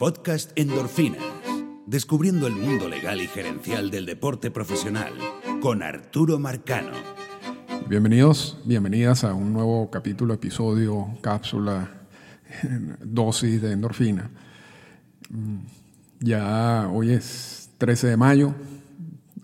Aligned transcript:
podcast 0.00 0.52
Endorfinas, 0.54 1.22
descubriendo 1.84 2.46
el 2.46 2.54
mundo 2.54 2.88
legal 2.88 3.20
y 3.20 3.26
gerencial 3.26 3.90
del 3.90 4.06
deporte 4.06 4.50
profesional, 4.50 5.12
con 5.60 5.82
Arturo 5.82 6.38
Marcano. 6.38 6.92
Bienvenidos, 7.86 8.58
bienvenidas 8.64 9.24
a 9.24 9.34
un 9.34 9.52
nuevo 9.52 9.90
capítulo, 9.90 10.32
episodio, 10.32 11.06
cápsula, 11.20 11.90
dosis 13.04 13.60
de 13.60 13.72
endorfina. 13.72 14.30
Mm, 15.28 15.58
ya 16.20 16.88
hoy 16.90 17.12
es 17.12 17.68
13 17.76 18.06
de 18.06 18.16
mayo, 18.16 18.54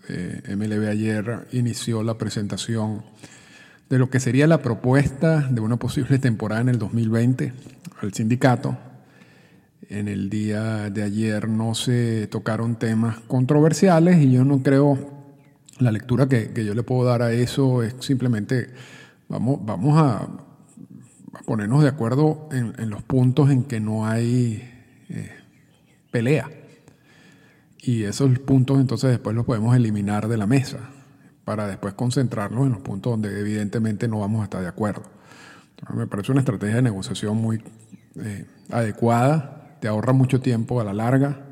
eh, 0.09 0.41
MLB 0.55 0.89
ayer 0.89 1.47
inició 1.51 2.01
la 2.01 2.17
presentación 2.17 3.03
de 3.91 3.99
lo 3.99 4.09
que 4.09 4.19
sería 4.19 4.47
la 4.47 4.63
propuesta 4.63 5.41
de 5.51 5.61
una 5.61 5.77
posible 5.77 6.17
temporada 6.17 6.61
en 6.61 6.69
el 6.69 6.79
2020 6.79 7.53
al 8.01 8.11
sindicato. 8.11 8.75
En 9.89 10.07
el 10.07 10.29
día 10.29 10.89
de 10.89 11.03
ayer 11.03 11.47
no 11.47 11.73
se 11.75 12.27
tocaron 12.27 12.77
temas 12.77 13.19
controversiales 13.21 14.17
y 14.17 14.31
yo 14.31 14.43
no 14.43 14.61
creo, 14.61 14.97
la 15.79 15.91
lectura 15.91 16.27
que, 16.27 16.51
yo 16.65 16.73
le 16.73 16.83
puedo 16.83 17.05
dar 17.05 17.21
a 17.21 17.31
eso 17.31 17.83
es 17.83 17.95
simplemente, 17.99 18.69
vamos, 19.29 19.59
vamos 19.63 19.97
a, 19.97 20.27
ponernos 21.45 21.83
de 21.83 21.89
acuerdo 21.89 22.49
en, 22.51 22.89
los 22.89 23.03
puntos 23.03 23.49
en 23.49 23.63
que 23.63 23.79
no 23.79 24.05
hay 24.05 24.69
eh, 25.09 25.31
pelea. 26.11 26.49
Y 27.79 28.03
esos 28.03 28.37
puntos 28.39 28.79
entonces 28.79 29.11
después 29.11 29.35
los 29.35 29.45
podemos 29.45 29.75
eliminar 29.75 30.27
de 30.27 30.37
la 30.37 30.47
mesa 30.47 30.89
para 31.45 31.65
después 31.65 31.93
concentrarnos 31.93 32.65
en 32.65 32.73
los 32.73 32.81
puntos 32.81 33.11
donde 33.11 33.39
evidentemente 33.39 34.09
no 34.09 34.19
vamos 34.19 34.41
a 34.41 34.43
estar 34.43 34.61
de 34.61 34.67
acuerdo. 34.67 35.03
me 35.95 36.05
parece 36.05 36.33
una 36.33 36.41
estrategia 36.41 36.75
de 36.75 36.81
negociación 36.81 37.37
muy 37.37 37.63
eh, 38.19 38.45
adecuada, 38.69 39.66
te 39.79 39.87
ahorra 39.87 40.13
mucho 40.13 40.39
tiempo 40.39 40.79
a 40.81 40.83
la 40.83 40.93
larga. 40.93 41.45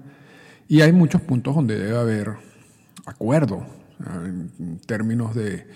Y 0.68 0.82
hay 0.82 0.92
muchos 0.92 1.22
puntos 1.22 1.56
donde 1.56 1.78
debe 1.78 1.98
haber 1.98 2.34
acuerdo 3.06 3.66
en 4.00 4.80
términos 4.86 5.36
de 5.36 5.68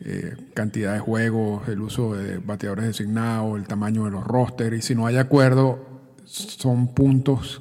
eh, 0.00 0.36
cantidad 0.54 0.94
de 0.94 1.00
juegos, 1.00 1.68
el 1.68 1.80
uso 1.80 2.14
de 2.14 2.38
bateadores 2.38 2.86
designados, 2.86 3.58
el 3.58 3.66
tamaño 3.66 4.04
de 4.04 4.10
los 4.10 4.24
rosters 4.24 4.78
y 4.78 4.82
si 4.82 4.94
no 4.94 5.06
hay 5.06 5.18
acuerdo 5.18 5.90
son 6.24 6.94
puntos 6.94 7.60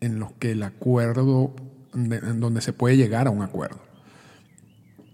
en 0.00 0.20
los 0.20 0.32
que 0.32 0.52
el 0.52 0.62
acuerdo, 0.62 1.56
en 1.94 2.40
donde 2.40 2.60
se 2.60 2.72
puede 2.72 2.96
llegar 2.96 3.26
a 3.26 3.30
un 3.30 3.42
acuerdo. 3.42 3.80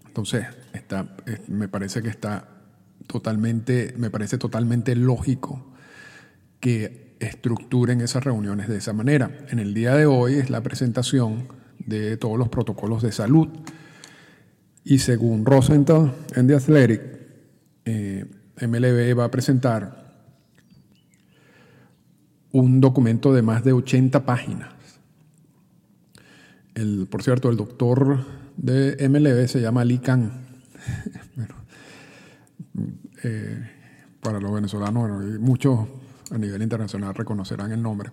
Entonces, 0.07 0.47
está, 0.73 1.17
me 1.49 1.69
parece 1.69 2.03
que 2.03 2.09
está 2.09 2.49
totalmente, 3.07 3.95
me 3.97 4.11
parece 4.11 4.39
totalmente 4.39 4.97
lógico 4.97 5.73
que 6.61 7.04
estructuren 7.21 8.01
esas 8.01 8.25
reuniones 8.25 8.69
de 8.69 8.79
esa 8.79 8.93
manera. 8.93 9.31
En 9.51 9.59
el 9.59 9.75
día 9.75 9.95
de 9.95 10.07
hoy 10.07 10.35
es 10.35 10.51
la 10.51 10.63
presentación 10.63 11.49
de 11.79 12.17
todos 12.17 12.39
los 12.39 12.49
protocolos 12.49 13.03
de 13.03 13.13
salud. 13.13 13.49
Y 14.85 14.99
según 14.99 15.47
Rosenthal 15.47 16.15
en 16.35 16.47
The 16.47 16.55
Athletic, 16.55 17.03
eh, 17.85 18.27
MLB 18.61 19.19
va 19.19 19.25
a 19.25 19.31
presentar 19.31 20.05
un 22.53 22.81
documento 22.81 23.33
de 23.33 23.43
más 23.43 23.65
de 23.65 23.73
80 23.73 24.25
páginas. 24.25 24.73
El, 26.75 27.07
por 27.09 27.23
cierto, 27.23 27.51
el 27.51 27.57
doctor 27.57 28.25
de 28.57 29.09
MLB 29.09 29.49
se 29.49 29.61
llama 29.61 29.83
Ali 29.83 29.99
Khan. 29.99 30.45
Eh, 33.27 33.71
para 34.21 34.39
los 34.39 34.53
venezolanos, 34.53 35.41
muchos 35.41 35.89
a 36.35 36.39
nivel 36.39 36.63
internacional 36.63 37.15
reconocerán 37.15 37.73
el 37.73 37.83
nombre, 37.83 38.11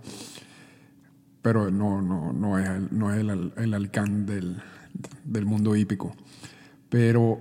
pero 1.41 1.72
no, 1.72 2.02
no, 2.02 2.31
no 2.33 2.59
es, 2.59 2.69
el, 2.69 2.88
no 2.91 3.14
es 3.14 3.19
el, 3.19 3.73
el 3.73 3.91
Khan 3.91 4.25
del, 4.25 4.61
del 5.23 5.45
mundo 5.45 5.75
hípico. 5.75 6.16
Pero 6.89 7.39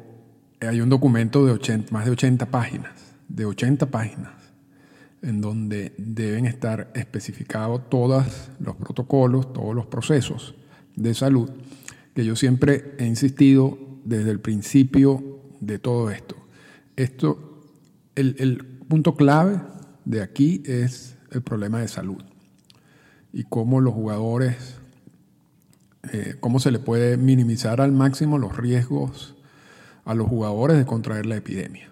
hay 0.61 0.81
un 0.81 0.89
documento 0.89 1.45
de 1.45 1.53
80, 1.53 1.93
más 1.93 2.05
de 2.05 2.13
80 2.13 2.47
páginas, 2.47 2.93
de 3.29 3.45
80 3.45 3.87
páginas, 3.87 4.33
en 5.23 5.41
donde 5.41 5.95
deben 5.99 6.47
estar 6.47 6.91
especificados 6.95 7.89
todos 7.91 8.25
los 8.59 8.77
protocolos, 8.77 9.53
todos 9.53 9.75
los 9.75 9.87
procesos 9.87 10.55
de 10.97 11.15
salud 11.15 11.51
que 12.15 12.25
yo 12.25 12.37
siempre 12.37 12.95
he 12.99 13.07
insistido 13.07 13.79
desde 14.05 14.31
el 14.31 14.41
principio 14.41 15.41
de 15.61 15.79
todo 15.79 16.11
esto. 16.11 16.37
Esto, 16.97 17.63
el, 18.15 18.67
punto 18.89 19.15
clave 19.15 19.61
de 20.05 20.23
aquí 20.23 20.63
es 20.65 21.17
el 21.31 21.43
problema 21.43 21.81
de 21.81 21.89
salud 21.89 22.23
y 23.33 23.45
cómo 23.45 23.81
los 23.81 23.95
jugadores, 23.95 24.77
eh, 26.13 26.37
cómo 26.41 26.59
se 26.59 26.71
le 26.71 26.79
puede 26.79 27.17
minimizar 27.17 27.81
al 27.81 27.93
máximo 27.93 28.39
los 28.39 28.57
riesgos 28.57 29.37
a 30.05 30.15
los 30.15 30.29
jugadores 30.29 30.77
de 30.77 30.87
contraer 30.87 31.27
la 31.27 31.37
epidemia. 31.37 31.89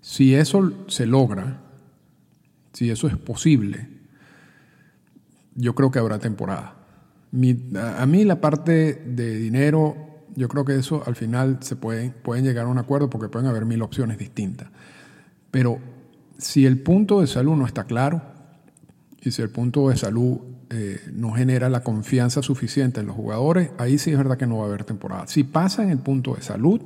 Si 0.00 0.34
eso 0.34 0.72
se 0.88 1.06
logra, 1.06 1.60
si 2.72 2.90
eso 2.90 3.08
es 3.08 3.16
posible, 3.16 3.88
yo 5.54 5.74
creo 5.74 5.90
que 5.90 5.98
habrá 5.98 6.18
temporada 6.18 6.82
a 7.32 8.06
mí 8.06 8.24
la 8.24 8.40
parte 8.40 8.94
de 9.06 9.36
dinero, 9.36 9.96
yo 10.36 10.48
creo 10.48 10.66
que 10.66 10.76
eso 10.76 11.02
al 11.06 11.16
final 11.16 11.58
se 11.62 11.76
pueden, 11.76 12.12
pueden 12.12 12.44
llegar 12.44 12.66
a 12.66 12.68
un 12.68 12.76
acuerdo 12.76 13.08
porque 13.08 13.28
pueden 13.28 13.48
haber 13.48 13.64
mil 13.64 13.80
opciones 13.80 14.18
distintas. 14.18 14.68
Pero 15.50 15.78
si 16.42 16.66
el 16.66 16.78
punto 16.78 17.20
de 17.20 17.26
salud 17.26 17.56
no 17.56 17.66
está 17.66 17.84
claro 17.84 18.20
y 19.20 19.30
si 19.30 19.42
el 19.42 19.50
punto 19.50 19.88
de 19.88 19.96
salud 19.96 20.38
eh, 20.70 21.00
no 21.12 21.32
genera 21.32 21.68
la 21.68 21.82
confianza 21.82 22.42
suficiente 22.42 23.00
en 23.00 23.06
los 23.06 23.14
jugadores, 23.14 23.70
ahí 23.78 23.98
sí 23.98 24.10
es 24.10 24.18
verdad 24.18 24.36
que 24.36 24.46
no 24.46 24.58
va 24.58 24.64
a 24.64 24.66
haber 24.66 24.84
temporada. 24.84 25.26
Si 25.28 25.44
pasa 25.44 25.82
en 25.82 25.90
el 25.90 25.98
punto 25.98 26.34
de 26.34 26.42
salud, 26.42 26.80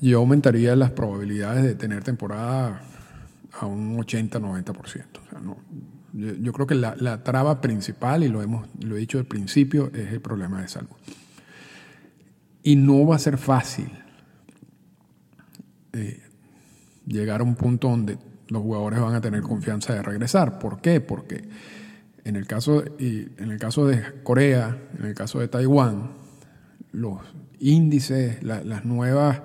yo 0.00 0.18
aumentaría 0.18 0.74
las 0.76 0.92
probabilidades 0.92 1.62
de 1.64 1.74
tener 1.74 2.02
temporada 2.02 2.82
a 3.52 3.66
un 3.66 3.96
80-90%. 3.98 5.04
O 5.46 5.56
yo, 6.12 6.52
creo 6.52 6.66
que 6.66 6.74
la, 6.74 7.22
traba 7.22 7.60
principal, 7.60 8.22
y 8.24 8.28
lo, 8.28 8.40
hemos, 8.40 8.68
lo 8.80 8.96
he 8.96 9.00
dicho 9.00 9.18
al 9.18 9.26
principio, 9.26 9.90
es 9.92 10.12
el 10.12 10.20
problema 10.20 10.62
de 10.62 10.68
salud. 10.68 10.96
Y 12.62 12.76
no 12.76 13.06
va 13.06 13.16
a 13.16 13.18
ser 13.18 13.36
fácil 13.36 13.90
eh, 15.92 16.23
llegar 17.06 17.40
a 17.40 17.44
un 17.44 17.54
punto 17.54 17.88
donde 17.88 18.18
los 18.48 18.62
jugadores 18.62 19.00
van 19.00 19.14
a 19.14 19.20
tener 19.20 19.42
confianza 19.42 19.94
de 19.94 20.02
regresar. 20.02 20.58
¿Por 20.58 20.80
qué? 20.80 21.00
Porque 21.00 21.48
en 22.24 22.36
el 22.36 22.46
caso, 22.46 22.84
y 22.98 23.28
en 23.38 23.50
el 23.50 23.58
caso 23.58 23.86
de 23.86 24.02
Corea, 24.22 24.78
en 24.98 25.06
el 25.06 25.14
caso 25.14 25.40
de 25.40 25.48
Taiwán, 25.48 26.12
los 26.92 27.20
índices, 27.58 28.42
las 28.42 28.84
nuevas, 28.84 29.42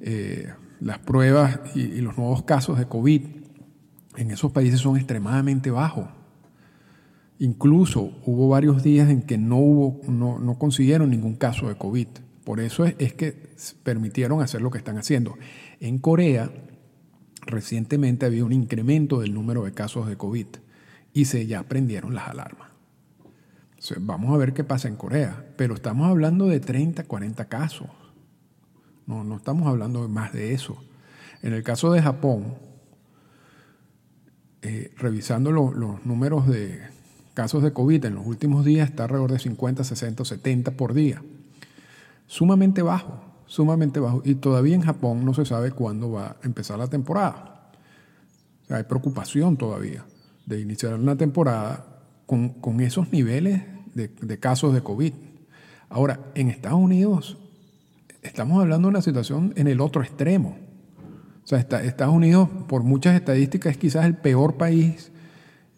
eh, 0.00 0.52
las 0.80 0.98
pruebas 0.98 1.60
y, 1.74 2.00
los 2.00 2.16
nuevos 2.16 2.44
casos 2.44 2.78
de 2.78 2.86
COVID 2.86 3.22
en 4.16 4.30
esos 4.30 4.52
países 4.52 4.80
son 4.80 4.96
extremadamente 4.96 5.70
bajos. 5.70 6.08
Incluso 7.38 8.12
hubo 8.24 8.48
varios 8.48 8.82
días 8.82 9.08
en 9.10 9.22
que 9.22 9.38
no, 9.38 9.58
hubo, 9.58 10.00
no, 10.10 10.58
consiguieron 10.58 11.10
ningún 11.10 11.36
caso 11.36 11.68
de 11.68 11.76
COVID. 11.76 12.08
Por 12.44 12.60
eso 12.60 12.84
es, 12.84 13.12
que 13.14 13.54
permitieron 13.82 14.40
hacer 14.40 14.60
lo 14.60 14.70
que 14.70 14.78
están 14.78 14.98
haciendo. 14.98 15.36
En 15.78 15.98
Corea, 15.98 16.50
recientemente 17.48 18.26
había 18.26 18.44
un 18.44 18.52
incremento 18.52 19.20
del 19.20 19.34
número 19.34 19.64
de 19.64 19.72
casos 19.72 20.06
de 20.06 20.16
COVID 20.16 20.46
y 21.12 21.24
se 21.24 21.46
ya 21.46 21.62
prendieron 21.64 22.14
las 22.14 22.28
alarmas. 22.28 22.68
vamos 24.00 24.34
a 24.34 24.36
ver 24.36 24.52
qué 24.52 24.64
pasa 24.64 24.88
en 24.88 24.96
Corea, 24.96 25.46
pero 25.56 25.74
estamos 25.74 26.08
hablando 26.08 26.46
de 26.46 26.60
30, 26.60 27.04
40 27.04 27.48
casos. 27.48 27.88
No, 29.06 29.24
no 29.24 29.36
estamos 29.36 29.66
hablando 29.66 30.06
más 30.08 30.32
de 30.32 30.52
eso. 30.52 30.82
En 31.42 31.54
el 31.54 31.62
caso 31.62 31.90
de 31.92 32.02
Japón, 32.02 32.56
eh, 34.62 34.92
revisando 34.98 35.50
los 35.50 36.04
números 36.04 36.46
de 36.46 36.80
casos 37.32 37.62
de 37.62 37.72
COVID 37.72 38.04
en 38.04 38.16
los 38.16 38.26
últimos 38.26 38.64
días, 38.64 38.90
está 38.90 39.04
alrededor 39.04 39.32
de 39.32 39.38
50, 39.38 39.84
60, 39.84 40.24
70 40.24 40.72
por 40.72 40.92
día. 40.92 41.22
Sumamente 42.26 42.82
bajo, 42.82 43.27
sumamente 43.48 43.98
bajo. 43.98 44.22
Y 44.24 44.36
todavía 44.36 44.76
en 44.76 44.82
Japón 44.82 45.24
no 45.24 45.34
se 45.34 45.44
sabe 45.44 45.72
cuándo 45.72 46.12
va 46.12 46.26
a 46.26 46.36
empezar 46.44 46.78
la 46.78 46.86
temporada. 46.86 47.72
hay 48.68 48.84
preocupación 48.84 49.56
todavía 49.56 50.04
de 50.46 50.60
iniciar 50.60 50.94
una 50.94 51.16
temporada 51.16 51.84
con, 52.26 52.80
esos 52.80 53.10
niveles 53.10 53.62
de, 53.94 54.08
de 54.08 54.38
casos 54.38 54.72
de 54.74 54.82
COVID. 54.82 55.12
Ahora, 55.88 56.20
en 56.34 56.48
Estados 56.50 56.78
Unidos 56.78 57.38
estamos 58.22 58.60
hablando 58.60 58.88
de 58.88 58.90
una 58.90 59.02
situación 59.02 59.52
en 59.56 59.66
el 59.66 59.80
otro 59.80 60.02
extremo. 60.02 60.56
O 61.44 61.46
sea, 61.48 61.58
Estados 61.58 62.14
Unidos, 62.14 62.48
por 62.68 62.82
muchas 62.82 63.14
estadísticas, 63.14 63.72
es 63.72 63.78
quizás 63.78 64.04
el 64.04 64.16
peor 64.16 64.58
país 64.58 65.10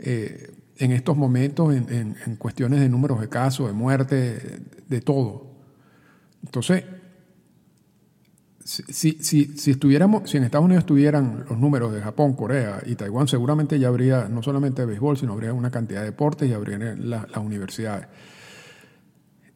eh, 0.00 0.52
en 0.78 0.92
estos 0.92 1.16
momentos 1.16 1.72
en, 1.72 2.36
cuestiones 2.38 2.80
de 2.80 2.88
números 2.88 3.20
de 3.20 3.28
casos, 3.28 3.68
de 3.68 3.72
muerte, 3.72 4.60
de 4.88 5.00
todo. 5.00 5.46
Entonces, 6.42 6.84
si, 8.70 9.12
si, 9.20 9.44
si, 9.58 9.70
estuviéramos, 9.72 10.30
si 10.30 10.36
en 10.36 10.44
Estados 10.44 10.64
Unidos 10.64 10.82
estuvieran 10.82 11.44
los 11.48 11.58
números 11.58 11.92
de 11.92 12.00
Japón, 12.00 12.34
Corea 12.34 12.80
y 12.86 12.94
Taiwán, 12.94 13.26
seguramente 13.26 13.80
ya 13.80 13.88
habría 13.88 14.28
no 14.28 14.44
solamente 14.44 14.84
béisbol, 14.84 15.16
sino 15.16 15.32
habría 15.32 15.52
una 15.52 15.72
cantidad 15.72 16.00
de 16.00 16.06
deportes 16.06 16.48
y 16.48 16.52
habría 16.52 16.78
las 16.94 17.36
universidades. 17.36 18.06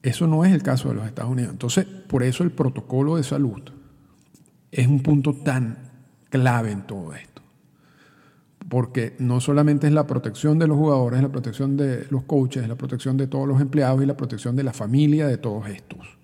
Eso 0.02 0.26
no 0.26 0.44
es 0.44 0.52
el 0.52 0.64
caso 0.64 0.88
de 0.88 0.96
los 0.96 1.06
Estados 1.06 1.31
Unidos. 1.31 1.52
Entonces, 1.52 1.84
por 1.84 2.25
eso 2.25 2.43
el 2.43 2.50
protocolo 2.50 3.16
de 3.16 3.22
salud 3.22 3.62
es 4.72 4.87
un 4.88 5.00
punto 5.00 5.32
tan 5.32 5.78
clave 6.28 6.72
en 6.72 6.84
todo 6.84 7.14
esto. 7.14 7.40
Porque 8.69 9.14
no 9.20 9.40
solamente 9.40 9.87
es 9.87 9.93
la 9.93 10.08
protección 10.08 10.58
de 10.58 10.66
los 10.66 10.76
jugadores, 10.76 11.19
es 11.19 11.22
la 11.22 11.31
protección 11.31 11.76
de 11.76 12.06
los 12.11 12.25
coaches, 12.25 12.64
es 12.64 12.69
la 12.69 12.75
protección 12.75 13.16
de 13.16 13.28
todos 13.28 13.46
los 13.46 13.61
empleados 13.61 14.02
y 14.02 14.06
la 14.06 14.16
protección 14.16 14.56
de 14.56 14.64
la 14.64 14.72
familia 14.72 15.28
de 15.28 15.38
todos 15.38 15.69
estos. 15.69 16.24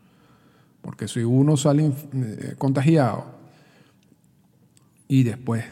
Porque 0.91 1.07
si 1.07 1.21
uno 1.21 1.57
sale 1.57 1.93
eh, 2.15 2.55
contagiado 2.59 3.25
y 5.07 5.23
después 5.23 5.65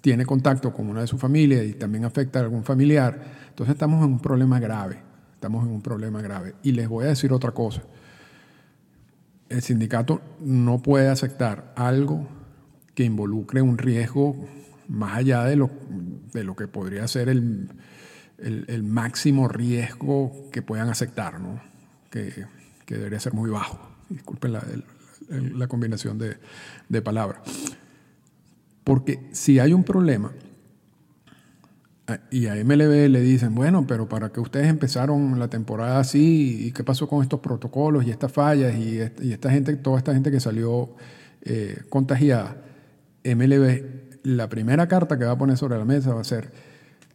tiene 0.00 0.24
contacto 0.24 0.72
con 0.72 0.88
una 0.88 1.02
de 1.02 1.06
su 1.06 1.18
familia 1.18 1.62
y 1.62 1.74
también 1.74 2.06
afecta 2.06 2.38
a 2.38 2.42
algún 2.42 2.64
familiar, 2.64 3.22
entonces 3.50 3.74
estamos 3.74 4.02
en 4.02 4.12
un 4.12 4.18
problema 4.18 4.58
grave. 4.58 4.96
Estamos 5.34 5.66
en 5.66 5.72
un 5.74 5.82
problema 5.82 6.22
grave. 6.22 6.54
Y 6.62 6.72
les 6.72 6.88
voy 6.88 7.04
a 7.04 7.08
decir 7.08 7.34
otra 7.34 7.50
cosa. 7.50 7.82
El 9.50 9.60
sindicato 9.60 10.22
no 10.40 10.80
puede 10.80 11.10
aceptar 11.10 11.74
algo 11.76 12.26
que 12.94 13.04
involucre 13.04 13.60
un 13.60 13.76
riesgo 13.76 14.48
más 14.88 15.18
allá 15.18 15.44
de 15.44 15.56
lo, 15.56 15.70
de 16.32 16.44
lo 16.44 16.56
que 16.56 16.66
podría 16.66 17.06
ser 17.08 17.28
el, 17.28 17.68
máximo 18.82 19.48
riesgo 19.48 20.48
que 20.50 20.62
puedan 20.62 20.88
aceptar, 20.88 21.40
¿no? 21.40 21.60
que, 22.08 22.46
que 22.86 22.94
debería 22.94 23.20
ser 23.20 23.34
muy 23.34 23.50
bajo 23.50 23.91
disculpen 24.12 24.52
la, 24.52 25.66
combinación 25.68 26.18
de, 26.18 27.02
palabras. 27.02 27.40
Porque 28.84 29.20
si 29.32 29.58
hay 29.58 29.72
un 29.72 29.84
problema 29.84 30.32
y 32.30 32.46
a 32.46 32.54
MLB 32.56 33.08
le 33.08 33.20
dicen, 33.20 33.54
bueno, 33.54 33.86
pero 33.86 34.08
para 34.08 34.30
que 34.30 34.40
ustedes 34.40 34.68
empezaron 34.68 35.38
la 35.38 35.48
temporada 35.48 36.00
así, 36.00 36.66
¿y 36.66 36.72
qué 36.72 36.84
pasó 36.84 37.08
con 37.08 37.22
estos 37.22 37.40
protocolos 37.40 38.04
y 38.04 38.10
estas 38.10 38.32
fallas 38.32 38.76
y, 38.76 38.98
esta 38.98 39.50
gente, 39.50 39.76
toda 39.76 39.98
esta 39.98 40.12
gente 40.12 40.30
que 40.30 40.40
salió 40.40 40.94
eh, 41.42 41.82
contagiada? 41.88 42.56
MLB, 43.24 43.84
la 44.24 44.48
primera 44.48 44.88
carta 44.88 45.18
que 45.18 45.24
va 45.24 45.32
a 45.32 45.38
poner 45.38 45.56
sobre 45.56 45.78
la 45.78 45.84
mesa 45.84 46.12
va 46.12 46.20
a 46.20 46.24
ser, 46.24 46.52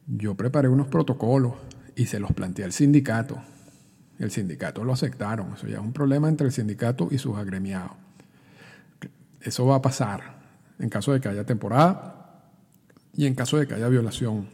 yo 0.08 0.36
preparé 0.36 0.70
unos 0.70 0.88
protocolos 0.88 1.54
y 1.96 2.06
se 2.06 2.20
los 2.20 2.32
planteé 2.32 2.66
al 2.66 2.72
sindicato 2.72 3.42
el 4.20 4.32
sindicato 4.32 4.84
lo 4.84 4.94
aceptaron. 4.94 5.54
Eso 5.54 5.68
ya 5.68 5.76
es 5.78 5.82
un 5.82 5.94
problema 5.94 6.28
entre 6.30 6.48
el 6.48 6.54
sindicato 6.54 7.08
y 7.12 7.18
sus 7.18 7.38
agremiados. 7.38 7.92
Eso 9.42 9.66
va 9.66 9.76
a 9.76 9.82
pasar 9.82 10.38
en 10.80 10.90
caso 10.90 11.14
de 11.14 11.22
que 11.22 11.30
haya 11.30 11.46
temporada 11.46 12.42
y 13.16 13.26
en 13.26 13.36
caso 13.36 13.58
de 13.58 13.68
que 13.68 13.76
haya 13.76 13.88
violación, 13.88 14.48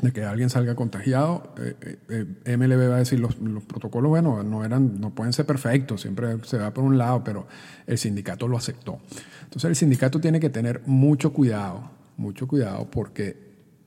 de 0.00 0.12
que 0.12 0.24
alguien 0.24 0.50
salga 0.50 0.74
contagiado. 0.74 1.54
Eh, 1.58 1.98
eh, 2.08 2.56
MLB 2.56 2.90
va 2.90 2.96
a 2.96 2.98
decir 2.98 3.20
los, 3.20 3.38
los, 3.38 3.64
protocolos, 3.64 4.08
bueno, 4.08 4.42
no, 4.42 4.64
eran, 4.64 5.00
no 5.00 5.10
pueden 5.10 5.32
ser 5.32 5.46
perfectos, 5.46 6.02
siempre 6.02 6.38
se 6.44 6.58
va 6.58 6.72
por 6.72 6.84
un 6.84 6.98
lado, 6.98 7.22
pero 7.22 7.46
el 7.86 7.98
sindicato 7.98 8.48
lo 8.48 8.56
aceptó. 8.56 9.00
Entonces 9.42 9.68
el 9.68 9.76
sindicato 9.76 10.20
tiene 10.20 10.40
que 10.40 10.50
tener 10.50 10.82
mucho 10.86 11.32
cuidado, 11.32 11.90
mucho 12.16 12.48
cuidado 12.48 12.88
porque 12.90 13.36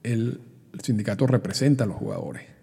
el 0.04 0.40
sindicato 0.82 1.28
representa 1.28 1.86
a 1.86 1.88
los 1.88 1.98
jugadores 1.98 2.57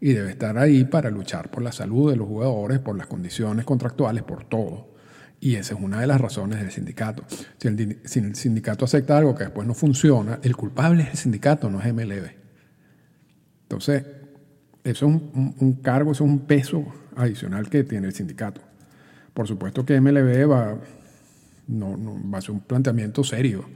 y 0.00 0.12
debe 0.12 0.30
estar 0.30 0.58
ahí 0.58 0.84
para 0.84 1.10
luchar 1.10 1.50
por 1.50 1.62
la 1.62 1.72
salud 1.72 2.10
de 2.10 2.16
los 2.16 2.26
jugadores, 2.26 2.78
por 2.80 2.96
las 2.96 3.06
condiciones 3.06 3.64
contractuales, 3.64 4.22
por 4.22 4.44
todo. 4.44 4.94
Y 5.40 5.56
esa 5.56 5.74
es 5.74 5.80
una 5.80 6.00
de 6.00 6.06
las 6.06 6.20
razones 6.20 6.60
del 6.60 6.70
sindicato. 6.70 7.24
Si 7.58 7.68
el, 7.68 8.34
sindicato 8.34 8.84
acepta 8.84 9.18
algo 9.18 9.34
que 9.34 9.44
después 9.44 9.66
no 9.66 9.74
funciona, 9.74 10.38
el 10.42 10.56
culpable 10.56 11.04
es 11.04 11.10
el 11.10 11.16
sindicato, 11.16 11.70
no 11.70 11.80
es 11.80 11.92
MLB. 11.92 12.30
Entonces, 13.62 14.04
eso 14.84 15.06
es 15.06 15.12
un, 15.60 15.80
cargo, 15.82 16.12
eso 16.12 16.24
es 16.24 16.30
un 16.30 16.40
peso 16.40 16.84
adicional 17.16 17.68
que 17.68 17.84
tiene 17.84 18.06
el 18.06 18.14
sindicato. 18.14 18.60
Por 19.34 19.46
supuesto 19.46 19.84
que 19.84 20.00
MLB 20.00 20.50
va, 20.50 20.78
no, 21.68 22.20
va 22.32 22.38
a 22.38 22.40
ser 22.40 22.52
un 22.52 22.60
planteamiento 22.60 23.22
serio, 23.24 23.66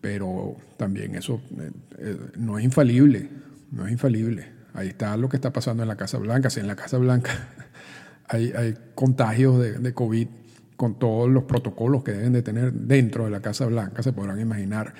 pero 0.00 0.56
también 0.76 1.14
eso 1.14 1.40
eh, 1.58 1.70
eh, 1.98 2.16
no 2.36 2.58
es 2.58 2.64
infalible, 2.64 3.30
no 3.70 3.86
es 3.86 3.92
infalible. 3.92 4.55
Ahí 4.76 4.88
está 4.88 5.16
lo 5.16 5.30
que 5.30 5.36
está 5.36 5.52
pasando 5.52 5.82
en 5.82 5.88
la 5.88 5.96
Casa 5.96 6.18
Blanca. 6.18 6.50
Si 6.50 6.60
en 6.60 6.66
la 6.66 6.76
Casa 6.76 6.98
Blanca 6.98 7.48
hay, 8.28 8.74
contagios 8.94 9.58
de, 9.58 9.94
COVID 9.94 10.28
con 10.76 10.98
todos 10.98 11.30
los 11.30 11.44
protocolos 11.44 12.04
que 12.04 12.12
deben 12.12 12.34
de 12.34 12.42
tener 12.42 12.72
dentro 12.72 13.24
de 13.24 13.30
la 13.30 13.40
Casa 13.40 13.64
Blanca, 13.64 14.02
se 14.02 14.12
podrán 14.12 14.38
imaginar, 14.38 14.92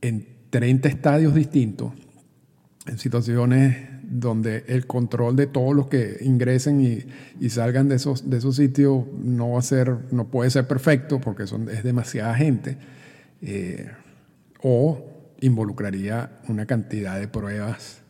en 0.00 0.26
30 0.48 0.88
estadios 0.88 1.34
distintos, 1.34 1.92
en 2.86 2.96
situaciones 2.96 3.76
donde 4.02 4.64
el 4.68 4.86
control 4.86 5.36
de 5.36 5.46
todos 5.46 5.76
los 5.76 5.88
que 5.88 6.16
ingresen 6.22 6.80
y, 6.80 7.50
salgan 7.50 7.90
de 7.90 7.96
esos, 7.96 8.30
de 8.30 8.40
sitios 8.40 9.04
no 9.22 9.50
va 9.50 9.58
a 9.58 9.62
ser, 9.62 9.98
no 10.12 10.28
puede 10.28 10.48
ser 10.48 10.66
perfecto 10.66 11.20
porque 11.20 11.46
son, 11.46 11.68
es 11.68 11.84
demasiada 11.84 12.34
gente, 12.34 12.78
eh, 13.42 13.90
o 14.62 15.04
involucraría 15.40 16.38
una 16.48 16.64
cantidad 16.64 17.20
de 17.20 17.28
pruebas 17.28 18.00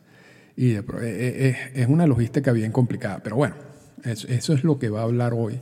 y 0.59 0.75
eh, 0.75 0.83
eh, 1.01 1.55
es 1.73 1.87
una 1.87 2.05
logística 2.05 2.51
bien 2.51 2.73
complicada. 2.73 3.23
Pero 3.23 3.37
bueno, 3.37 3.55
eso, 4.03 4.27
es 4.27 4.65
lo 4.65 4.77
que 4.77 4.89
va 4.89 4.99
a 4.99 5.03
hablar 5.03 5.33
hoy 5.33 5.61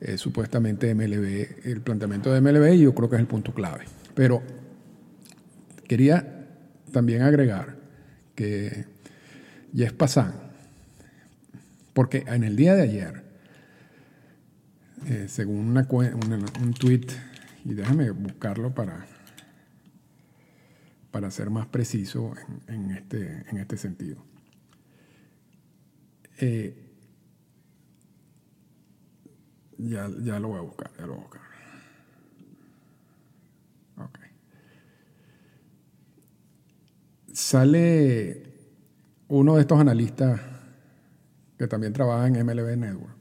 eh, 0.00 0.18
supuestamente 0.18 0.92
MLB, 0.92 1.66
el 1.68 1.80
planteamiento 1.82 2.32
de 2.32 2.40
MLB, 2.40 2.74
y 2.74 2.80
yo 2.80 2.96
creo 2.96 3.08
que 3.08 3.14
es 3.14 3.20
el 3.20 3.28
punto 3.28 3.54
clave. 3.54 3.84
Pero 4.16 4.42
quería 5.86 6.48
también 6.90 7.22
agregar 7.22 7.76
que 8.34 8.86
Jeff 9.72 9.92
Passan, 9.92 10.34
porque 11.92 12.24
en 12.26 12.42
el 12.42 12.56
día 12.56 12.74
de 12.74 12.82
ayer, 12.82 13.22
según 15.28 15.68
una, 15.68 15.86
un 16.60 16.74
tweet, 16.74 17.06
y 17.64 17.74
déjame 17.74 18.10
buscarlo 18.10 18.74
para 18.74 19.06
para 21.10 21.30
ser 21.30 21.50
más 21.50 21.66
preciso 21.66 22.32
en, 22.66 22.90
este, 22.90 23.44
en 23.48 23.58
este 23.58 23.76
sentido. 23.76 24.22
Eh, 26.40 26.84
ya, 29.78 30.08
ya, 30.22 30.38
lo 30.38 30.48
voy 30.48 30.58
a 30.58 30.62
buscar, 30.62 30.90
ya 30.98 31.06
lo 31.06 31.14
voy 31.14 31.20
a 31.20 31.24
buscar. 31.24 31.48
Sale 37.38 38.52
uno 39.28 39.54
de 39.54 39.60
estos 39.60 39.78
analistas 39.78 40.40
que 41.56 41.68
también 41.68 41.92
trabaja 41.92 42.26
en 42.26 42.44
MLB 42.44 42.76
Network 42.76 43.16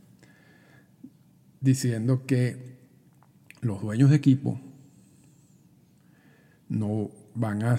diciendo 1.62 2.26
que 2.26 2.80
los 3.62 3.80
dueños 3.80 4.10
de 4.10 4.16
equipo 4.16 4.60
no 6.68 7.12
van 7.38 7.64
a, 7.64 7.78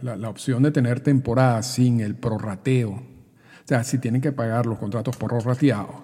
la, 0.00 0.28
opción 0.28 0.62
de 0.62 0.70
tener 0.70 1.00
temporada 1.00 1.62
sin 1.62 2.00
el 2.00 2.14
prorrateo, 2.14 2.90
o 2.90 3.66
sea, 3.66 3.84
si 3.84 3.98
tienen 3.98 4.20
que 4.20 4.32
pagar 4.32 4.66
los 4.66 4.78
contratos 4.78 5.16
prorrateados, 5.16 5.96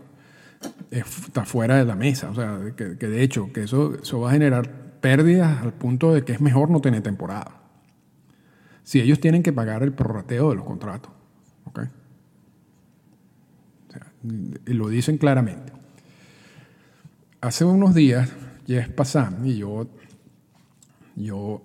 está 0.90 1.44
fuera 1.44 1.76
de 1.76 1.84
la 1.84 1.94
mesa, 1.94 2.30
o 2.30 2.34
sea, 2.34 2.58
que, 2.76 2.84
de 2.84 3.22
hecho, 3.22 3.52
que 3.52 3.64
eso, 3.64 3.94
eso 4.00 4.20
va 4.20 4.30
a 4.30 4.32
generar 4.32 4.70
pérdidas 5.00 5.62
al 5.62 5.72
punto 5.72 6.12
de 6.12 6.24
que 6.24 6.32
es 6.32 6.40
mejor 6.40 6.70
no 6.70 6.80
tener 6.80 7.02
temporada. 7.02 7.52
Si 8.82 9.00
ellos 9.00 9.20
tienen 9.20 9.42
que 9.42 9.52
pagar 9.52 9.82
el 9.82 9.92
prorrateo 9.92 10.50
de 10.50 10.56
los 10.56 10.64
contratos, 10.64 11.10
¿ok? 11.64 11.80
O 13.88 13.92
sea, 13.92 14.06
lo 14.66 14.88
dicen 14.88 15.18
claramente. 15.18 15.72
Hace 17.40 17.64
unos 17.64 17.94
días, 17.94 18.30
Jeff 18.66 18.88
Passan 18.90 19.46
y 19.46 19.56
yo, 19.56 19.88
yo 21.16 21.62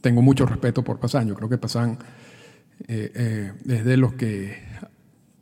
tengo 0.00 0.22
mucho 0.22 0.46
respeto 0.46 0.82
por 0.82 0.98
Pasan. 0.98 1.28
Yo 1.28 1.34
creo 1.34 1.48
que 1.48 1.58
Pasan 1.58 1.98
eh, 2.88 3.12
eh, 3.14 3.52
es 3.68 3.84
de 3.84 3.96
los 3.96 4.14
que 4.14 4.56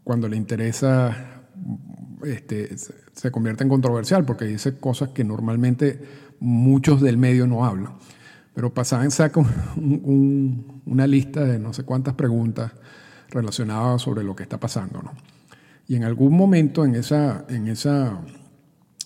cuando 0.05 0.29
le 0.29 0.37
interesa 0.37 1.43
este, 2.25 2.77
se 2.77 3.31
convierte 3.31 3.65
en 3.65 3.71
controversial 3.71 4.25
porque 4.25 4.45
dice 4.45 4.79
cosas 4.79 5.11
que 5.11 5.25
normalmente 5.25 6.00
muchos 6.41 7.00
del 7.00 7.17
medio 7.17 7.47
no 7.47 7.65
hablan. 7.65 7.95
Pero 8.55 8.75
Pasan 8.75 9.11
saca 9.11 9.41
una 9.77 11.07
lista 11.07 11.45
de 11.45 11.59
no 11.59 11.73
sé 11.73 11.85
cuántas 11.85 12.15
preguntas 12.15 12.73
relacionadas 13.31 14.03
sobre 14.03 14.25
lo 14.25 14.35
que 14.35 14.43
está 14.43 14.59
pasando. 14.59 15.00
¿no? 15.03 15.12
Y 15.87 15.95
en 15.95 16.05
algún 16.05 16.37
momento 16.37 16.85
en 16.85 16.97
esa, 16.97 17.45
en 17.49 17.69
esa 17.69 18.21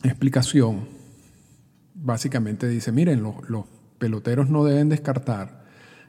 explicación, 0.02 0.88
básicamente 1.94 2.66
dice, 2.66 2.92
miren, 2.92 3.22
los, 3.22 3.48
los 3.48 3.66
peloteros 4.02 4.50
no 4.50 4.64
deben 4.64 4.88
descartar 4.88 5.62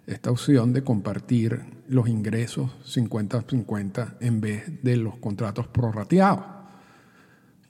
esta 0.07 0.31
opción 0.31 0.73
de 0.73 0.83
compartir 0.83 1.61
los 1.87 2.09
ingresos 2.09 2.71
50-50 2.87 4.15
en 4.19 4.41
vez 4.41 4.81
de 4.81 4.97
los 4.97 5.17
contratos 5.17 5.67
prorrateados, 5.67 6.43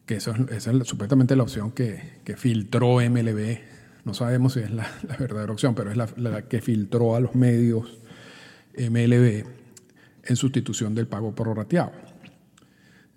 que 0.06 0.16
eso 0.16 0.32
es, 0.32 0.40
esa 0.50 0.72
es 0.72 0.88
supuestamente 0.88 1.36
la 1.36 1.44
opción 1.44 1.72
que, 1.72 2.22
filtró 2.38 3.02
MLB. 3.02 3.58
No 4.06 4.14
sabemos 4.14 4.54
si 4.54 4.62
es 4.62 4.72
la, 4.72 4.88
verdadera 5.20 5.52
opción, 5.52 5.76
pero 5.76 5.92
es 5.92 5.98
la, 5.98 6.08
la, 6.16 6.44
que 6.44 6.62
filtró 6.62 7.18
a 7.18 7.20
los 7.20 7.36
medios 7.36 8.00
MLB 8.78 9.44
en 10.24 10.36
sustitución 10.38 10.96
del 10.96 11.08
pago 11.08 11.36
prorrateado. 11.36 11.92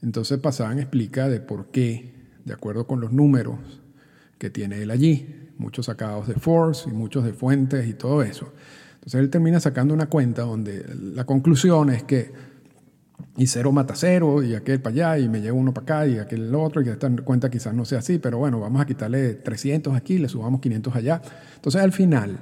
Entonces 0.02 0.40
Pasan 0.40 0.80
explica 0.80 1.28
de 1.28 1.38
por 1.38 1.70
qué, 1.70 2.14
de 2.44 2.52
acuerdo 2.52 2.88
con 2.88 3.00
los 3.00 3.12
números 3.12 3.60
que 4.38 4.50
tiene 4.50 4.82
él 4.82 4.90
allí, 4.90 5.45
muchos 5.58 5.86
sacados 5.86 6.28
de 6.28 6.34
Force 6.34 6.88
y 6.88 6.92
muchos 6.92 7.24
de 7.24 7.32
fuentes 7.32 7.86
y 7.88 7.94
todo 7.94 8.22
eso. 8.22 8.52
Entonces 8.94 9.20
él 9.20 9.30
termina 9.30 9.60
sacando 9.60 9.94
una 9.94 10.06
cuenta 10.06 10.42
donde 10.42 10.84
la 11.14 11.24
conclusión 11.24 11.90
es 11.90 12.02
que 12.02 12.32
y 13.36 13.46
cero 13.46 13.70
mata 13.70 13.94
cero, 13.94 14.42
y 14.42 14.54
aquel 14.54 14.80
para 14.80 15.12
allá, 15.12 15.18
y 15.18 15.28
me 15.28 15.40
llevo 15.40 15.58
uno 15.58 15.72
para 15.74 15.82
acá, 15.82 16.06
y 16.06 16.18
aquel 16.18 16.46
el 16.46 16.54
otro, 16.54 16.82
y 16.82 16.88
esta 16.88 17.10
cuenta 17.22 17.50
quizás 17.50 17.74
no 17.74 17.84
sea 17.84 17.98
así, 17.98 18.18
pero 18.18 18.38
bueno, 18.38 18.60
vamos 18.60 18.80
a 18.80 18.86
quitarle 18.86 19.34
300 19.34 19.94
aquí, 19.94 20.18
le 20.18 20.28
subamos 20.28 20.60
500 20.60 20.96
allá. 20.96 21.20
Entonces 21.54 21.82
al 21.82 21.92
final, 21.92 22.38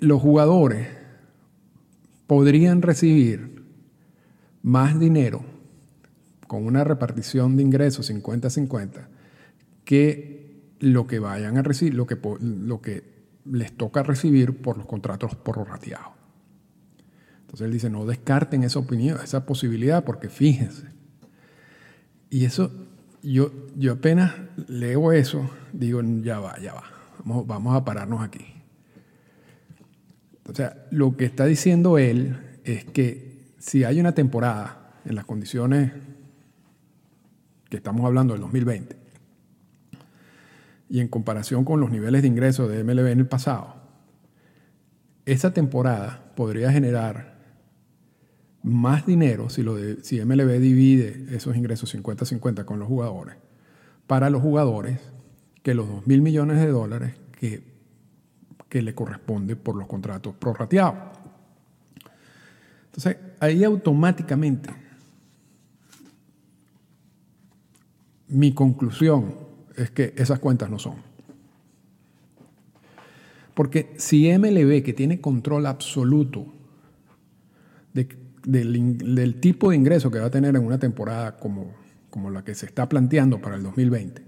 los 0.00 0.20
jugadores 0.20 0.88
podrían 2.26 2.82
recibir 2.82 3.62
más 4.62 4.98
dinero 4.98 5.53
con 6.46 6.66
una 6.66 6.84
repartición 6.84 7.56
de 7.56 7.62
ingresos 7.62 8.10
50-50 8.10 9.06
que 9.84 10.74
lo 10.80 11.06
que 11.06 11.18
vayan 11.18 11.56
a 11.56 11.62
recibir, 11.62 11.94
lo 11.94 12.06
que, 12.06 12.18
lo 12.40 12.80
que 12.80 13.04
les 13.44 13.72
toca 13.72 14.02
recibir 14.02 14.60
por 14.60 14.76
los 14.76 14.86
contratos 14.86 15.34
prorrateados. 15.34 16.12
Entonces 17.40 17.66
él 17.66 17.72
dice, 17.72 17.90
no 17.90 18.04
descarten 18.06 18.64
esa 18.64 18.78
opinión, 18.78 19.18
esa 19.22 19.46
posibilidad, 19.46 20.04
porque 20.04 20.28
fíjense. 20.28 20.88
Y 22.30 22.44
eso, 22.44 22.72
yo, 23.22 23.52
yo 23.76 23.92
apenas 23.92 24.34
leo 24.66 25.12
eso, 25.12 25.48
digo, 25.72 26.02
ya 26.22 26.40
va, 26.40 26.58
ya 26.60 26.74
va, 26.74 26.82
vamos, 27.24 27.46
vamos 27.46 27.76
a 27.76 27.84
pararnos 27.84 28.22
aquí. 28.22 28.44
O 30.46 30.54
sea, 30.54 30.86
lo 30.90 31.16
que 31.16 31.24
está 31.24 31.46
diciendo 31.46 31.96
él 31.96 32.36
es 32.64 32.84
que 32.84 33.54
si 33.58 33.84
hay 33.84 34.00
una 34.00 34.12
temporada 34.12 35.00
en 35.04 35.14
las 35.14 35.24
condiciones 35.24 35.92
que 37.74 37.78
estamos 37.78 38.06
hablando 38.06 38.34
del 38.34 38.40
2020, 38.42 38.96
y 40.88 41.00
en 41.00 41.08
comparación 41.08 41.64
con 41.64 41.80
los 41.80 41.90
niveles 41.90 42.22
de 42.22 42.28
ingresos 42.28 42.70
de 42.70 42.84
MLB 42.84 43.08
en 43.08 43.18
el 43.18 43.26
pasado, 43.26 43.74
esa 45.26 45.52
temporada 45.52 46.32
podría 46.36 46.70
generar 46.70 47.34
más 48.62 49.06
dinero 49.06 49.50
si, 49.50 49.64
lo 49.64 49.74
de, 49.74 50.04
si 50.04 50.24
MLB 50.24 50.60
divide 50.60 51.26
esos 51.34 51.56
ingresos 51.56 51.92
50-50 51.92 52.64
con 52.64 52.78
los 52.78 52.86
jugadores, 52.86 53.36
para 54.06 54.30
los 54.30 54.40
jugadores, 54.40 55.00
que 55.64 55.74
los 55.74 55.88
2 55.88 56.06
mil 56.06 56.22
millones 56.22 56.58
de 56.58 56.68
dólares 56.68 57.14
que, 57.40 57.64
que 58.68 58.82
le 58.82 58.94
corresponde 58.94 59.56
por 59.56 59.74
los 59.74 59.88
contratos 59.88 60.36
prorrateados. 60.36 61.18
Entonces, 62.86 63.16
ahí 63.40 63.64
automáticamente 63.64 64.83
mi 68.34 68.52
conclusión 68.52 69.34
es 69.76 69.90
que 69.90 70.12
esas 70.16 70.38
cuentas 70.38 70.70
no 70.70 70.78
son. 70.78 70.96
Porque 73.54 73.94
si 73.98 74.30
MLB, 74.36 74.82
que 74.82 74.92
tiene 74.92 75.20
control 75.20 75.66
absoluto 75.66 76.46
de 77.92 78.24
del, 78.44 79.40
tipo 79.40 79.70
de 79.70 79.76
ingreso 79.76 80.10
que 80.10 80.18
va 80.18 80.26
a 80.26 80.30
tener 80.30 80.54
en 80.56 80.64
una 80.64 80.78
temporada 80.78 81.36
como, 81.36 81.72
como 82.10 82.30
la 82.30 82.44
que 82.44 82.54
se 82.54 82.66
está 82.66 82.88
planteando 82.88 83.40
para 83.40 83.56
el 83.56 83.62
2020, 83.62 84.22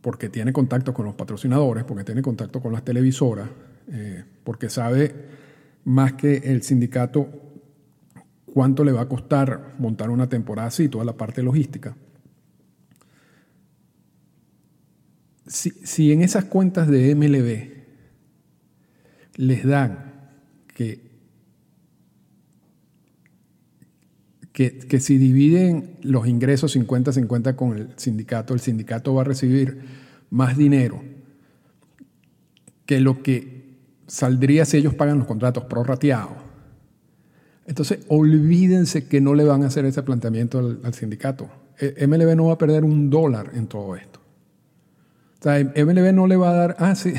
porque 0.00 0.28
tiene 0.28 0.52
contacto 0.52 0.92
con 0.92 1.06
los 1.06 1.14
patrocinadores, 1.14 1.84
porque 1.84 2.04
tiene 2.04 2.22
contacto 2.22 2.60
con 2.60 2.72
las 2.72 2.84
televisoras, 2.84 3.48
eh, 3.88 4.24
porque 4.42 4.68
sabe 4.68 5.14
más 5.84 6.14
que 6.14 6.36
el 6.36 6.62
sindicato 6.62 7.28
cuánto 8.54 8.84
le 8.84 8.92
va 8.92 9.02
a 9.02 9.08
costar 9.08 9.74
montar 9.78 10.08
una 10.08 10.28
temporada 10.28 10.68
así, 10.68 10.88
toda 10.88 11.04
la 11.04 11.16
parte 11.16 11.42
logística. 11.42 11.96
Si, 15.46 15.70
si 15.70 16.12
en 16.12 16.22
esas 16.22 16.46
cuentas 16.46 16.88
de 16.88 17.14
MLB 17.14 17.74
les 19.36 19.66
dan 19.66 20.30
que 20.74 21.04
que, 24.54 25.00
si 25.00 25.18
dividen 25.18 25.98
los 26.02 26.28
ingresos 26.28 26.76
50-50 26.76 27.56
con 27.56 27.76
el 27.76 27.88
sindicato, 27.96 28.54
el 28.54 28.60
sindicato 28.60 29.12
va 29.12 29.22
a 29.22 29.24
recibir 29.24 29.80
más 30.30 30.56
dinero 30.56 31.02
que 32.86 33.00
lo 33.00 33.20
que 33.20 33.78
saldría 34.06 34.64
si 34.64 34.76
ellos 34.76 34.94
pagan 34.94 35.18
los 35.18 35.26
contratos 35.26 35.64
prorrateados. 35.64 36.43
Entonces, 37.66 38.00
olvídense 38.08 39.06
que 39.06 39.20
no 39.20 39.34
le 39.34 39.44
van 39.44 39.62
a 39.62 39.66
hacer 39.66 39.84
ese 39.84 40.02
planteamiento 40.02 40.58
al, 40.58 40.94
sindicato. 40.94 41.48
E, 41.78 42.06
MLB 42.06 42.36
no 42.36 42.46
va 42.46 42.54
a 42.54 42.58
perder 42.58 42.84
un 42.84 43.08
dólar 43.08 43.50
en 43.54 43.66
todo 43.66 43.96
esto. 43.96 44.20
O 45.40 45.42
sea, 45.42 45.58
MLB 45.58 46.12
no 46.12 46.26
le 46.26 46.36
va 46.36 46.50
a 46.50 46.54
dar, 46.54 46.76
ah, 46.78 46.94
sí, 46.94 47.12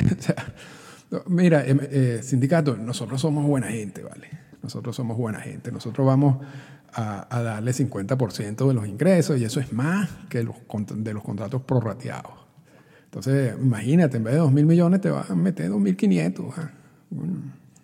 mira, 1.27 1.65
em, 1.65 1.79
eh, 1.81 2.19
sindicato, 2.23 2.75
nosotros 2.75 3.21
somos 3.21 3.45
buena 3.45 3.67
gente, 3.67 4.03
¿vale? 4.03 4.29
Nosotros 4.61 4.95
somos 4.95 5.17
buena 5.17 5.39
gente. 5.39 5.71
Nosotros 5.71 6.05
vamos 6.05 6.37
a, 6.93 7.41
darle 7.41 7.71
50% 7.71 8.67
de 8.67 8.73
los 8.73 8.87
ingresos 8.87 9.39
y 9.39 9.43
eso 9.43 9.59
es 9.59 9.73
más 9.73 10.09
que 10.29 10.43
los, 10.43 10.55
de 10.95 11.13
los 11.13 11.23
contratos 11.23 11.61
prorrateados. 11.61 12.31
Entonces, 13.05 13.55
imagínate, 13.61 14.17
en 14.17 14.23
vez 14.23 14.33
de 14.33 14.39
2 14.39 14.51
mil 14.51 14.65
millones 14.65 15.01
te 15.01 15.09
vas 15.09 15.29
a 15.29 15.35
meter 15.35 15.69
2.500. 15.69 16.53
¿ah? 16.57 16.71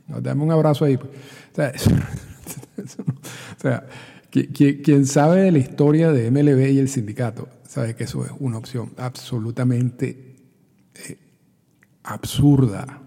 Nos 0.08 0.24
damos 0.24 0.46
un 0.46 0.51
abrazo 0.51 0.86
ahí. 0.86 0.98
Pues. 0.98 1.89
O 3.58 3.62
sea, 3.62 3.86
quien 4.29 5.05
sabe 5.05 5.41
de 5.41 5.51
la 5.51 5.60
historia 5.60 6.12
de 6.12 6.31
MLB 6.31 6.72
y 6.72 6.79
el 6.79 6.89
sindicato 6.89 7.48
sabe 7.67 7.96
que 7.96 8.05
eso 8.05 8.25
es 8.25 8.31
una 8.39 8.58
opción 8.58 8.91
absolutamente 8.98 10.36
eh, 10.96 11.17
absurda. 12.03 13.01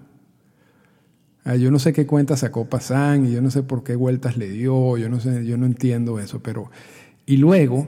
Ah, 1.44 1.56
yo 1.56 1.70
no 1.70 1.78
sé 1.78 1.92
qué 1.92 2.06
cuenta 2.06 2.36
sacó 2.36 2.68
Pazán 2.68 3.26
y 3.26 3.32
yo 3.32 3.42
no 3.42 3.50
sé 3.50 3.62
por 3.62 3.84
qué 3.84 3.96
vueltas 3.96 4.38
le 4.38 4.48
dio, 4.48 4.96
yo 4.96 5.08
no 5.10 5.20
sé, 5.20 5.44
yo 5.44 5.58
no 5.58 5.66
entiendo 5.66 6.18
eso, 6.18 6.42
pero 6.42 6.70
y 7.26 7.36
luego 7.36 7.86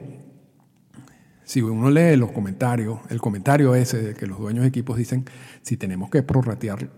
si 1.43 1.61
uno 1.61 1.89
lee 1.89 2.17
los 2.17 2.31
comentarios, 2.31 2.99
el 3.09 3.21
comentario 3.21 3.73
ese 3.73 4.01
de 4.01 4.13
que 4.13 4.27
los 4.27 4.37
dueños 4.37 4.63
de 4.63 4.67
equipos 4.67 4.97
dicen 4.97 5.25
si 5.61 5.77
tenemos 5.77 6.09
que 6.09 6.21
prorratear, 6.21 6.91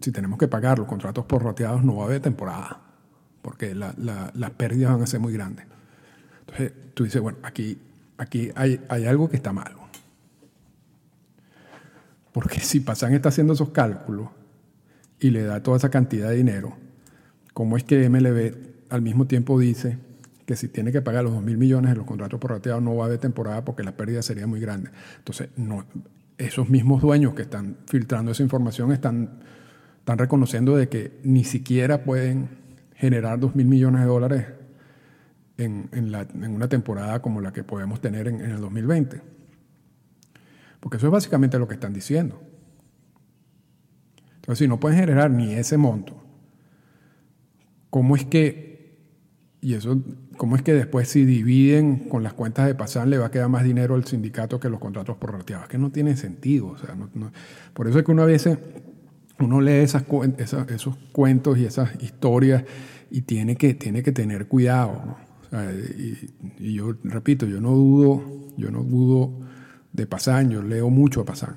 si 0.00 0.10
tenemos 0.12 0.38
que 0.38 0.48
pagar 0.48 0.78
los 0.78 0.88
contratos 0.88 1.24
prorrateados 1.24 1.84
no 1.84 1.96
va 1.96 2.02
a 2.02 2.06
haber 2.06 2.20
temporada, 2.20 2.82
porque 3.44 3.74
las 3.74 4.50
pérdidas 4.56 4.92
van 4.92 5.02
a 5.02 5.06
ser 5.06 5.20
muy 5.20 5.34
grandes. 5.34 5.66
Entonces 6.40 6.72
tú 6.94 7.04
dices, 7.04 7.20
bueno, 7.20 7.38
aquí, 7.42 7.78
aquí 8.16 8.50
hay, 8.54 8.80
hay 8.88 9.04
algo 9.04 9.28
que 9.28 9.36
está 9.36 9.52
malo. 9.52 9.84
Porque 12.32 12.58
si 12.60 12.80
Pazán 12.80 13.12
está 13.12 13.28
haciendo 13.28 13.52
esos 13.52 13.68
cálculos, 13.68 14.30
y 15.20 15.30
le 15.30 15.42
da 15.42 15.62
toda 15.62 15.76
esa 15.76 15.90
cantidad 15.90 16.30
de 16.30 16.36
dinero, 16.36 16.74
¿cómo 17.52 17.76
es 17.76 17.84
que 17.84 18.08
MLB 18.08 18.54
al 18.90 19.02
mismo 19.02 19.26
tiempo 19.26 19.58
dice 19.58 19.98
que 20.46 20.56
si 20.56 20.68
tiene 20.68 20.90
que 20.92 21.00
pagar 21.00 21.24
los 21.24 21.32
2 21.32 21.42
mil 21.42 21.56
millones 21.56 21.92
de 21.92 21.96
los 21.96 22.06
contratos 22.06 22.40
prorrateados 22.40 22.82
no 22.82 22.96
va 22.96 23.04
a 23.04 23.06
haber 23.06 23.18
temporada 23.18 23.64
porque 23.64 23.82
la 23.82 23.92
pérdida 23.92 24.22
sería 24.22 24.46
muy 24.46 24.60
grande? 24.60 24.90
Entonces, 25.18 25.48
esos 26.36 26.68
mismos 26.68 27.02
dueños 27.02 27.34
que 27.34 27.42
están 27.42 27.76
filtrando 27.86 28.32
esa 28.32 28.42
información 28.42 28.92
están, 28.92 29.40
están 29.98 30.18
reconociendo 30.18 30.76
de 30.76 30.88
que 30.88 31.20
ni 31.22 31.44
siquiera 31.44 32.04
pueden 32.04 32.63
generar 32.94 33.38
2 33.38 33.54
mil 33.54 33.66
millones 33.66 34.02
de 34.02 34.06
dólares 34.06 34.46
en, 35.56 35.88
en, 35.92 36.54
una 36.54 36.68
temporada 36.68 37.20
como 37.22 37.40
la 37.40 37.52
que 37.52 37.64
podemos 37.64 38.00
tener 38.00 38.28
en, 38.28 38.40
en 38.40 38.50
el 38.50 38.60
2020. 38.60 39.20
Porque 40.80 40.96
eso 40.96 41.06
es 41.06 41.12
básicamente 41.12 41.58
lo 41.58 41.66
que 41.66 41.74
están 41.74 41.92
diciendo. 41.92 42.40
Entonces, 44.36 44.58
si 44.58 44.68
no 44.68 44.78
pueden 44.78 44.98
generar 44.98 45.30
ni 45.30 45.54
ese 45.54 45.78
monto, 45.78 46.22
¿cómo 47.88 48.14
es 48.14 48.26
que, 48.26 48.98
y 49.62 49.72
eso, 49.72 50.02
cómo 50.36 50.56
es 50.56 50.62
que 50.62 50.74
después 50.74 51.08
si 51.08 51.24
dividen 51.24 52.10
con 52.10 52.22
las 52.22 52.34
cuentas 52.34 52.66
de 52.66 52.74
pasar 52.74 53.08
le 53.08 53.16
va 53.16 53.26
a 53.26 53.30
quedar 53.30 53.48
más 53.48 53.64
dinero 53.64 53.94
al 53.94 54.04
sindicato 54.04 54.60
que 54.60 54.68
los 54.68 54.80
contratos 54.80 55.16
prorrateados? 55.16 55.68
Que 55.68 55.78
no 55.78 55.90
tiene 55.90 56.16
sentido. 56.16 56.66
O 56.66 56.76
sea, 56.76 56.94
por 57.72 57.88
eso 57.88 57.98
es 57.98 58.04
que 58.04 58.12
uno 58.12 58.22
a 58.22 58.26
veces 58.26 58.58
uno 59.38 59.60
lee 59.60 59.82
esos 59.82 60.02
cuentos 61.12 61.58
y 61.58 61.64
esas 61.64 62.02
historias 62.02 62.64
y 63.10 63.22
tiene 63.22 63.56
que, 63.56 63.74
tiene 63.74 64.02
que 64.02 64.12
tener 64.12 64.46
cuidado. 64.46 65.16
y, 66.58 66.74
yo 66.74 66.94
repito, 67.04 67.46
yo 67.46 67.60
no 67.60 67.72
dudo, 67.72 68.52
yo 68.56 68.70
no 68.70 68.82
dudo 68.82 69.40
de 69.92 70.06
Pasán, 70.06 70.50
yo 70.50 70.62
leo 70.62 70.90
mucho 70.90 71.20
a 71.20 71.24
Pasán. 71.24 71.56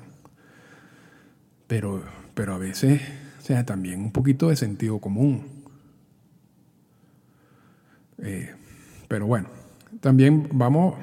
Pero 1.66 2.02
pero 2.38 2.54
a 2.54 2.58
veces, 2.58 3.02
o 3.36 3.42
sea, 3.42 3.66
también 3.66 4.00
un 4.00 4.12
poquito 4.12 4.50
de 4.50 4.54
sentido 4.54 5.00
común. 5.00 5.42
Eh, 8.18 8.54
pero 9.08 9.26
bueno, 9.26 9.48
también 10.00 10.48
vamos, 10.52 10.94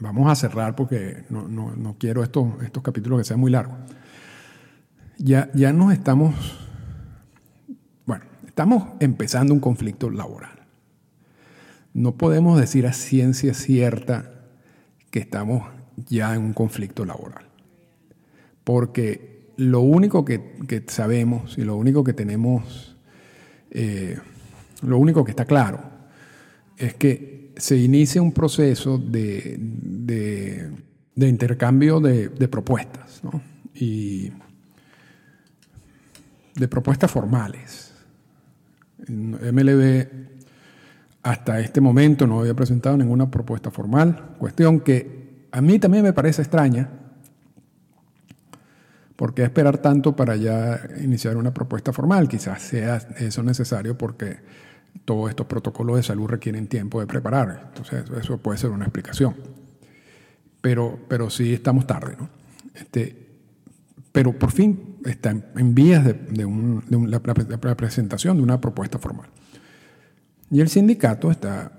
vamos 0.00 0.32
a 0.32 0.34
cerrar 0.34 0.74
porque 0.74 1.24
no, 1.28 1.46
no, 1.46 1.76
no 1.76 1.96
quiero 1.98 2.22
estos, 2.22 2.46
estos 2.62 2.82
capítulos 2.82 3.18
que 3.18 3.24
sean 3.24 3.38
muy 3.38 3.50
largos. 3.50 3.76
Ya, 5.22 5.50
ya 5.52 5.74
nos 5.74 5.92
estamos, 5.92 6.34
bueno, 8.06 8.24
estamos 8.46 8.84
empezando 9.00 9.52
un 9.52 9.60
conflicto 9.60 10.08
laboral. 10.08 10.66
No 11.92 12.16
podemos 12.16 12.58
decir 12.58 12.86
a 12.86 12.94
ciencia 12.94 13.52
cierta 13.52 14.46
que 15.10 15.18
estamos 15.18 15.68
ya 16.08 16.34
en 16.34 16.40
un 16.40 16.52
conflicto 16.54 17.04
laboral. 17.04 17.44
Porque 18.64 19.52
lo 19.58 19.80
único 19.80 20.24
que, 20.24 20.56
que 20.66 20.84
sabemos 20.86 21.58
y 21.58 21.64
lo 21.64 21.76
único 21.76 22.02
que 22.02 22.14
tenemos, 22.14 22.96
eh, 23.72 24.18
lo 24.80 24.96
único 24.96 25.22
que 25.22 25.32
está 25.32 25.44
claro, 25.44 25.82
es 26.78 26.94
que 26.94 27.52
se 27.58 27.76
inicia 27.76 28.22
un 28.22 28.32
proceso 28.32 28.96
de, 28.96 29.58
de, 29.58 31.28
intercambio 31.28 32.00
de, 32.00 32.30
de 32.30 32.48
propuestas, 32.48 33.22
¿no? 33.22 33.42
Y 33.74 34.32
de 36.54 36.68
propuestas 36.68 37.10
formales. 37.10 37.92
MLB 39.08 40.06
hasta 41.22 41.60
este 41.60 41.80
momento 41.80 42.26
no 42.26 42.40
había 42.40 42.54
presentado 42.54 42.96
ninguna 42.96 43.30
propuesta 43.30 43.70
formal, 43.70 44.34
cuestión 44.38 44.80
que 44.80 45.46
a 45.52 45.60
mí 45.60 45.78
también 45.78 46.02
me 46.04 46.12
parece 46.12 46.42
extraña, 46.42 46.88
porque 49.16 49.42
esperar 49.42 49.78
tanto 49.78 50.16
para 50.16 50.36
ya 50.36 50.80
iniciar 51.02 51.36
una 51.36 51.52
propuesta 51.52 51.92
formal? 51.92 52.26
Quizás 52.26 52.62
sea 52.62 52.96
eso 53.18 53.42
necesario 53.42 53.98
porque 53.98 54.38
todos 55.04 55.28
estos 55.28 55.46
protocolos 55.46 55.96
de 55.96 56.02
salud 56.02 56.26
requieren 56.26 56.66
tiempo 56.68 57.00
de 57.00 57.06
preparar, 57.06 57.68
entonces 57.68 58.04
eso 58.18 58.38
puede 58.38 58.56
ser 58.58 58.70
una 58.70 58.86
explicación. 58.86 59.36
Pero, 60.62 60.98
pero 61.08 61.28
sí 61.28 61.52
estamos 61.52 61.86
tarde, 61.86 62.16
¿no? 62.18 62.28
Este, 62.74 63.28
pero 64.10 64.38
por 64.38 64.52
fin 64.52 64.89
está 65.04 65.30
en 65.30 65.74
vías 65.74 66.04
de, 66.04 66.16
la, 66.90 67.76
presentación 67.76 68.36
de 68.36 68.42
una 68.42 68.60
propuesta 68.60 68.98
formal. 68.98 69.28
Y 70.50 70.60
el 70.60 70.68
sindicato 70.68 71.30
está 71.30 71.72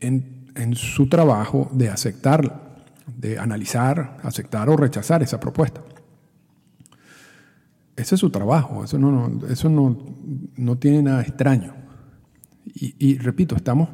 en, 0.00 0.50
en, 0.54 0.74
su 0.74 1.08
trabajo 1.08 1.70
de 1.72 1.90
aceptar, 1.90 2.84
de 3.06 3.38
analizar, 3.38 4.18
aceptar 4.22 4.68
o 4.68 4.76
rechazar 4.76 5.22
esa 5.22 5.38
propuesta. 5.38 5.82
Ese 7.98 8.14
es 8.14 8.20
su 8.20 8.30
trabajo, 8.30 8.84
eso 8.84 8.96
no, 8.96 9.40
eso 9.48 9.68
no, 9.68 9.98
no, 10.56 10.78
tiene 10.78 11.02
nada 11.02 11.20
extraño. 11.20 11.74
Y, 12.64 13.18
repito, 13.18 13.56
estamos 13.56 13.88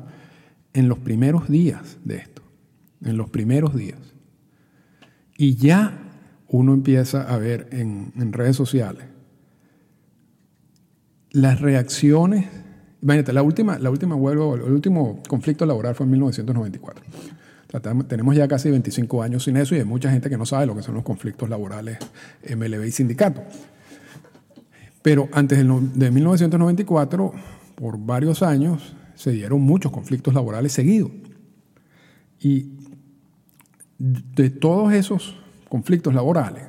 en 0.75 0.91
los 0.91 0.99
primeros 0.99 1.49
días 1.49 1.97
de 2.05 2.17
esto, 2.17 2.43
en 3.03 3.17
los 3.17 3.31
primeros 3.31 3.75
días. 3.75 3.99
Y 5.39 5.55
ya 5.55 6.04
uno 6.49 6.75
empieza 6.75 7.23
a 7.23 7.39
ver 7.39 7.69
en, 7.73 8.33
redes 8.33 8.57
sociales 8.57 9.05
las 11.31 11.61
reacciones 11.61 12.47
Imagínate, 13.03 13.35
la 13.35 13.43
última, 13.43 13.79
la 13.79 13.91
última 13.91 14.15
huelga, 14.15 14.55
el 14.55 14.73
último 14.73 15.23
conflicto 15.29 15.67
laboral 15.67 15.95
fue 15.95 16.05
en 16.05 16.13
1994. 16.13 17.05
O 17.05 17.71
sea, 17.71 17.81
tenemos 18.09 18.35
ya 18.35 18.49
casi 18.49 18.71
25 18.71 19.23
años 19.23 19.45
sin 19.45 19.59
eso 19.59 19.75
y 19.75 19.79
hay 19.81 19.85
mucha 19.85 20.11
gente 20.11 20.31
que 20.31 20.39
no 20.39 20.47
sabe 20.47 20.65
lo 20.65 20.75
que 20.75 20.81
son 20.81 20.95
los 20.95 21.05
conflictos 21.05 21.51
laborales 21.51 21.99
MLB 22.49 22.83
y 22.87 22.91
sindicato. 22.93 23.43
Pero 25.03 25.29
antes 25.33 25.59
de 25.59 26.11
1994, 26.11 27.33
por 27.75 27.99
varios 27.99 28.43
años, 28.43 28.97
se 29.15 29.33
dieron 29.33 29.61
muchos 29.61 29.93
conflictos 29.93 30.33
laborales 30.33 30.73
seguidos. 30.73 31.11
Y 32.41 32.71
de 33.99 34.49
todos 34.49 34.95
esos 34.95 35.37
conflictos 35.75 36.15
laborales, 36.15 36.63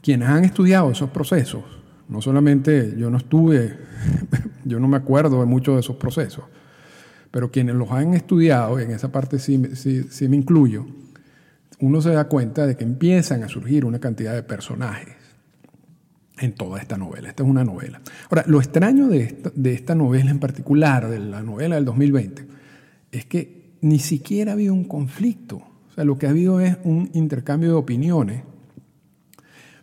quienes 0.00 0.26
han 0.26 0.46
estudiado 0.46 0.90
esos 0.90 1.10
procesos 1.10 1.62
no 2.08 2.22
solamente 2.22 2.94
yo 2.96 3.10
no 3.10 3.18
estuve, 3.18 3.76
yo 4.64 4.80
no 4.80 4.88
me 4.88 4.96
acuerdo 4.96 5.38
de 5.40 5.44
muchos 5.44 5.74
de 5.74 5.80
esos 5.80 5.96
procesos, 5.96 6.44
pero 7.30 7.50
quienes 7.50 7.74
los 7.74 7.90
han 7.92 8.14
estudiado, 8.14 8.78
en 8.78 8.90
esa 8.90 9.12
parte 9.12 9.38
sí, 9.38 9.58
me 9.58 10.36
incluyo, 10.36 10.86
uno 11.78 12.00
se 12.00 12.08
da 12.08 12.24
cuenta 12.24 12.66
de 12.66 12.74
que 12.74 12.84
empiezan 12.84 13.44
a 13.44 13.48
surgir 13.50 13.84
una 13.84 13.98
cantidad 13.98 14.32
de 14.32 14.42
personajes 14.42 15.14
en 16.38 16.54
toda 16.54 16.80
esta 16.80 16.96
novela. 16.96 17.28
Esta 17.28 17.42
es 17.42 17.48
una 17.50 17.64
novela. 17.64 18.00
Ahora, 18.30 18.44
lo 18.46 18.60
extraño 18.60 19.08
de 19.08 19.24
esta, 19.24 19.52
de 19.54 19.74
esta 19.74 19.94
novela 19.94 20.30
en 20.30 20.40
particular, 20.40 21.06
de 21.06 21.18
la 21.18 21.42
novela 21.42 21.74
del 21.74 21.84
2020, 21.84 22.46
es 23.12 23.26
que 23.26 23.76
ni 23.82 23.98
siquiera 23.98 24.52
ha 24.52 24.54
habido 24.54 24.72
un 24.72 24.84
conflicto. 24.84 25.69
Lo 26.04 26.18
que 26.18 26.26
ha 26.26 26.30
habido 26.30 26.60
es 26.60 26.76
un 26.84 27.10
intercambio 27.12 27.68
de 27.70 27.74
opiniones 27.74 28.42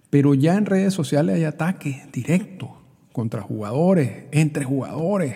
pero 0.10 0.34
ya 0.34 0.56
en 0.56 0.66
redes 0.66 0.94
sociales 0.94 1.36
hay 1.36 1.44
ataques 1.44 2.12
directos 2.12 2.70
contra 3.12 3.42
jugadores, 3.42 4.26
entre 4.32 4.64
jugadores, 4.64 5.36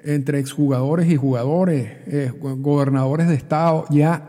entre 0.00 0.38
exjugadores 0.38 1.10
y 1.10 1.16
jugadores, 1.16 1.90
eh, 2.06 2.32
gobernadores 2.38 3.28
de 3.28 3.34
estado, 3.34 3.84
ya, 3.90 4.26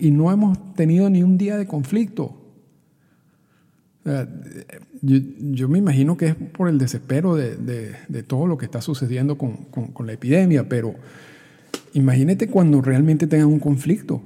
y 0.00 0.10
no 0.10 0.30
hemos 0.30 0.74
tenido 0.74 1.08
ni 1.08 1.22
un 1.22 1.38
día 1.38 1.56
de 1.56 1.66
conflicto. 1.66 2.42
yo, 5.02 5.68
me 5.68 5.78
imagino 5.78 6.16
que 6.16 6.26
es 6.26 6.34
por 6.34 6.68
el 6.68 6.78
desespero 6.78 7.34
de, 7.34 7.56
de, 7.56 7.96
de 8.08 8.22
todo 8.22 8.46
lo 8.46 8.56
que 8.56 8.66
está 8.66 8.80
sucediendo 8.80 9.36
con, 9.38 9.56
con, 9.70 9.88
con, 9.88 10.06
la 10.06 10.12
epidemia, 10.12 10.68
pero 10.68 10.94
imagínate 11.92 12.48
cuando 12.48 12.82
realmente 12.82 13.26
tengan 13.26 13.48
un 13.48 13.58
conflicto. 13.58 14.22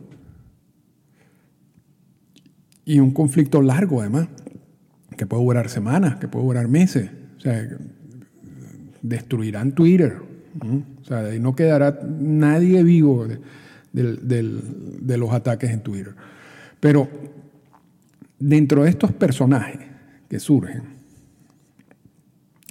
Y 2.90 2.98
un 2.98 3.12
conflicto 3.12 3.62
largo 3.62 4.00
además 4.00 4.26
que 5.16 5.24
puede 5.24 5.44
durar 5.44 5.68
semanas, 5.68 6.16
que 6.16 6.26
puede 6.26 6.44
durar 6.44 6.66
meses. 6.66 7.08
O 7.36 7.40
sea, 7.40 7.68
destruirán 9.00 9.76
Twitter. 9.76 10.16
O 11.00 11.04
sea, 11.04 11.22
no 11.38 11.54
quedará 11.54 12.00
nadie 12.02 12.82
vivo 12.82 13.28
de, 13.92 15.16
los 15.16 15.30
ataques 15.30 15.70
en 15.70 15.84
Twitter. 15.84 16.16
Pero 16.80 17.08
dentro 18.40 18.82
de 18.82 18.90
estos 18.90 19.12
personajes 19.12 19.78
que 20.28 20.40
surgen, 20.40 20.82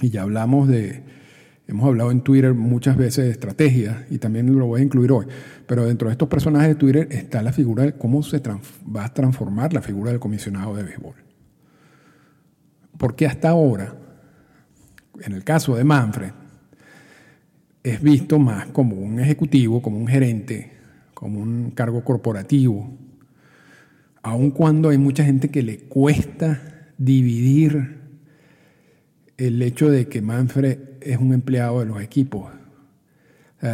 y 0.01 0.09
ya 0.09 0.23
hablamos 0.23 0.67
de, 0.67 1.01
hemos 1.69 1.85
hablado 1.85 2.09
en 2.09 2.21
Twitter 2.21 2.55
muchas 2.55 2.97
veces 2.97 3.25
de 3.25 3.31
estrategias, 3.31 3.97
y 4.09 4.17
también 4.17 4.57
lo 4.57 4.65
voy 4.65 4.81
a 4.81 4.83
incluir 4.83 5.11
hoy, 5.11 5.27
pero 5.67 5.85
dentro 5.85 6.07
de 6.07 6.13
estos 6.13 6.27
personajes 6.27 6.69
de 6.69 6.75
Twitter 6.75 7.07
está 7.11 7.43
la 7.43 7.53
figura 7.53 7.83
de 7.83 7.93
cómo 7.93 8.23
se 8.23 8.41
va 8.41 9.05
a 9.05 9.13
transformar 9.13 9.71
la 9.71 9.83
figura 9.83 10.09
del 10.09 10.19
comisionado 10.19 10.75
de 10.75 10.81
béisbol. 10.81 11.13
Porque 12.97 13.27
hasta 13.27 13.49
ahora, 13.49 13.95
en 15.21 15.31
el 15.33 15.43
caso 15.43 15.75
de 15.75 15.83
Manfred, 15.83 16.31
es 17.83 18.01
visto 18.01 18.39
más 18.39 18.65
como 18.67 18.95
un 18.95 19.19
ejecutivo, 19.19 19.79
como 19.79 19.99
un 19.99 20.07
gerente, 20.07 20.71
como 21.13 21.39
un 21.39 21.69
cargo 21.69 22.03
corporativo, 22.03 22.97
aun 24.23 24.49
cuando 24.49 24.89
hay 24.89 24.97
mucha 24.97 25.23
gente 25.23 25.49
que 25.49 25.61
le 25.61 25.81
cuesta 25.81 26.89
dividir 26.97 27.99
el 29.37 29.61
hecho 29.61 29.91
de 29.91 30.07
que 30.07 30.23
Manfred 30.23 30.88
es 31.01 31.17
un 31.17 31.33
empleado 31.33 31.79
de 31.79 31.85
los 31.85 32.01
equipos. 32.01 32.51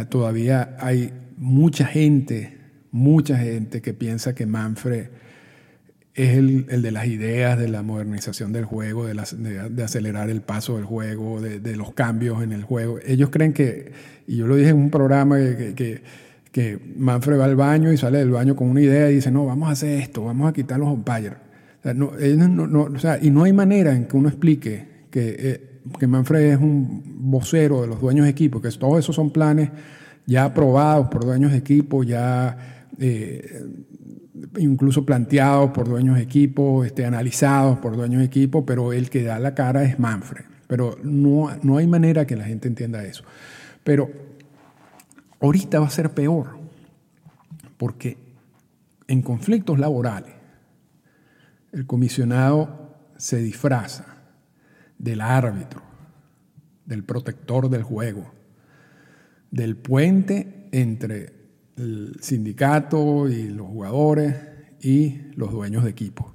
Todavía 0.08 0.76
hay 0.80 1.12
mucha 1.36 1.86
gente, 1.86 2.58
mucha 2.90 3.38
gente 3.38 3.80
que 3.80 3.94
piensa 3.94 4.34
que 4.34 4.46
Manfred 4.46 5.08
es 6.16 6.36
el, 6.38 6.66
el, 6.70 6.80
de 6.80 6.90
las 6.90 7.06
ideas, 7.06 7.58
de 7.58 7.68
la 7.68 7.82
modernización 7.82 8.50
del 8.50 8.64
juego, 8.64 9.06
de, 9.06 9.14
de, 9.70 9.84
acelerar 9.84 10.30
el 10.30 10.40
paso 10.40 10.76
del 10.76 10.86
juego, 10.86 11.42
de, 11.42 11.60
de, 11.60 11.76
los 11.76 11.92
cambios 11.92 12.42
en 12.42 12.52
el 12.52 12.62
juego. 12.64 12.98
Ellos 13.04 13.28
creen 13.28 13.52
que, 13.52 13.92
y 14.26 14.36
yo 14.36 14.46
lo 14.46 14.56
dije 14.56 14.70
en 14.70 14.78
un 14.78 14.90
programa, 14.90 15.36
que, 15.36 16.02
que, 16.50 16.78
Manfred 16.96 17.38
va 17.38 17.44
al 17.44 17.54
baño 17.54 17.92
y 17.92 17.98
sale 17.98 18.16
del 18.16 18.30
baño 18.30 18.56
con 18.56 18.70
una 18.70 18.80
idea 18.80 19.10
y 19.10 19.16
dice, 19.16 19.30
no, 19.30 19.44
vamos 19.44 19.68
a 19.68 19.72
hacer 19.72 20.00
esto, 20.00 20.24
vamos 20.24 20.48
a 20.48 20.54
quitar 20.54 20.78
los 20.78 20.88
umpires. 20.88 21.34
No, 21.84 22.12
no, 22.16 22.66
no, 22.66 22.82
o 22.84 22.98
sea, 22.98 23.18
y 23.20 23.30
no 23.30 23.44
hay 23.44 23.52
manera 23.52 23.94
en 23.94 24.06
que 24.06 24.16
uno 24.16 24.30
explique 24.30 24.86
que, 25.10 25.36
eh, 25.38 25.60
que 25.98 26.06
Manfred 26.06 26.52
es 26.52 26.58
un 26.58 27.02
vocero 27.30 27.82
de 27.82 27.88
los 27.88 28.00
dueños 28.00 28.24
de 28.24 28.30
equipo, 28.30 28.60
que 28.60 28.70
todos 28.70 28.98
esos 28.98 29.14
son 29.14 29.30
planes 29.30 29.70
ya 30.26 30.44
aprobados 30.44 31.08
por 31.08 31.24
dueños 31.24 31.52
de 31.52 31.58
equipo, 31.58 32.02
ya... 32.02 32.84
Eh, 32.98 33.62
incluso 34.58 35.04
planteados 35.04 35.70
por 35.70 35.88
dueños 35.88 36.16
de 36.16 36.22
equipo, 36.22 36.84
este, 36.84 37.04
analizados 37.04 37.78
por 37.78 37.96
dueños 37.96 38.20
de 38.20 38.26
equipo, 38.26 38.64
pero 38.64 38.92
el 38.92 39.10
que 39.10 39.22
da 39.22 39.38
la 39.38 39.54
cara 39.54 39.84
es 39.84 39.98
Manfred. 39.98 40.44
Pero 40.66 40.98
no, 41.02 41.50
no 41.62 41.78
hay 41.78 41.86
manera 41.86 42.26
que 42.26 42.36
la 42.36 42.44
gente 42.44 42.68
entienda 42.68 43.04
eso. 43.04 43.24
Pero 43.84 44.10
ahorita 45.40 45.80
va 45.80 45.86
a 45.86 45.90
ser 45.90 46.10
peor, 46.10 46.58
porque 47.76 48.18
en 49.08 49.22
conflictos 49.22 49.78
laborales 49.78 50.32
el 51.72 51.86
comisionado 51.86 52.96
se 53.16 53.38
disfraza 53.38 54.15
del 54.98 55.20
árbitro, 55.20 55.82
del 56.84 57.04
protector 57.04 57.68
del 57.68 57.82
juego, 57.82 58.32
del 59.50 59.76
puente 59.76 60.68
entre 60.72 61.32
el 61.76 62.16
sindicato 62.20 63.28
y 63.28 63.48
los 63.48 63.66
jugadores 63.66 64.34
y 64.80 65.20
los 65.34 65.52
dueños 65.52 65.84
de 65.84 65.90
equipo. 65.90 66.34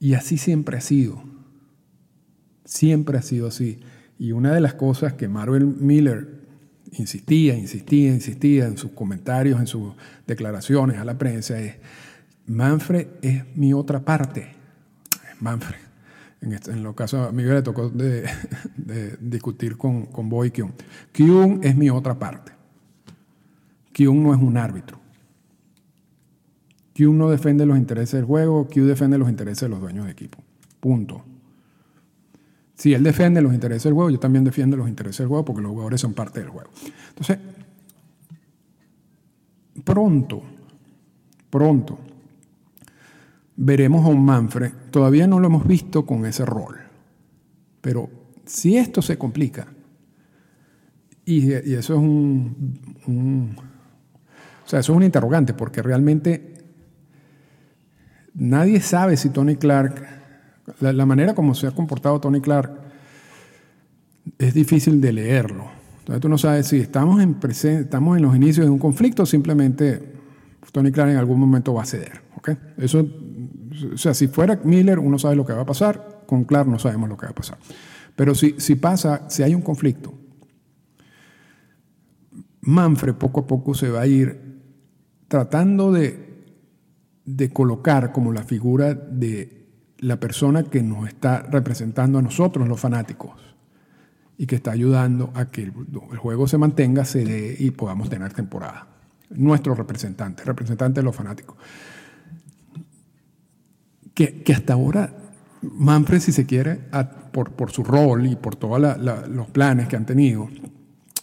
Y 0.00 0.14
así 0.14 0.38
siempre 0.38 0.76
ha 0.76 0.80
sido. 0.80 1.22
Siempre 2.64 3.18
ha 3.18 3.22
sido 3.22 3.48
así. 3.48 3.80
Y 4.18 4.32
una 4.32 4.52
de 4.52 4.60
las 4.60 4.74
cosas 4.74 5.14
que 5.14 5.28
Marvel 5.28 5.66
Miller 5.66 6.38
insistía, 6.92 7.54
insistía, 7.56 8.10
insistía 8.10 8.66
en 8.66 8.78
sus 8.78 8.92
comentarios, 8.92 9.60
en 9.60 9.66
sus 9.66 9.94
declaraciones 10.26 10.98
a 10.98 11.04
la 11.04 11.18
prensa 11.18 11.58
es, 11.60 11.76
Manfred 12.46 13.08
es 13.22 13.44
mi 13.56 13.72
otra 13.72 14.04
parte. 14.04 14.54
Manfred. 15.40 15.87
En, 16.40 16.52
este, 16.52 16.70
en 16.70 16.82
los 16.82 16.94
casos, 16.94 17.28
a 17.28 17.32
mí 17.32 17.42
me 17.42 17.62
tocó 17.62 17.88
de, 17.90 18.28
discutir 19.20 19.76
con, 19.76 20.06
con 20.06 20.28
Boy 20.28 20.50
Kyung. 20.50 20.72
Kyung 21.12 21.60
es 21.62 21.76
mi 21.76 21.90
otra 21.90 22.18
parte. 22.18 22.52
Kyung 23.92 24.22
no 24.22 24.34
es 24.34 24.40
un 24.40 24.56
árbitro. 24.56 24.98
Kyung 26.94 27.16
no 27.16 27.30
defiende 27.30 27.66
los 27.66 27.78
intereses 27.78 28.12
del 28.12 28.24
juego, 28.24 28.68
Kyung 28.68 28.86
defiende 28.86 29.18
los 29.18 29.28
intereses 29.28 29.62
de 29.62 29.68
los 29.68 29.80
dueños 29.80 30.06
de 30.06 30.12
equipo. 30.12 30.38
Punto. 30.80 31.24
Si 32.74 32.94
él 32.94 33.02
defiende 33.02 33.42
los 33.42 33.52
intereses 33.52 33.84
del 33.84 33.94
juego, 33.94 34.10
yo 34.10 34.20
también 34.20 34.44
defiendo 34.44 34.76
los 34.76 34.88
intereses 34.88 35.18
del 35.18 35.28
juego 35.28 35.44
porque 35.44 35.62
los 35.62 35.72
jugadores 35.72 36.00
son 36.00 36.14
parte 36.14 36.38
del 36.38 36.48
juego. 36.48 36.70
Entonces, 37.08 37.38
pronto, 39.84 40.42
pronto, 41.50 41.98
veremos 43.58 44.06
a 44.06 44.08
un 44.08 44.24
Manfred. 44.24 44.72
Todavía 44.90 45.26
no 45.26 45.40
lo 45.40 45.48
hemos 45.48 45.66
visto 45.66 46.06
con 46.06 46.24
ese 46.24 46.46
rol. 46.46 46.78
Pero 47.80 48.08
si 48.46 48.78
esto 48.78 49.02
se 49.02 49.18
complica, 49.18 49.66
y, 51.24 51.52
eso 51.52 51.94
es 51.94 52.00
un, 52.00 53.54
O 54.64 54.68
sea, 54.68 54.80
eso 54.80 54.92
es 54.92 54.96
un 54.96 55.02
interrogante, 55.02 55.52
porque 55.52 55.82
realmente 55.82 56.54
nadie 58.34 58.80
sabe 58.80 59.16
si 59.16 59.28
Tony 59.30 59.56
Clark 59.56 60.18
la, 60.80 61.06
manera 61.06 61.34
como 61.34 61.54
se 61.54 61.66
ha 61.66 61.70
comportado 61.70 62.20
Tony 62.20 62.40
Clark 62.40 62.70
es 64.38 64.54
difícil 64.54 65.00
de 65.00 65.12
leerlo. 65.12 65.66
Entonces 66.00 66.20
tú 66.20 66.28
no 66.28 66.38
sabes 66.38 66.66
si 66.66 66.78
estamos 66.78 67.20
en, 67.22 67.38
estamos 67.50 68.16
en 68.16 68.22
los 68.22 68.36
inicios 68.36 68.66
de 68.66 68.70
un 68.70 68.78
conflicto 68.78 69.24
o 69.24 69.26
simplemente 69.26 70.14
Tony 70.72 70.92
Clark 70.92 71.10
en 71.10 71.16
algún 71.16 71.40
momento 71.40 71.74
va 71.74 71.82
a 71.82 71.86
ceder. 71.86 72.22
Eso, 72.76 73.06
o 73.94 73.98
sea, 73.98 74.14
si 74.14 74.28
fuera 74.28 74.60
Miller 74.64 74.98
uno 74.98 75.18
sabe 75.18 75.36
lo 75.36 75.44
que 75.44 75.52
va 75.52 75.62
a 75.62 75.66
pasar, 75.66 76.22
con 76.26 76.44
Clark 76.44 76.68
no 76.68 76.78
sabemos 76.78 77.08
lo 77.08 77.16
que 77.16 77.26
va 77.26 77.32
a 77.32 77.34
pasar. 77.34 77.58
Pero 78.16 78.34
si, 78.34 78.54
si 78.58 78.74
pasa, 78.74 79.28
si 79.28 79.42
hay 79.42 79.54
un 79.54 79.62
conflicto, 79.62 80.14
Manfred 82.62 83.14
poco 83.14 83.40
a 83.40 83.46
poco 83.46 83.74
se 83.74 83.90
va 83.90 84.02
a 84.02 84.06
ir 84.06 84.60
tratando 85.28 85.92
de, 85.92 86.44
de 87.24 87.50
colocar 87.50 88.12
como 88.12 88.32
la 88.32 88.42
figura 88.42 88.94
de 88.94 89.58
la 89.98 90.18
persona 90.20 90.64
que 90.64 90.82
nos 90.82 91.08
está 91.08 91.42
representando 91.42 92.18
a 92.18 92.22
nosotros, 92.22 92.68
los 92.68 92.80
fanáticos, 92.80 93.32
y 94.36 94.46
que 94.46 94.56
está 94.56 94.70
ayudando 94.70 95.32
a 95.34 95.46
que 95.46 95.64
el, 95.64 95.72
juego 95.72 96.46
se 96.46 96.58
mantenga, 96.58 97.04
se 97.04 97.24
dé 97.24 97.56
y 97.58 97.72
podamos 97.72 98.08
tener 98.08 98.32
temporada. 98.32 98.86
Nuestro 99.30 99.74
representante, 99.74 100.44
representante 100.44 101.00
de 101.00 101.04
los 101.04 101.14
fanáticos. 101.14 101.56
Que, 104.26 104.52
hasta 104.52 104.72
ahora, 104.72 105.14
Manfred, 105.62 106.18
si 106.18 106.32
se 106.32 106.44
quiere, 106.44 106.80
por, 107.32 107.52
por, 107.52 107.70
su 107.70 107.84
rol 107.84 108.26
y 108.26 108.34
por 108.34 108.56
todos 108.56 108.80
los 109.28 109.46
planes 109.50 109.86
que 109.86 109.94
han 109.94 110.06
tenido, 110.06 110.48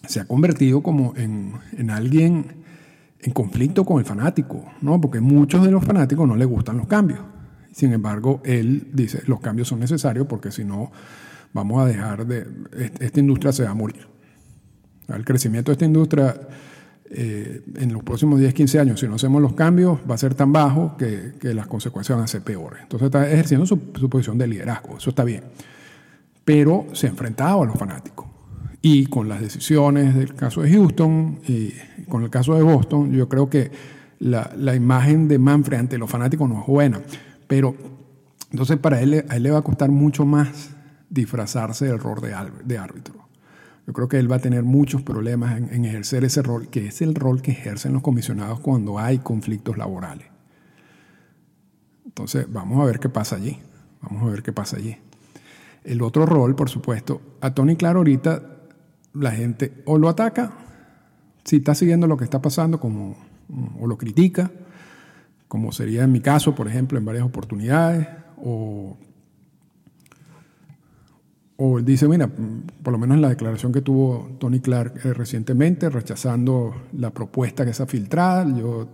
se 0.07 0.21
ha 0.21 0.25
convertido 0.25 0.81
como 0.81 1.13
en, 1.17 1.53
en 1.77 1.89
alguien 1.89 2.63
en 3.19 3.33
conflicto 3.33 3.83
con 3.83 3.99
el 3.99 4.05
fanático, 4.05 4.63
¿no? 4.81 5.01
Porque 5.01 5.19
muchos 5.19 5.65
de 5.65 5.71
los 5.71 5.83
fanáticos 5.83 6.27
no 6.27 6.35
les 6.35 6.47
gustan 6.47 6.77
los 6.77 6.87
cambios. 6.87 7.19
Sin 7.73 7.91
embargo, 7.91 8.41
él 8.45 8.87
dice, 8.93 9.23
los 9.25 9.41
cambios 9.41 9.67
son 9.67 9.79
necesarios 9.79 10.25
porque 10.27 10.51
si 10.51 10.63
no, 10.63 10.91
vamos 11.51 11.81
a 11.81 11.85
dejar 11.87 12.25
de, 12.25 12.47
esta 12.99 13.19
industria 13.19 13.51
se 13.51 13.63
va 13.63 13.71
a 13.71 13.73
morir. 13.73 14.07
El 15.09 15.25
crecimiento 15.25 15.71
de 15.71 15.73
esta 15.73 15.85
industria 15.85 16.39
eh, 17.09 17.61
en 17.75 17.93
los 17.93 18.03
próximos 18.03 18.39
10, 18.39 18.53
15 18.53 18.79
años, 18.79 18.99
si 18.99 19.07
no 19.07 19.15
hacemos 19.15 19.41
los 19.41 19.53
cambios, 19.53 19.99
va 20.09 20.15
a 20.15 20.17
ser 20.17 20.33
tan 20.33 20.51
bajo 20.51 20.95
que, 20.97 21.33
las 21.53 21.67
consecuencias 21.67 22.17
van 22.17 22.25
a 22.25 22.27
ser 22.27 22.41
peores. 22.41 22.81
Entonces 22.83 23.07
está 23.07 23.29
ejerciendo 23.29 23.65
su, 23.65 23.77
posición 24.09 24.37
de 24.37 24.47
liderazgo, 24.47 24.97
eso 24.97 25.09
está 25.09 25.23
bien. 25.23 25.43
Pero 26.43 26.87
se 26.93 27.07
ha 27.07 27.09
enfrentado 27.09 27.63
a 27.63 27.65
los 27.65 27.77
fanáticos. 27.77 28.27
Y 28.81 29.07
con 29.07 29.27
las 29.27 29.41
decisiones 29.41 30.15
del 30.15 30.35
caso 30.35 30.61
de 30.61 30.71
Houston 30.71 31.39
y 31.47 31.73
con 32.07 32.23
el 32.23 32.29
caso 32.29 32.55
de 32.55 32.61
Boston, 32.61 33.11
yo 33.11 33.27
creo 33.27 33.49
que 33.49 33.71
la, 34.19 34.51
la 34.55 34.75
imagen 34.75 35.27
de 35.27 35.39
Manfred 35.39 35.79
ante 35.79 35.97
los 35.97 36.09
fanáticos 36.09 36.47
no 36.47 36.61
es 36.61 36.67
buena. 36.67 37.01
Pero 37.47 37.75
entonces 38.51 38.77
para 38.77 39.01
él, 39.01 39.25
a 39.27 39.35
él 39.35 39.43
le 39.43 39.51
va 39.51 39.59
a 39.59 39.63
costar 39.63 39.89
mucho 39.89 40.25
más 40.25 40.69
disfrazarse 41.09 41.85
del 41.85 41.99
rol 41.99 42.21
de, 42.21 42.77
árbitro. 42.77 43.24
Yo 43.87 43.93
creo 43.93 44.07
que 44.07 44.17
él 44.17 44.31
va 44.31 44.37
a 44.37 44.39
tener 44.39 44.63
muchos 44.63 45.03
problemas 45.03 45.57
en, 45.57 45.85
ejercer 45.85 46.23
ese 46.23 46.41
rol, 46.41 46.69
que 46.69 46.87
es 46.87 47.01
el 47.01 47.13
rol 47.13 47.41
que 47.41 47.51
ejercen 47.51 47.93
los 47.93 48.01
comisionados 48.01 48.59
cuando 48.59 48.97
hay 48.97 49.19
conflictos 49.19 49.77
laborales. 49.77 50.27
Entonces, 52.05 52.47
vamos 52.51 52.81
a 52.81 52.85
ver 52.85 52.99
qué 52.99 53.09
pasa 53.09 53.35
allí. 53.35 53.59
Vamos 54.01 54.23
a 54.23 54.31
ver 54.31 54.41
qué 54.41 54.51
pasa 54.51 54.77
allí. 54.77 54.97
El 55.83 56.01
otro 56.01 56.25
rol, 56.25 56.55
por 56.55 56.69
supuesto, 56.69 57.21
a 57.41 57.53
Tony 57.53 57.75
Claro 57.75 57.99
ahorita 57.99 58.41
la 59.13 59.31
gente 59.31 59.83
o 59.85 59.97
lo 59.97 60.09
ataca, 60.09 60.51
si 61.43 61.57
está 61.57 61.75
siguiendo 61.75 62.07
lo 62.07 62.17
que 62.17 62.23
está 62.23 62.41
pasando, 62.41 62.79
como, 62.79 63.15
o 63.79 63.85
lo 63.85 63.97
critica, 63.97 64.51
como 65.47 65.71
sería 65.71 66.03
en 66.03 66.11
mi 66.11 66.21
caso, 66.21 66.55
por 66.55 66.67
ejemplo, 66.67 66.97
en 66.97 67.05
varias 67.05 67.23
oportunidades, 67.23 68.07
o, 68.37 68.97
o 71.57 71.79
dice, 71.81 72.07
mira, 72.07 72.29
por 72.83 72.91
lo 72.91 72.99
menos 72.99 73.15
en 73.15 73.21
la 73.21 73.29
declaración 73.29 73.71
que 73.71 73.81
tuvo 73.81 74.35
Tony 74.39 74.59
Clark 74.59 75.05
eh, 75.05 75.13
recientemente, 75.13 75.89
rechazando 75.89 76.75
la 76.93 77.11
propuesta 77.11 77.65
que 77.65 77.73
se 77.73 77.83
ha 77.83 77.85
filtrado, 77.85 78.57
yo 78.57 78.89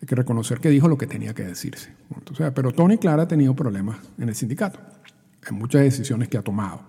hay 0.00 0.06
que 0.06 0.14
reconocer 0.14 0.58
que 0.60 0.68
dijo 0.68 0.88
lo 0.88 0.98
que 0.98 1.06
tenía 1.06 1.32
que 1.32 1.44
decirse. 1.44 1.90
pero 2.54 2.72
Tony 2.72 2.98
Clark 2.98 3.20
ha 3.20 3.28
tenido 3.28 3.54
problemas 3.54 3.98
en 4.18 4.28
el 4.28 4.34
sindicato, 4.34 4.78
en 5.48 5.54
muchas 5.54 5.82
decisiones 5.82 6.28
que 6.28 6.36
ha 6.36 6.42
tomado. 6.42 6.82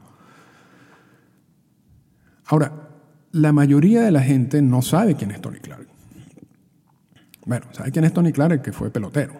Ahora, 2.45 2.89
la 3.31 3.53
mayoría 3.53 4.01
de 4.01 4.11
la 4.11 4.21
gente 4.21 4.61
no 4.61 4.81
sabe 4.81 5.15
quién 5.15 5.31
es 5.31 5.41
Tony 5.41 5.59
Clark. 5.59 5.87
Bueno, 7.45 7.65
sabe 7.71 7.91
quién 7.91 8.05
es 8.05 8.13
Tony 8.13 8.31
Clark, 8.31 8.61
que 8.61 8.71
fue 8.71 8.89
pelotero, 8.89 9.33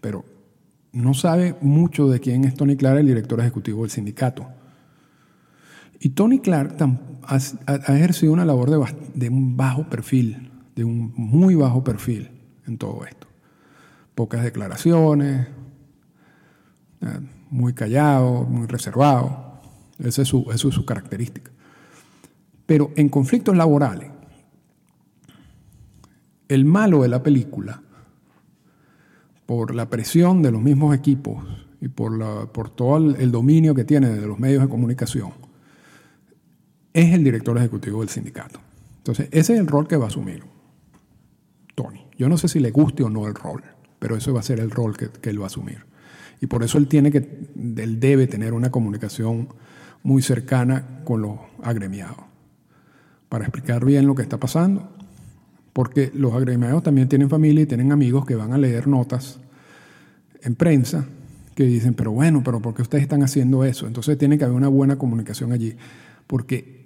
pero 0.00 0.24
no 0.92 1.14
sabe 1.14 1.56
mucho 1.60 2.08
de 2.08 2.20
quién 2.20 2.44
es 2.44 2.54
Tony 2.54 2.76
Clark, 2.76 3.00
el 3.00 3.06
director 3.06 3.40
ejecutivo 3.40 3.82
del 3.82 3.90
sindicato. 3.90 4.59
Y 6.00 6.10
Tony 6.10 6.40
Clark 6.40 6.76
ha, 7.22 7.36
ejercido 7.94 8.32
una 8.32 8.44
labor 8.44 8.70
de, 9.14 9.28
un 9.28 9.56
bajo 9.56 9.88
perfil, 9.88 10.50
de 10.74 10.82
un 10.82 11.12
muy 11.14 11.54
bajo 11.54 11.84
perfil 11.84 12.30
en 12.66 12.78
todo 12.78 13.04
esto. 13.04 13.28
Pocas 14.14 14.42
declaraciones, 14.42 15.46
eh, 17.02 17.20
muy 17.50 17.74
callado, 17.74 18.44
muy 18.44 18.66
reservado. 18.66 19.60
Esa 19.98 20.22
es 20.22 20.28
su, 20.28 20.46
es 20.50 20.60
su 20.60 20.84
característica. 20.84 21.52
Pero 22.64 22.90
en 22.96 23.10
conflictos 23.10 23.54
laborales, 23.56 24.10
el 26.48 26.64
malo 26.64 27.02
de 27.02 27.08
la 27.08 27.22
película, 27.22 27.82
por 29.46 29.74
la 29.74 29.90
presión 29.90 30.42
de 30.42 30.52
los 30.52 30.62
mismos 30.62 30.94
equipos 30.94 31.44
y 31.80 31.88
por, 31.88 32.16
la, 32.16 32.46
por 32.52 32.70
todo 32.70 32.98
el, 32.98 33.32
dominio 33.32 33.74
que 33.74 33.84
tiene 33.84 34.08
de 34.08 34.26
los 34.26 34.38
medios 34.38 34.62
de 34.62 34.68
comunicación, 34.68 35.32
es 36.92 37.12
el 37.14 37.24
director 37.24 37.56
ejecutivo 37.58 38.00
del 38.00 38.08
sindicato. 38.08 38.60
Entonces, 38.98 39.28
ese 39.30 39.54
es 39.54 39.60
el 39.60 39.66
rol 39.66 39.88
que 39.88 39.96
va 39.96 40.04
a 40.04 40.08
asumir 40.08 40.42
Tony. 41.74 42.06
Yo 42.18 42.28
no 42.28 42.36
sé 42.36 42.48
si 42.48 42.60
le 42.60 42.70
guste 42.70 43.02
o 43.02 43.10
no 43.10 43.26
el 43.26 43.34
rol, 43.34 43.62
pero 43.98 44.16
eso 44.16 44.32
va 44.34 44.40
a 44.40 44.44
ser 44.44 44.60
el 44.60 44.70
rol 44.70 44.96
que, 44.96 45.08
que 45.08 45.30
él 45.30 45.40
va 45.40 45.44
a 45.44 45.46
asumir. 45.46 45.84
Y 46.40 46.46
por 46.46 46.62
eso 46.62 46.78
él 46.78 46.88
tiene 46.88 47.10
que, 47.10 47.18
él 47.76 48.00
debe 48.00 48.26
tener 48.26 48.52
una 48.52 48.70
comunicación 48.70 49.48
muy 50.02 50.22
cercana 50.22 51.02
con 51.04 51.22
los 51.22 51.38
agremiados, 51.62 52.24
para 53.28 53.44
explicar 53.44 53.84
bien 53.84 54.06
lo 54.06 54.14
que 54.14 54.22
está 54.22 54.38
pasando 54.38 54.88
porque 55.72 56.10
los 56.14 56.34
agremiados 56.34 56.82
también 56.82 57.08
tienen 57.08 57.30
familia 57.30 57.62
y 57.62 57.66
tienen 57.66 57.92
amigos 57.92 58.26
que 58.26 58.34
van 58.34 58.52
a 58.52 58.58
leer 58.58 58.86
notas 58.86 59.40
en 60.42 60.54
prensa 60.54 61.06
que 61.54 61.64
dicen, 61.64 61.94
pero 61.94 62.12
bueno, 62.12 62.42
pero 62.44 62.60
¿por 62.60 62.74
qué 62.74 62.82
ustedes 62.82 63.02
están 63.02 63.22
haciendo 63.22 63.64
eso? 63.64 63.86
Entonces 63.86 64.16
tiene 64.16 64.38
que 64.38 64.44
haber 64.44 64.56
una 64.56 64.68
buena 64.68 64.96
comunicación 64.96 65.52
allí, 65.52 65.74
porque 66.26 66.79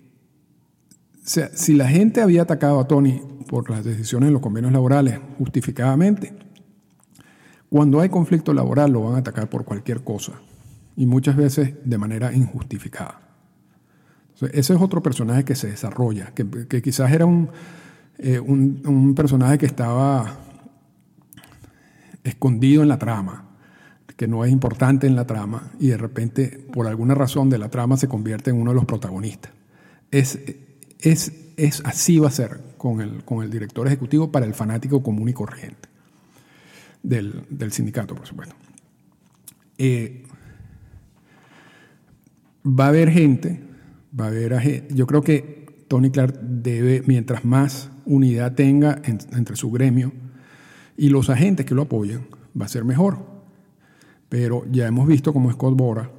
si 1.24 1.74
la 1.74 1.88
gente 1.88 2.20
había 2.20 2.42
atacado 2.42 2.78
a 2.78 2.86
Tony 2.86 3.22
por 3.48 3.70
las 3.70 3.84
decisiones 3.84 4.28
en 4.28 4.34
los 4.34 4.42
convenios 4.42 4.72
laborales 4.72 5.18
justificadamente, 5.38 6.34
cuando 7.70 8.00
hay 8.00 8.08
conflicto 8.08 8.52
laboral 8.52 8.92
lo 8.92 9.02
van 9.02 9.14
a 9.14 9.18
atacar 9.18 9.48
por 9.48 9.64
cualquier 9.64 10.04
cosa 10.04 10.32
y 10.96 11.06
muchas 11.06 11.36
veces 11.36 11.74
de 11.84 11.98
manera 11.98 12.32
injustificada. 12.32 13.20
ese 14.52 14.74
es 14.74 14.80
otro 14.80 15.02
personaje 15.02 15.44
que 15.44 15.54
se 15.54 15.70
desarrolla, 15.70 16.32
que, 16.34 16.82
quizás 16.82 17.10
era 17.10 17.24
eh, 18.18 18.38
un, 18.38 18.82
un, 18.84 19.14
personaje 19.14 19.58
que 19.58 19.66
estaba 19.66 20.36
escondido 22.22 22.82
en 22.82 22.88
la 22.88 22.98
trama, 22.98 23.44
que 24.16 24.28
no 24.28 24.44
es 24.44 24.52
importante 24.52 25.06
en 25.06 25.16
la 25.16 25.26
trama, 25.26 25.72
y 25.80 25.88
de 25.88 25.96
repente, 25.96 26.66
por 26.72 26.86
alguna 26.86 27.14
razón 27.14 27.50
de 27.50 27.58
la 27.58 27.70
trama, 27.70 27.96
se 27.96 28.08
convierte 28.08 28.50
en 28.50 28.60
uno 28.60 28.70
de 28.70 28.76
los 28.76 28.84
protagonistas. 28.84 29.52
Es, 30.10 30.38
es, 31.04 31.82
así 31.84 32.18
va 32.18 32.28
a 32.28 32.32
ser 32.32 32.60
con 32.78 33.00
el, 33.00 33.50
director 33.50 33.86
ejecutivo 33.86 34.30
para 34.30 34.46
el 34.46 34.54
fanático 34.54 35.02
común 35.02 35.28
y 35.28 35.32
corriente 35.32 35.88
del, 37.02 37.44
sindicato, 37.70 38.14
por 38.14 38.26
supuesto. 38.26 38.54
Eh, 39.78 40.24
va 42.66 42.86
a 42.86 42.88
haber 42.88 43.10
gente, 43.10 43.60
va 44.18 44.26
a 44.26 44.28
haber, 44.28 44.88
yo 44.88 45.06
creo 45.06 45.22
que 45.22 45.84
Tony 45.88 46.10
Clark 46.10 46.40
debe, 46.40 47.02
mientras 47.06 47.44
más 47.44 47.90
unidad 48.06 48.54
tenga 48.54 49.00
entre 49.04 49.56
su 49.56 49.70
gremio 49.70 50.12
y 50.96 51.08
los 51.08 51.30
agentes 51.30 51.66
que 51.66 51.74
lo 51.74 51.82
apoyan, 51.82 52.26
va 52.60 52.66
a 52.66 52.68
ser 52.68 52.84
mejor. 52.84 53.18
Pero 54.28 54.64
ya 54.70 54.86
hemos 54.86 55.06
visto 55.06 55.32
cómo 55.32 55.52
Scott 55.52 55.76
Bora 55.76 56.10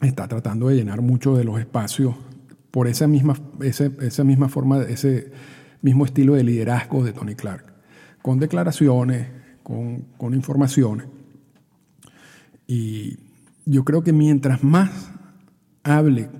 está 0.00 0.28
tratando 0.28 0.68
de 0.68 0.76
llenar 0.76 1.00
mucho 1.00 1.36
de 1.36 1.44
los 1.44 1.58
espacios 1.58 2.14
por 2.74 2.88
esa 2.88 3.06
misma, 3.06 3.36
esa 3.60 4.24
misma 4.24 4.48
forma, 4.48 4.82
ese 4.82 5.30
mismo 5.80 6.04
estilo 6.04 6.34
de 6.34 6.42
liderazgo 6.42 7.04
de 7.04 7.12
Tony 7.12 7.36
Clark, 7.36 7.72
con 8.20 8.40
declaraciones, 8.40 9.28
con, 9.62 10.06
con 10.16 10.34
informaciones. 10.34 11.06
Y 12.66 13.16
yo 13.64 13.84
creo 13.84 14.02
que 14.02 14.12
mientras 14.12 14.64
más 14.64 14.90
hable, 15.84 16.30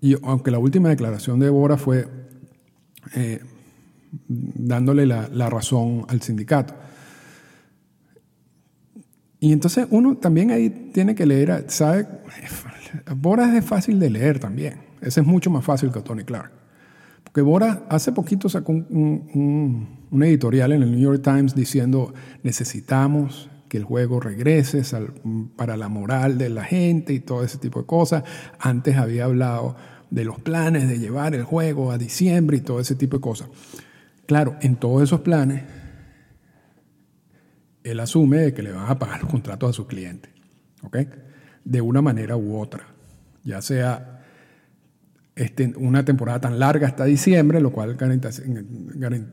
y 0.00 0.16
aunque 0.24 0.50
la 0.50 0.58
última 0.58 0.88
declaración 0.88 1.38
de 1.38 1.50
Bora 1.50 1.76
fue 1.76 2.08
eh, 3.14 3.44
dándole 4.26 5.06
la, 5.06 5.48
razón 5.48 6.04
al 6.08 6.20
sindicato. 6.20 6.74
Y 9.38 9.52
entonces 9.52 9.86
uno 9.90 10.16
también 10.16 10.50
ahí 10.50 10.90
tiene 10.92 11.14
que 11.14 11.26
leer, 11.26 11.66
sabe, 11.68 12.08
Bora 13.16 13.56
es 13.56 13.64
fácil 13.64 14.00
de 14.00 14.10
leer 14.10 14.40
también, 14.40 14.85
ese 15.00 15.20
es 15.20 15.26
mucho 15.26 15.50
más 15.50 15.64
fácil 15.64 15.90
que 15.90 16.00
Tony 16.00 16.24
Clark. 16.24 16.52
Porque 17.24 17.42
Bora 17.42 17.86
hace 17.88 18.12
poquito 18.12 18.48
sacó 18.48 18.72
un, 18.72 19.98
un 20.10 20.22
editorial 20.22 20.72
en 20.72 20.82
el 20.82 20.90
New 20.90 21.00
York 21.00 21.22
Times 21.22 21.54
diciendo 21.54 22.14
necesitamos 22.42 23.50
que 23.68 23.76
el 23.76 23.84
juego 23.84 24.20
regrese 24.20 24.82
para 25.56 25.76
la 25.76 25.88
moral 25.88 26.38
de 26.38 26.48
la 26.48 26.64
gente 26.64 27.12
y 27.12 27.20
todo 27.20 27.44
ese 27.44 27.58
tipo 27.58 27.80
de 27.80 27.86
cosas. 27.86 28.24
Antes 28.58 28.96
había 28.96 29.24
hablado 29.24 29.76
de 30.10 30.24
los 30.24 30.38
planes 30.40 30.88
de 30.88 30.98
llevar 30.98 31.34
el 31.34 31.42
juego 31.42 31.90
a 31.90 31.98
diciembre 31.98 32.58
y 32.58 32.60
todo 32.60 32.80
ese 32.80 32.94
tipo 32.94 33.16
de 33.16 33.20
cosas. 33.20 33.48
Claro, 34.26 34.56
en 34.60 34.76
todos 34.76 35.02
esos 35.02 35.20
planes, 35.20 35.62
él 37.82 38.00
asume 38.00 38.52
que 38.52 38.62
le 38.62 38.72
van 38.72 38.90
a 38.90 38.98
pagar 38.98 39.20
los 39.22 39.30
contratos 39.30 39.70
a 39.70 39.72
sus 39.72 39.86
clientes, 39.86 40.30
¿ok? 40.82 40.98
De 41.64 41.80
una 41.80 42.02
manera 42.02 42.36
u 42.36 42.58
otra, 42.58 42.86
ya 43.44 43.62
sea 43.62 44.15
este, 45.36 45.74
una 45.76 46.02
temporada 46.02 46.40
tan 46.40 46.58
larga 46.58 46.88
hasta 46.88 47.04
diciembre, 47.04 47.60
lo 47.60 47.70
cual 47.70 47.94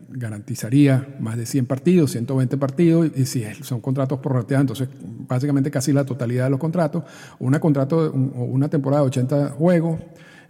garantizaría 0.10 1.16
más 1.22 1.38
de 1.38 1.46
100 1.46 1.66
partidos, 1.66 2.12
120 2.12 2.58
partidos, 2.58 3.10
y 3.16 3.26
si 3.26 3.46
son 3.62 3.80
contratos 3.80 4.20
prorrateados, 4.20 4.63
entonces 4.63 4.89
básicamente 5.02 5.72
casi 5.72 5.94
la 5.94 6.04
totalidad 6.06 6.44
de 6.44 6.50
los 6.50 6.60
contratos, 6.60 7.06
una, 7.39 7.62
contrato, 7.62 8.12
una 8.12 8.68
temporada 8.68 9.04
de 9.04 9.08
80 9.08 9.52
juegos, 9.52 10.02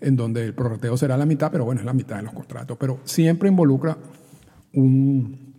en 0.02 0.16
donde 0.16 0.44
el 0.44 0.56
prorrateo 0.56 0.98
será 0.98 1.18
la 1.18 1.28
mitad, 1.28 1.52
pero 1.52 1.66
bueno, 1.66 1.82
es 1.82 1.86
la 1.86 1.94
mitad 1.94 2.16
de 2.16 2.24
los 2.24 2.34
contratos, 2.34 2.76
pero 2.80 3.02
siempre 3.04 3.48
involucra 3.48 3.96
un, 4.74 5.54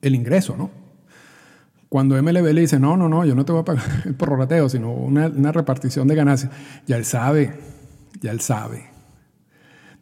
el 0.00 0.14
ingreso, 0.14 0.56
¿no? 0.56 0.70
Cuando 1.90 2.20
MLB 2.20 2.54
le 2.54 2.62
dice, 2.62 2.80
no, 2.80 2.96
no, 2.96 3.10
no, 3.10 3.26
yo 3.26 3.34
no 3.34 3.44
te 3.44 3.52
voy 3.52 3.60
a 3.60 3.64
pagar 3.66 3.84
el 4.06 4.14
prorrateo, 4.14 4.70
sino 4.70 4.90
una, 4.90 5.26
una 5.26 5.52
repartición 5.52 6.08
de 6.08 6.14
ganancias, 6.14 6.50
ya 6.86 6.96
él 6.96 7.04
sabe, 7.04 7.52
ya 8.22 8.30
él 8.30 8.40
sabe 8.40 8.91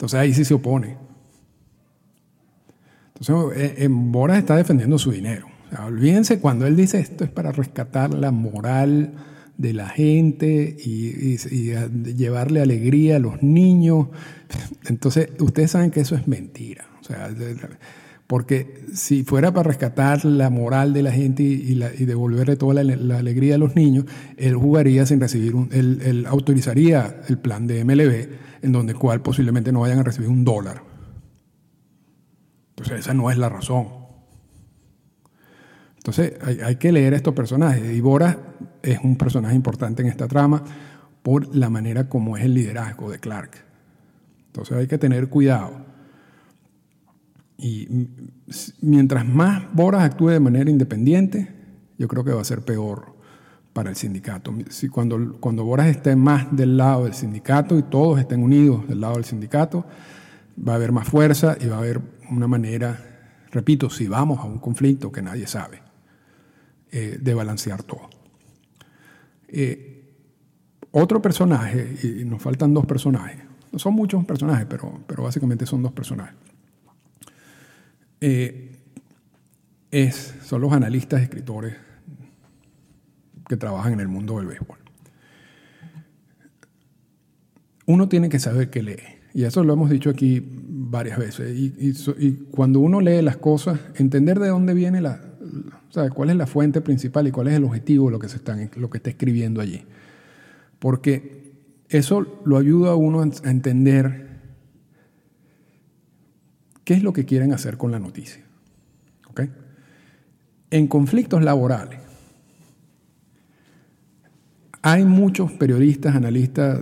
entonces 0.01 0.19
ahí 0.19 0.33
sí 0.33 0.47
se 0.47 0.55
opone. 0.55 0.97
Entonces, 3.15 3.63
eh, 3.63 3.85
en 3.85 4.11
Boras 4.11 4.39
está 4.39 4.57
defendiendo 4.57 4.99
su 4.99 5.13
dinero. 5.13 5.47
olvídense 5.87 6.41
cuando 6.41 6.67
él 6.67 6.75
dice 6.75 7.01
esto 7.01 7.23
es 7.23 7.29
para 7.29 7.53
rescatar 7.53 8.15
la 8.15 8.31
moral 8.31 9.13
de 9.59 9.75
la 9.75 9.91
gente 9.91 10.75
y, 10.83 11.37
llevarle 12.17 12.63
alegría 12.63 13.17
a 13.17 13.19
los 13.19 13.43
niños. 13.43 14.07
Entonces, 14.89 15.29
ustedes 15.39 15.73
saben 15.73 15.91
que 15.91 16.01
eso 16.01 16.15
es 16.15 16.27
mentira. 16.27 16.87
O 17.03 17.05
sea, 17.05 17.29
porque 18.31 18.85
si 18.95 19.25
fuera 19.25 19.53
para 19.53 19.69
rescatar 19.69 20.25
la 20.25 20.51
moral 20.51 20.93
de 20.93 21.03
la 21.03 21.11
gente 21.11 21.43
y, 21.43 21.75
devolverle 21.75 22.55
toda 22.55 22.85
la, 22.85 23.19
alegría 23.19 23.57
a 23.57 23.59
los 23.59 23.75
niños, 23.75 24.05
él 24.37 24.55
jugaría 24.55 25.05
sin 25.05 25.19
recibir 25.19 25.57
un, 25.57 25.69
él 25.73 26.25
autorizaría 26.29 27.23
el 27.27 27.39
plan 27.39 27.67
de 27.67 27.85
MLB 27.85 28.29
en 28.63 28.71
donde 28.71 28.95
cual 28.95 29.21
posiblemente 29.21 29.73
no 29.73 29.81
vayan 29.81 29.99
a 29.99 30.05
recibir 30.05 30.31
un 30.31 30.45
dólar. 30.45 30.81
Entonces 32.69 33.01
esa 33.01 33.15
no 33.15 33.33
es 33.33 33.37
la 33.37 33.49
razón. 33.49 33.89
Entonces 35.97 36.35
hay, 36.63 36.77
que 36.77 36.93
leer 36.93 37.15
a 37.15 37.17
estos 37.17 37.35
personajes. 37.35 37.93
Y 37.93 38.01
Bora 38.01 38.39
es 38.81 39.01
un 39.03 39.17
personaje 39.17 39.57
importante 39.57 40.03
en 40.03 40.09
esta 40.09 40.29
trama 40.29 40.63
por 41.25 41.53
la 41.57 41.69
manera 41.69 42.09
como 42.09 42.37
es 42.37 42.45
el 42.45 42.55
liderazgo 42.55 43.11
de 43.11 43.19
Clark. 43.19 43.51
Entonces 44.47 44.77
hay 44.77 44.87
que 44.87 44.99
tener 44.99 45.29
cuidado. 45.29 45.90
Y 47.63 48.09
mientras 48.81 49.27
más 49.27 49.73
Boras 49.75 50.03
actúe 50.03 50.29
de 50.29 50.41
manera 50.41 50.71
independiente, 50.71 51.55
yo 51.99 52.09
creo 52.09 52.25
que 52.25 52.33
va 52.33 52.41
a 52.41 52.45
ser 52.45 52.63
peor 52.63 53.15
para 53.75 53.91
el 53.91 53.97
sindicato. 53.97 54.55
Si 54.71 54.89
cuando, 54.89 55.39
cuando 55.41 55.65
Boras 55.65 55.89
esté 55.89 56.17
más 56.17 56.55
del 56.57 56.79
lado 56.79 57.05
del 57.05 57.13
sindicato 57.13 57.79
y 57.79 57.83
todos 57.83 58.19
estén 58.19 58.43
unidos 58.43 58.89
del 58.89 59.01
lado 59.01 59.15
del 59.15 59.25
sindicato, 59.25 59.85
va 60.67 60.73
a 60.73 60.77
haber 60.77 60.91
más 60.93 61.07
fuerza 61.07 61.57
y 61.61 61.67
va 61.67 61.77
a 61.77 61.79
haber 61.81 62.01
una 62.31 62.47
manera, 62.47 63.45
repito, 63.51 63.91
si 63.91 64.09
vamos 64.09 64.39
a 64.41 64.45
un 64.45 64.59
conflicto 64.59 65.13
que 65.13 65.21
nadie 65.21 65.47
sabe, 65.47 65.83
eh, 66.91 67.19
de 67.21 67.35
balancear 67.35 67.83
todo. 67.83 68.09
Eh, 69.49 70.15
otro 70.93 71.21
personaje, 71.21 71.97
y 72.03 72.25
nos 72.25 72.43
faltan 72.43 72.73
dos 72.73 72.87
personajes, 72.87 73.43
no 73.71 73.79
son 73.79 73.95
muchos 73.95 74.25
personajes, 74.25 74.67
pero, 74.69 75.01
pero 75.07 75.25
básicamente 75.25 75.67
son 75.67 75.83
dos 75.83 75.93
personajes. 75.93 76.35
Eh, 78.21 78.77
es, 79.91 80.35
son 80.45 80.61
los 80.61 80.73
analistas, 80.73 81.23
escritores 81.23 81.75
que 83.49 83.57
trabajan 83.57 83.95
en 83.95 84.01
el 84.01 84.09
mundo 84.09 84.39
del 84.39 84.47
béisbol. 84.47 84.79
Uno 87.87 88.09
tiene 88.09 88.29
que 88.29 88.39
saber 88.39 88.71
qué 88.71 88.83
lee. 88.83 88.97
Y 89.35 89.45
eso 89.45 89.65
lo 89.65 89.73
hemos 89.73 89.91
dicho 89.91 90.11
aquí 90.11 90.45
varias 90.45 91.19
veces. 91.19 91.57
Y, 91.59 92.33
cuando 92.51 92.81
uno 92.81 93.01
lee 93.01 93.23
las 93.23 93.37
cosas, 93.37 93.81
entender 93.97 94.39
de 94.39 94.49
dónde 94.49 94.75
viene 94.75 95.01
la, 95.01 95.21
o 95.89 95.93
sea, 95.93 96.09
cuál 96.11 96.31
es 96.31 96.37
la 96.37 96.47
fuente 96.47 96.81
principal 96.81 97.27
y 97.27 97.33
cuál 97.33 97.49
es 97.49 97.55
el 97.55 97.65
objetivo 97.65 98.07
de 98.07 98.13
lo 98.13 98.19
que, 98.19 98.29
se 98.29 98.37
están, 98.37 98.71
lo 98.77 98.91
que 98.91 98.99
está 98.99 99.11
escribiendo 99.11 99.61
allí. 99.61 99.83
Porque 100.79 101.53
eso 101.89 102.41
lo 102.45 102.57
ayuda 102.57 102.91
a 102.91 102.97
uno 102.97 103.23
a 103.23 103.51
entender 103.51 104.30
qué 106.91 106.95
es 106.97 107.05
lo 107.05 107.13
que 107.13 107.25
quieren 107.25 107.53
hacer 107.53 107.77
con 107.77 107.93
la 107.93 108.01
noticia. 108.01 108.43
¿Okay? 109.29 109.49
En 110.73 110.89
conflictos 110.89 111.41
laborales, 111.41 112.01
hay 114.83 115.05
muchos 115.05 115.53
periodistas, 115.53 116.17
analistas 116.17 116.81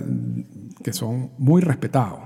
que 0.83 0.94
son 0.94 1.33
muy 1.37 1.61
respetados. 1.61 2.21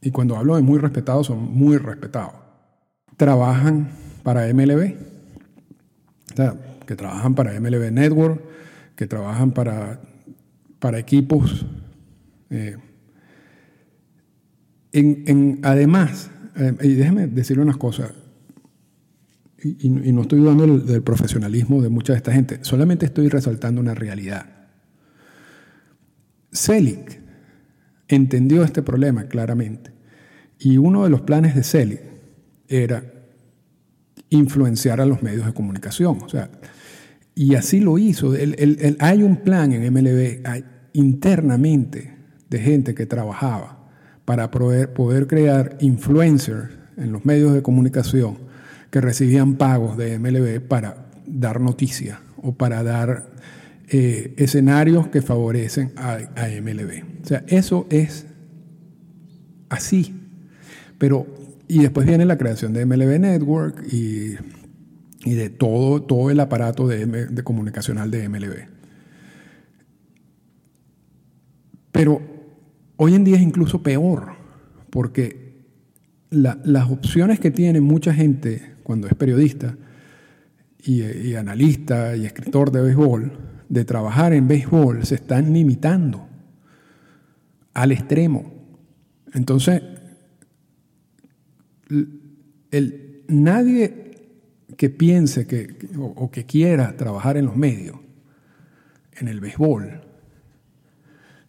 Y 0.00 0.10
cuando 0.10 0.38
hablo 0.38 0.56
de 0.56 0.62
muy 0.62 0.78
respetados, 0.78 1.26
son 1.26 1.52
muy 1.52 1.76
respetados. 1.76 2.32
Trabajan 3.18 3.90
para 4.22 4.50
MLB, 4.50 4.94
que 6.86 6.96
trabajan 6.96 7.34
para 7.34 7.60
MLB 7.60 7.92
Network, 7.92 8.40
que 8.96 9.06
trabajan 9.06 9.50
para, 9.50 10.00
para 10.78 10.98
equipos. 10.98 11.66
Eh, 12.48 12.78
además, 15.62 16.30
eh, 16.56 16.74
y 16.82 16.94
déjeme 16.94 17.26
decirle 17.26 17.62
unas 17.62 17.76
cosas, 17.76 18.12
y, 19.62 19.90
no 19.90 20.22
estoy 20.22 20.40
dudando 20.40 20.78
del 20.78 21.02
profesionalismo 21.02 21.82
de 21.82 21.90
mucha 21.90 22.14
de 22.14 22.18
esta 22.18 22.32
gente, 22.32 22.60
solamente 22.62 23.06
estoy 23.06 23.28
resaltando 23.28 23.80
una 23.80 23.94
realidad. 23.94 24.46
Selig 26.50 27.20
entendió 28.08 28.64
este 28.64 28.82
problema 28.82 29.24
claramente 29.24 29.92
y 30.58 30.78
uno 30.78 31.04
de 31.04 31.10
los 31.10 31.20
planes 31.20 31.54
de 31.54 31.62
Selig 31.62 32.00
era 32.68 33.04
influenciar 34.30 35.00
a 35.00 35.06
los 35.06 35.22
medios 35.22 35.46
de 35.46 35.52
comunicación. 35.52 36.18
O 36.22 36.28
sea, 36.28 36.50
y 37.34 37.54
así 37.54 37.80
lo 37.80 37.98
hizo. 37.98 38.32
hay 38.98 39.22
un 39.22 39.36
plan 39.38 39.72
en 39.72 39.92
MLB 39.92 40.42
internamente 40.92 42.16
de 42.48 42.58
gente 42.58 42.94
que 42.94 43.06
trabajaba 43.06 43.79
para 44.24 44.50
poder, 44.50 45.26
crear 45.26 45.76
influencers 45.80 46.70
en 46.96 47.12
los 47.12 47.24
medios 47.24 47.52
de 47.52 47.62
comunicación 47.62 48.38
que 48.90 49.00
recibían 49.00 49.56
pagos 49.56 49.96
de 49.96 50.18
MLB 50.18 50.60
para 50.60 51.06
dar 51.26 51.60
noticias 51.60 52.18
o 52.36 52.52
para 52.52 52.82
dar 52.82 53.30
eh, 53.88 54.34
escenarios 54.36 55.08
que 55.08 55.22
favorecen 55.22 55.92
a, 55.96 56.18
MLB. 56.60 57.22
O 57.22 57.26
sea, 57.26 57.44
eso 57.48 57.86
es 57.90 58.26
así. 59.68 60.14
Pero, 60.98 61.26
y 61.66 61.80
después 61.80 62.06
viene 62.06 62.24
la 62.24 62.38
creación 62.38 62.72
de 62.72 62.84
MLB 62.84 63.18
Network 63.18 63.84
y, 63.92 64.36
de 65.24 65.50
todo, 65.50 66.02
todo 66.02 66.30
el 66.30 66.40
aparato 66.40 66.86
de 66.86 67.42
comunicacional 67.44 68.10
de 68.10 68.28
MLB. 68.28 68.80
Pero 71.92 72.22
hoy 73.02 73.14
en 73.14 73.24
día 73.24 73.36
es 73.36 73.42
incluso 73.42 73.82
peor, 73.82 74.34
porque 74.90 75.54
la, 76.28 76.60
las 76.64 76.90
opciones 76.90 77.40
que 77.40 77.50
tiene 77.50 77.80
mucha 77.80 78.12
gente 78.12 78.74
cuando 78.82 79.06
es 79.06 79.14
periodista 79.14 79.74
y, 80.82 81.02
y, 81.02 81.34
analista 81.34 82.14
y 82.14 82.26
escritor 82.26 82.70
de 82.70 82.82
béisbol, 82.82 83.32
de 83.70 83.84
trabajar 83.86 84.34
en 84.34 84.46
béisbol, 84.48 85.06
se 85.06 85.14
están 85.14 85.50
limitando 85.54 86.28
al 87.72 87.90
extremo. 87.90 88.52
Entonces, 89.32 89.82
el, 92.70 93.24
nadie 93.28 94.10
que 94.76 94.90
piense 94.90 95.46
que, 95.46 95.88
o, 95.96 96.04
o, 96.04 96.30
que 96.30 96.44
quiera 96.44 96.94
trabajar 96.98 97.38
en 97.38 97.46
los 97.46 97.56
medios, 97.56 97.96
en 99.14 99.28
el 99.28 99.40
béisbol, 99.40 100.02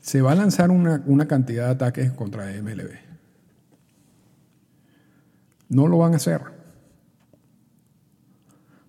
se 0.01 0.21
va 0.21 0.31
a 0.31 0.35
lanzar 0.35 0.71
una, 0.71 1.03
una 1.05 1.27
cantidad 1.27 1.65
de 1.67 1.71
ataques 1.71 2.11
contra 2.11 2.45
MLB. 2.45 2.89
No 5.69 5.87
lo 5.87 5.99
van 5.99 6.13
a 6.13 6.17
hacer. 6.17 6.41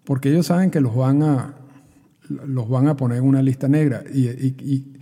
Porque 0.04 0.30
ellos 0.30 0.46
saben 0.46 0.70
que 0.70 0.80
los 0.80 0.96
van 0.96 1.22
a, 1.22 1.54
los 2.28 2.68
van 2.68 2.88
a 2.88 2.96
poner 2.96 3.18
en 3.18 3.24
una 3.24 3.42
lista 3.42 3.68
negra. 3.68 4.02
Y, 4.12 4.28
y, 4.28 4.98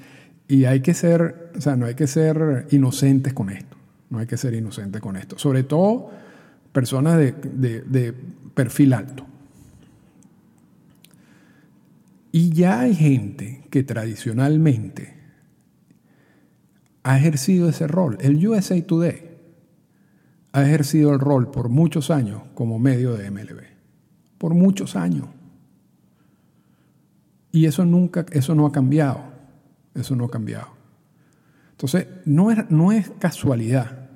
y, 0.49 0.65
hay 0.65 0.81
que 0.81 0.95
ser, 0.95 1.53
o 1.57 1.61
sea, 1.61 1.77
no 1.77 1.87
hay 1.87 1.95
que 1.95 2.09
ser 2.09 2.67
inocentes 2.71 3.33
con 3.33 3.49
esto. 3.49 3.77
No 4.11 4.19
hay 4.19 4.27
que 4.27 4.37
ser 4.37 4.53
inocentes 4.55 5.01
con 5.01 5.17
esto. 5.17 5.39
Sobre 5.39 5.63
todo 5.63 6.11
personas 6.73 7.19
de, 7.19 7.33
de, 7.33 7.83
de 7.83 8.13
perfil 8.53 8.93
alto. 8.93 9.25
Y 12.33 12.51
ya 12.51 12.81
hay 12.81 12.95
gente 12.95 13.63
que 13.71 13.85
tradicionalmente 13.85 15.20
ha 17.03 17.17
ejercido 17.17 17.69
ese 17.69 17.87
rol. 17.87 18.19
El 18.21 18.47
USA 18.47 18.81
Today 18.85 19.31
ha 20.53 20.63
ejercido 20.63 21.13
el 21.13 21.21
rol 21.21 21.51
por 21.51 21.69
muchos 21.69 22.11
años 22.11 22.43
como 22.55 22.79
medio 22.79 23.15
de 23.15 23.31
MLB. 23.31 23.63
Por 24.39 24.55
muchos 24.55 24.97
años. 24.97 25.27
Y 27.53 27.67
eso 27.67 27.85
nunca, 27.85 28.27
eso 28.33 28.55
no 28.55 28.67
ha 28.67 28.73
cambiado. 28.73 29.23
Eso 29.95 30.15
no 30.17 30.27
ha 30.27 30.31
cambiado. 30.31 30.69
Entonces, 31.73 32.07
no 32.25 32.51
es, 32.51 32.71
no 32.71 32.93
es 32.93 33.11
casualidad 33.19 34.11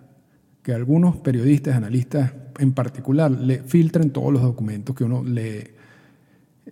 que 0.63 0.73
algunos 0.73 1.17
periodistas, 1.17 1.77
analistas 1.77 2.33
en 2.59 2.73
particular, 2.73 3.31
le 3.31 3.63
filtren 3.63 4.11
todos 4.11 4.33
los 4.33 4.43
documentos 4.43 4.95
que 4.95 5.05
uno 5.05 5.23
lee 5.25 5.65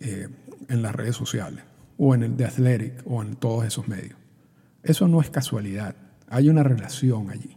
eh, 0.01 0.29
en 0.68 0.83
las 0.83 0.94
redes 0.94 1.16
sociales, 1.16 1.64
o 1.98 2.14
en 2.14 2.22
el 2.22 2.37
de 2.37 2.44
Athletic, 2.44 3.03
o 3.05 3.22
en 3.22 3.37
todos 3.37 3.64
esos 3.66 3.88
medios. 3.88 4.22
Eso 4.83 5.09
no 5.09 5.21
es 5.21 5.31
casualidad. 5.31 5.97
Hay 6.29 6.49
una 6.49 6.62
relación 6.62 7.31
allí. 7.31 7.57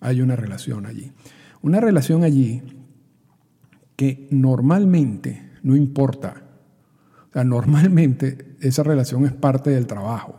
Hay 0.00 0.20
una 0.20 0.36
relación 0.36 0.86
allí. 0.86 1.12
Una 1.62 1.80
relación 1.80 2.24
allí 2.24 2.62
que 3.96 4.28
normalmente 4.30 5.50
no 5.62 5.74
importa. 5.76 6.42
O 7.30 7.32
sea, 7.32 7.44
normalmente 7.44 8.56
esa 8.60 8.82
relación 8.82 9.24
es 9.24 9.32
parte 9.32 9.70
del 9.70 9.86
trabajo. 9.86 10.38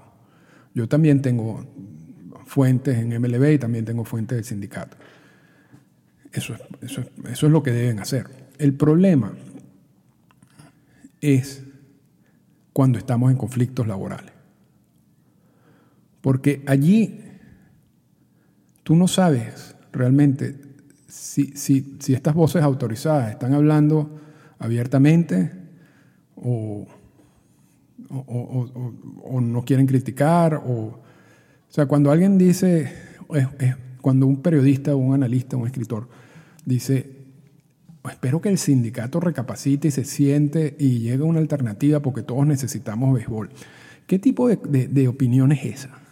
Yo 0.74 0.88
también 0.88 1.22
tengo 1.22 1.66
fuentes 2.46 2.98
en 2.98 3.20
MLB 3.20 3.54
y 3.54 3.58
también 3.58 3.86
tengo 3.86 4.06
fuentes 4.06 4.38
del 4.38 4.46
sindicato. 4.46 4.98
Eso, 6.32 6.56
eso, 6.82 7.02
eso 7.30 7.46
es 7.48 7.52
lo 7.52 7.64
que 7.64 7.72
deben 7.72 8.00
hacer. 8.00 8.28
El 8.58 8.74
problema 8.74 9.34
es 11.22 11.64
cuando 12.72 13.00
estamos 13.00 13.32
en 13.32 13.38
conflictos 13.38 13.88
laborales. 13.88 14.35
Porque 16.26 16.64
allí 16.66 17.20
tú 18.82 18.96
no 18.96 19.08
sabes 19.08 19.76
realmente 19.92 20.60
si, 21.08 21.52
si, 21.56 22.00
estas 22.16 22.34
voces 22.34 22.64
autorizadas 22.64 23.30
están 23.30 23.54
hablando 23.54 24.10
abiertamente 24.58 25.52
o, 26.36 26.88
o, 28.10 28.18
o, 28.18 28.94
o, 29.24 29.40
no 29.40 29.64
quieren 29.66 29.86
criticar. 29.86 30.64
O, 30.66 31.00
sea, 31.70 31.86
cuando 31.86 32.10
alguien 32.10 32.40
dice, 32.40 32.92
cuando 34.02 34.26
un 34.26 34.42
periodista, 34.42 34.96
un 34.96 35.14
analista, 35.14 35.58
un 35.58 35.68
escritor 35.68 36.10
dice, 36.66 37.20
espero 38.10 38.42
que 38.42 38.50
el 38.50 38.58
sindicato 38.58 39.20
recapacite 39.20 39.90
y 39.90 39.92
se 39.92 40.06
siente 40.06 40.76
y 40.80 41.02
llegue 41.02 41.22
a 41.22 41.28
una 41.28 41.38
alternativa 41.38 42.00
porque 42.00 42.24
todos 42.24 42.48
necesitamos 42.48 43.14
béisbol. 43.14 43.52
¿Qué 44.08 44.18
tipo 44.18 44.48
de, 44.48 44.56
de, 44.68 44.88
de 44.88 45.08
opinión 45.08 45.52
es 45.52 45.66
esa? 45.66 46.05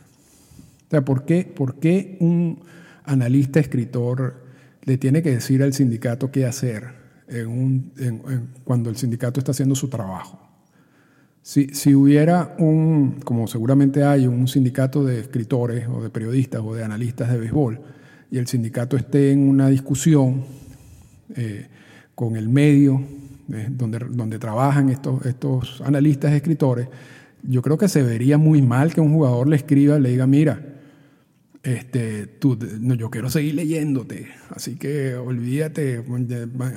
O 0.94 0.96
sea, 0.96 1.04
¿por 1.04 1.26
qué, 1.26 1.44
¿por 1.44 1.80
qué 1.80 2.18
un 2.20 2.60
analista, 3.04 3.60
escritor, 3.60 4.44
le 4.84 5.00
tiene 5.00 5.24
que 5.24 5.32
decir 5.32 5.64
al 5.64 5.74
sindicato 5.74 6.30
qué 6.30 6.46
hacer 6.46 6.84
cuando 8.64 8.92
el 8.92 8.96
sindicato 8.96 9.40
está 9.40 9.54
haciendo 9.54 9.74
su 9.74 9.88
trabajo? 9.88 10.40
Si, 11.42 11.70
si, 11.70 11.96
hubiera 11.96 12.56
un, 12.60 13.22
como 13.24 13.48
seguramente 13.48 14.04
hay, 14.04 14.28
un 14.28 14.48
sindicato 14.48 15.04
de 15.04 15.22
escritores 15.22 15.88
o 15.88 16.04
de 16.04 16.12
periodistas 16.12 16.62
o 16.64 16.76
de 16.76 16.84
analistas 16.84 17.32
de 17.32 17.40
béisbol, 17.40 17.82
y 18.30 18.38
el 18.38 18.46
sindicato 18.46 18.96
esté 18.96 19.32
en 19.32 19.50
una 19.50 19.70
discusión 19.70 20.44
eh, 21.36 21.70
con 22.14 22.36
el 22.36 22.50
medio 22.50 23.02
eh, 23.52 23.68
donde, 23.72 23.98
donde 24.12 24.38
trabajan 24.38 24.92
estos, 24.92 25.26
estos 25.26 25.82
analistas, 25.82 26.34
escritores, 26.34 26.88
yo 27.42 27.64
creo 27.64 27.80
que 27.80 27.88
se 27.88 28.04
vería 28.04 28.38
muy 28.38 28.62
mal 28.62 28.94
que 28.94 29.02
un 29.02 29.12
jugador 29.12 29.48
le 29.48 29.56
escriba, 29.56 29.98
le 29.98 30.10
diga, 30.10 30.28
mira, 30.28 30.73
este, 31.64 32.28
tú, 32.28 32.60
no, 32.82 32.94
yo 32.94 33.10
quiero 33.10 33.30
seguir 33.30 33.56
leyéndote, 33.56 34.28
así 34.50 34.76
que 34.76 35.16
olvídate, 35.16 36.04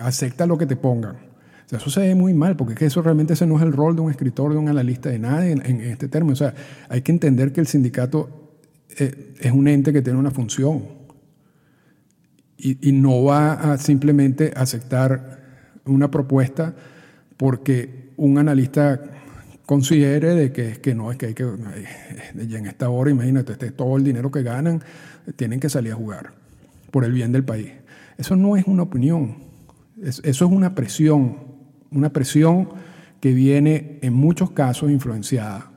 acepta 0.01 0.47
lo 0.47 0.57
que 0.57 0.67
te 0.67 0.77
pongan. 0.77 1.17
O 1.17 1.69
sea, 1.69 1.79
eso 1.81 1.91
se 1.91 2.01
ve 2.01 2.15
muy 2.15 2.33
mal, 2.33 2.57
porque 2.57 2.75
es 2.75 2.79
que 2.79 2.87
eso 2.87 3.03
realmente 3.03 3.33
ese 3.33 3.47
no 3.47 3.57
es 3.57 3.63
el 3.63 3.73
rol 3.73 3.97
de 3.97 4.03
un 4.03 4.11
escritor, 4.13 4.53
de 4.53 4.59
un 4.59 4.69
analista, 4.69 5.11
de 5.11 5.19
nadie 5.19 5.51
en, 5.51 5.81
este 5.81 6.07
término. 6.07 6.35
O 6.35 6.37
sea, 6.37 6.55
hay 6.89 7.03
que 7.03 7.11
entender 7.11 7.53
que 7.53 7.61
el 7.61 7.67
sindicato 7.67 8.55
eh, 8.97 9.35
es 9.41 9.51
un 9.51 9.67
ente 9.67 9.93
que 9.93 10.03
tiene 10.03 10.19
una 10.21 10.31
función 10.31 10.85
y, 12.57 12.89
y 12.89 12.93
no 12.93 13.25
va 13.25 13.73
a 13.73 13.79
simplemente 13.79 14.53
aceptar 14.55 15.41
una 15.85 16.09
propuesta 16.13 16.77
porque 17.37 18.13
un 18.17 18.39
analista 18.39 19.16
considere 19.67 20.35
de 20.35 20.53
que, 20.53 20.81
que 20.81 20.95
no, 20.95 21.11
es 21.11 21.19
que 21.19 21.27
hay 21.27 21.35
que, 21.35 21.43
en 21.43 22.67
esta 22.67 22.89
hora, 22.89 23.11
imagínate, 23.11 23.53
este, 23.53 23.73
todo 23.73 23.97
el 23.97 24.05
dinero 24.05 24.31
que 24.31 24.43
ganan, 24.43 24.83
tienen 25.35 25.59
que 25.59 25.69
salir 25.69 25.93
a 25.93 25.97
jugar 25.97 26.33
por 26.93 27.05
el 27.05 27.13
bien 27.13 27.33
del 27.33 27.45
país. 27.45 27.73
Eso 28.17 28.37
no 28.37 28.57
es 28.57 28.65
una 28.67 28.85
opinión, 28.85 29.39
eso 30.01 30.23
es 30.23 30.41
una 30.41 30.75
presión, 30.75 31.39
una 31.91 32.13
presión 32.13 32.69
que 33.21 33.33
viene 33.33 33.99
en 34.03 34.15
muchos 34.15 34.53
casos 34.53 34.91
influenciada 34.91 35.71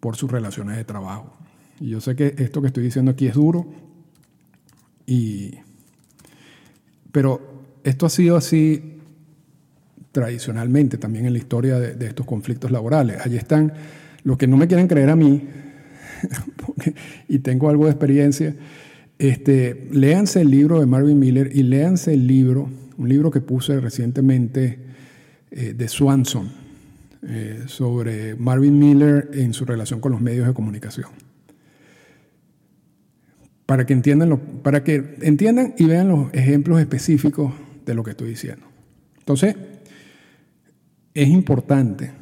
por 0.00 0.16
sus 0.16 0.30
relaciones 0.30 0.76
de 0.76 0.84
trabajo. 0.84 1.32
Y 1.80 1.88
yo 1.88 2.00
sé 2.00 2.14
que 2.14 2.34
esto 2.38 2.60
que 2.60 2.68
estoy 2.68 2.84
diciendo 2.84 3.10
aquí 3.10 3.26
es 3.26 3.34
duro, 3.34 3.66
y, 5.06 5.52
pero 7.10 7.64
esto 7.84 8.06
ha 8.06 8.10
sido 8.10 8.36
así 8.36 8.93
tradicionalmente 10.14 10.96
también 10.96 11.26
en 11.26 11.32
la 11.32 11.40
historia 11.40 11.80
de, 11.80 12.06
estos 12.06 12.24
conflictos 12.24 12.70
laborales. 12.70 13.16
Allí 13.24 13.36
están 13.36 13.72
los 14.22 14.38
que 14.38 14.46
no 14.46 14.56
me 14.56 14.68
quieren 14.68 14.86
creer 14.86 15.10
a 15.10 15.16
mí, 15.16 15.42
y 17.28 17.40
tengo 17.40 17.68
algo 17.68 17.86
de 17.86 17.90
experiencia, 17.90 18.54
este, 19.18 19.88
léanse 19.90 20.40
el 20.40 20.52
libro 20.52 20.78
de 20.78 20.86
Marvin 20.86 21.18
Miller 21.18 21.50
y 21.52 21.64
léanse 21.64 22.14
el 22.14 22.28
libro, 22.28 22.70
un 22.96 23.08
libro 23.08 23.32
que 23.32 23.40
puse 23.40 23.80
recientemente 23.80 24.78
eh, 25.50 25.74
de 25.76 25.88
Swanson, 25.88 26.48
eh, 27.26 27.64
sobre 27.66 28.36
Marvin 28.36 28.78
Miller 28.78 29.30
en 29.34 29.52
su 29.52 29.64
relación 29.64 29.98
con 29.98 30.12
los 30.12 30.20
medios 30.20 30.46
de 30.46 30.54
comunicación. 30.54 31.08
Para 33.66 33.84
que 33.84 33.94
entiendan, 33.94 34.28
lo, 34.28 34.38
para 34.38 34.84
que 34.84 35.16
entiendan 35.22 35.74
y 35.76 35.86
vean 35.86 36.06
los 36.06 36.32
ejemplos 36.34 36.78
específicos 36.78 37.52
de 37.84 37.94
lo 37.94 38.04
que 38.04 38.12
estoy 38.12 38.28
diciendo. 38.28 38.64
Entonces, 39.18 39.56
es 41.14 41.28
importante 41.28 42.12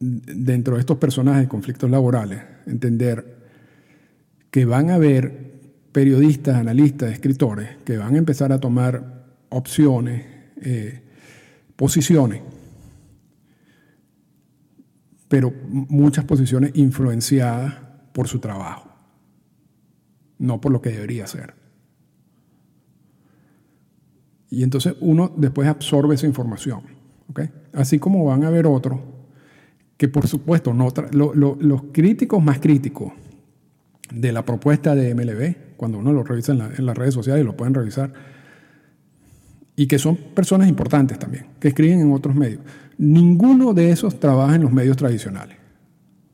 dentro 0.00 0.74
de 0.74 0.80
estos 0.80 0.96
personajes 0.96 1.42
de 1.42 1.48
conflictos 1.48 1.90
laborales 1.90 2.42
entender 2.66 3.38
que 4.50 4.64
van 4.64 4.90
a 4.90 4.94
haber 4.94 5.50
periodistas, 5.92 6.56
analistas, 6.56 7.12
escritores 7.12 7.76
que 7.84 7.98
van 7.98 8.14
a 8.14 8.18
empezar 8.18 8.50
a 8.52 8.58
tomar 8.58 9.26
opciones, 9.50 10.24
eh, 10.62 11.02
posiciones, 11.76 12.40
pero 15.28 15.52
muchas 15.68 16.24
posiciones 16.24 16.72
influenciadas 16.74 17.74
por 18.12 18.26
su 18.26 18.38
trabajo, 18.38 18.90
no 20.38 20.60
por 20.60 20.72
lo 20.72 20.80
que 20.80 20.90
debería 20.90 21.26
ser. 21.26 21.59
Y 24.50 24.64
entonces 24.64 24.94
uno 25.00 25.32
después 25.36 25.68
absorbe 25.68 26.16
esa 26.16 26.26
información. 26.26 26.82
Así 27.72 27.98
como 28.00 28.24
van 28.24 28.42
a 28.42 28.48
haber 28.48 28.66
otros 28.66 28.98
que 29.96 30.08
por 30.08 30.26
supuesto 30.26 30.74
no 30.74 30.88
los 31.12 31.82
críticos 31.92 32.42
más 32.42 32.58
críticos 32.58 33.12
de 34.12 34.32
la 34.32 34.44
propuesta 34.44 34.94
de 34.94 35.14
MLB, 35.14 35.76
cuando 35.76 35.98
uno 35.98 36.12
lo 36.12 36.24
revisa 36.24 36.52
en, 36.52 36.60
en 36.62 36.86
las 36.86 36.96
redes 36.96 37.14
sociales 37.14 37.42
y 37.42 37.46
lo 37.46 37.56
pueden 37.56 37.74
revisar, 37.74 38.12
y 39.76 39.86
que 39.86 39.98
son 39.98 40.16
personas 40.16 40.68
importantes 40.68 41.18
también, 41.18 41.46
que 41.60 41.68
escriben 41.68 42.00
en 42.00 42.12
otros 42.12 42.34
medios. 42.34 42.60
Ninguno 42.98 43.72
de 43.72 43.90
esos 43.90 44.18
trabaja 44.18 44.56
en 44.56 44.62
los 44.62 44.72
medios 44.72 44.96
tradicionales, 44.96 45.56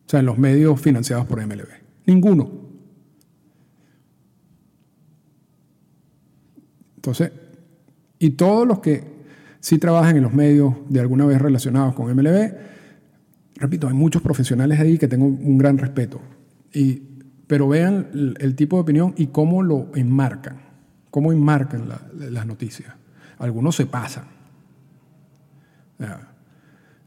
o 0.06 0.10
sea, 0.10 0.20
en 0.20 0.26
los 0.26 0.38
medios 0.38 0.80
financiados 0.80 1.26
por 1.26 1.44
MLB. 1.44 1.68
Ninguno. 2.06 2.50
Entonces, 6.96 7.30
y 8.18 8.30
todos 8.30 8.66
los 8.66 8.80
que 8.80 9.04
sí 9.60 9.78
trabajan 9.78 10.16
en 10.16 10.22
los 10.22 10.32
medios 10.32 10.74
de 10.88 11.00
alguna 11.00 11.26
vez 11.26 11.40
relacionados 11.40 11.94
con 11.94 12.14
MLB, 12.14 12.52
repito, 13.56 13.88
hay 13.88 13.94
muchos 13.94 14.22
profesionales 14.22 14.80
ahí 14.80 14.98
que 14.98 15.08
tengo 15.08 15.26
un 15.26 15.58
gran 15.58 15.78
respeto. 15.78 16.20
Y, 16.72 17.02
pero 17.46 17.68
vean 17.68 18.34
el, 18.38 18.54
tipo 18.54 18.76
de 18.76 18.82
opinión 18.82 19.14
y 19.16 19.28
cómo 19.28 19.62
lo 19.62 19.90
enmarcan, 19.94 20.58
cómo 21.10 21.32
enmarcan 21.32 21.88
las 21.88 22.46
noticias. 22.46 22.94
Algunos 23.38 23.76
se 23.76 23.86
pasan. 23.86 24.24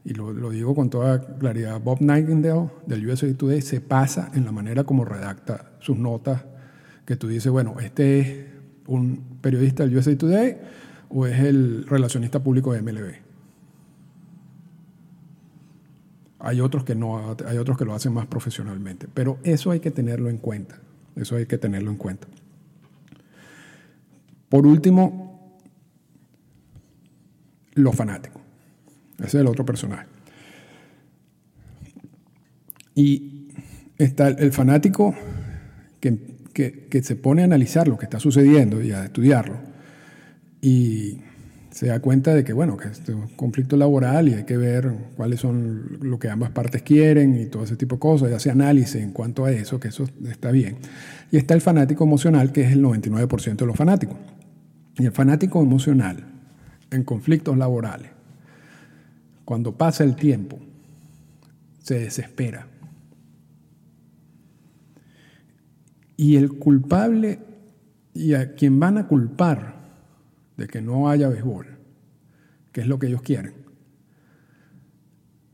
Y 0.04 0.14
lo, 0.14 0.32
lo, 0.32 0.50
digo 0.50 0.74
con 0.74 0.90
toda 0.90 1.20
claridad. 1.38 1.80
Bob 1.80 2.00
Nightingale 2.00 2.70
del 2.86 3.06
USA 3.06 3.32
Today 3.34 3.60
se 3.60 3.80
pasa 3.80 4.30
en 4.34 4.44
la 4.44 4.52
manera 4.52 4.84
como 4.84 5.04
redacta 5.04 5.72
sus 5.80 5.98
notas, 5.98 6.44
que 7.04 7.16
tú 7.16 7.28
dices, 7.28 7.50
bueno, 7.50 7.76
este 7.80 8.20
es 8.20 8.46
un 8.86 9.38
periodista 9.40 9.84
del 9.84 9.96
USA 9.96 10.16
Today 10.16 10.56
o 11.10 11.26
es 11.26 11.38
el 11.40 11.86
relacionista 11.86 12.42
público 12.42 12.72
de 12.72 12.82
MLB. 12.82 13.14
Hay 16.38 16.60
otros 16.60 16.84
que 16.84 16.94
no, 16.94 17.36
hay 17.46 17.58
otros 17.58 17.76
que 17.76 17.84
lo 17.84 17.94
hacen 17.94 18.14
más 18.14 18.26
profesionalmente, 18.26 19.08
pero 19.12 19.38
eso 19.42 19.72
hay 19.72 19.80
que 19.80 19.90
tenerlo 19.90 20.30
en 20.30 20.38
cuenta. 20.38 20.80
Eso 21.16 21.36
hay 21.36 21.46
que 21.46 21.58
tenerlo 21.58 21.90
en 21.90 21.96
cuenta. 21.96 22.28
Por 24.48 24.66
último, 24.66 25.60
los 27.74 27.94
fanáticos. 27.94 28.40
Ese 29.18 29.26
es 29.26 29.34
el 29.34 29.48
otro 29.48 29.66
personaje. 29.66 30.06
Y 32.94 33.48
está 33.98 34.28
el 34.28 34.52
fanático 34.52 35.14
que, 36.00 36.38
que 36.54 37.02
se 37.02 37.16
pone 37.16 37.42
a 37.42 37.44
analizar 37.44 37.86
lo 37.86 37.98
que 37.98 38.04
está 38.04 38.18
sucediendo 38.18 38.80
y 38.80 38.92
a 38.92 39.04
estudiarlo 39.04 39.69
y 40.60 41.20
se 41.70 41.86
da 41.86 42.00
cuenta 42.00 42.34
de 42.34 42.44
que, 42.44 42.52
bueno, 42.52 42.76
que 42.76 42.88
es 42.88 43.08
un 43.08 43.28
conflicto 43.36 43.76
laboral 43.76 44.28
y 44.28 44.34
hay 44.34 44.44
que 44.44 44.56
ver 44.56 44.92
cuáles 45.16 45.40
son 45.40 45.98
lo 46.00 46.18
que 46.18 46.28
ambas 46.28 46.50
partes 46.50 46.82
quieren 46.82 47.40
y 47.40 47.46
todo 47.46 47.64
ese 47.64 47.76
tipo 47.76 47.96
de 47.96 48.00
cosas, 48.00 48.30
y 48.30 48.34
hace 48.34 48.50
análisis 48.50 48.96
en 48.96 49.12
cuanto 49.12 49.44
a 49.44 49.52
eso, 49.52 49.78
que 49.78 49.88
eso 49.88 50.04
está 50.28 50.50
bien. 50.50 50.78
Y 51.30 51.36
está 51.36 51.54
el 51.54 51.60
fanático 51.60 52.04
emocional, 52.04 52.52
que 52.52 52.62
es 52.62 52.72
el 52.72 52.82
99% 52.82 53.56
de 53.56 53.66
los 53.66 53.76
fanáticos. 53.76 54.16
Y 54.98 55.06
el 55.06 55.12
fanático 55.12 55.62
emocional 55.62 56.24
en 56.90 57.04
conflictos 57.04 57.56
laborales, 57.56 58.10
cuando 59.44 59.76
pasa 59.76 60.02
el 60.02 60.16
tiempo, 60.16 60.58
se 61.82 62.00
desespera. 62.00 62.66
Y 66.16 66.36
el 66.36 66.52
culpable 66.52 67.38
y 68.12 68.34
a 68.34 68.54
quien 68.54 68.78
van 68.80 68.98
a 68.98 69.06
culpar 69.06 69.79
de 70.60 70.68
que 70.68 70.82
no 70.82 71.08
haya 71.08 71.30
béisbol, 71.30 71.66
que 72.70 72.82
es 72.82 72.86
lo 72.86 72.98
que 72.98 73.06
ellos 73.06 73.22
quieren, 73.22 73.54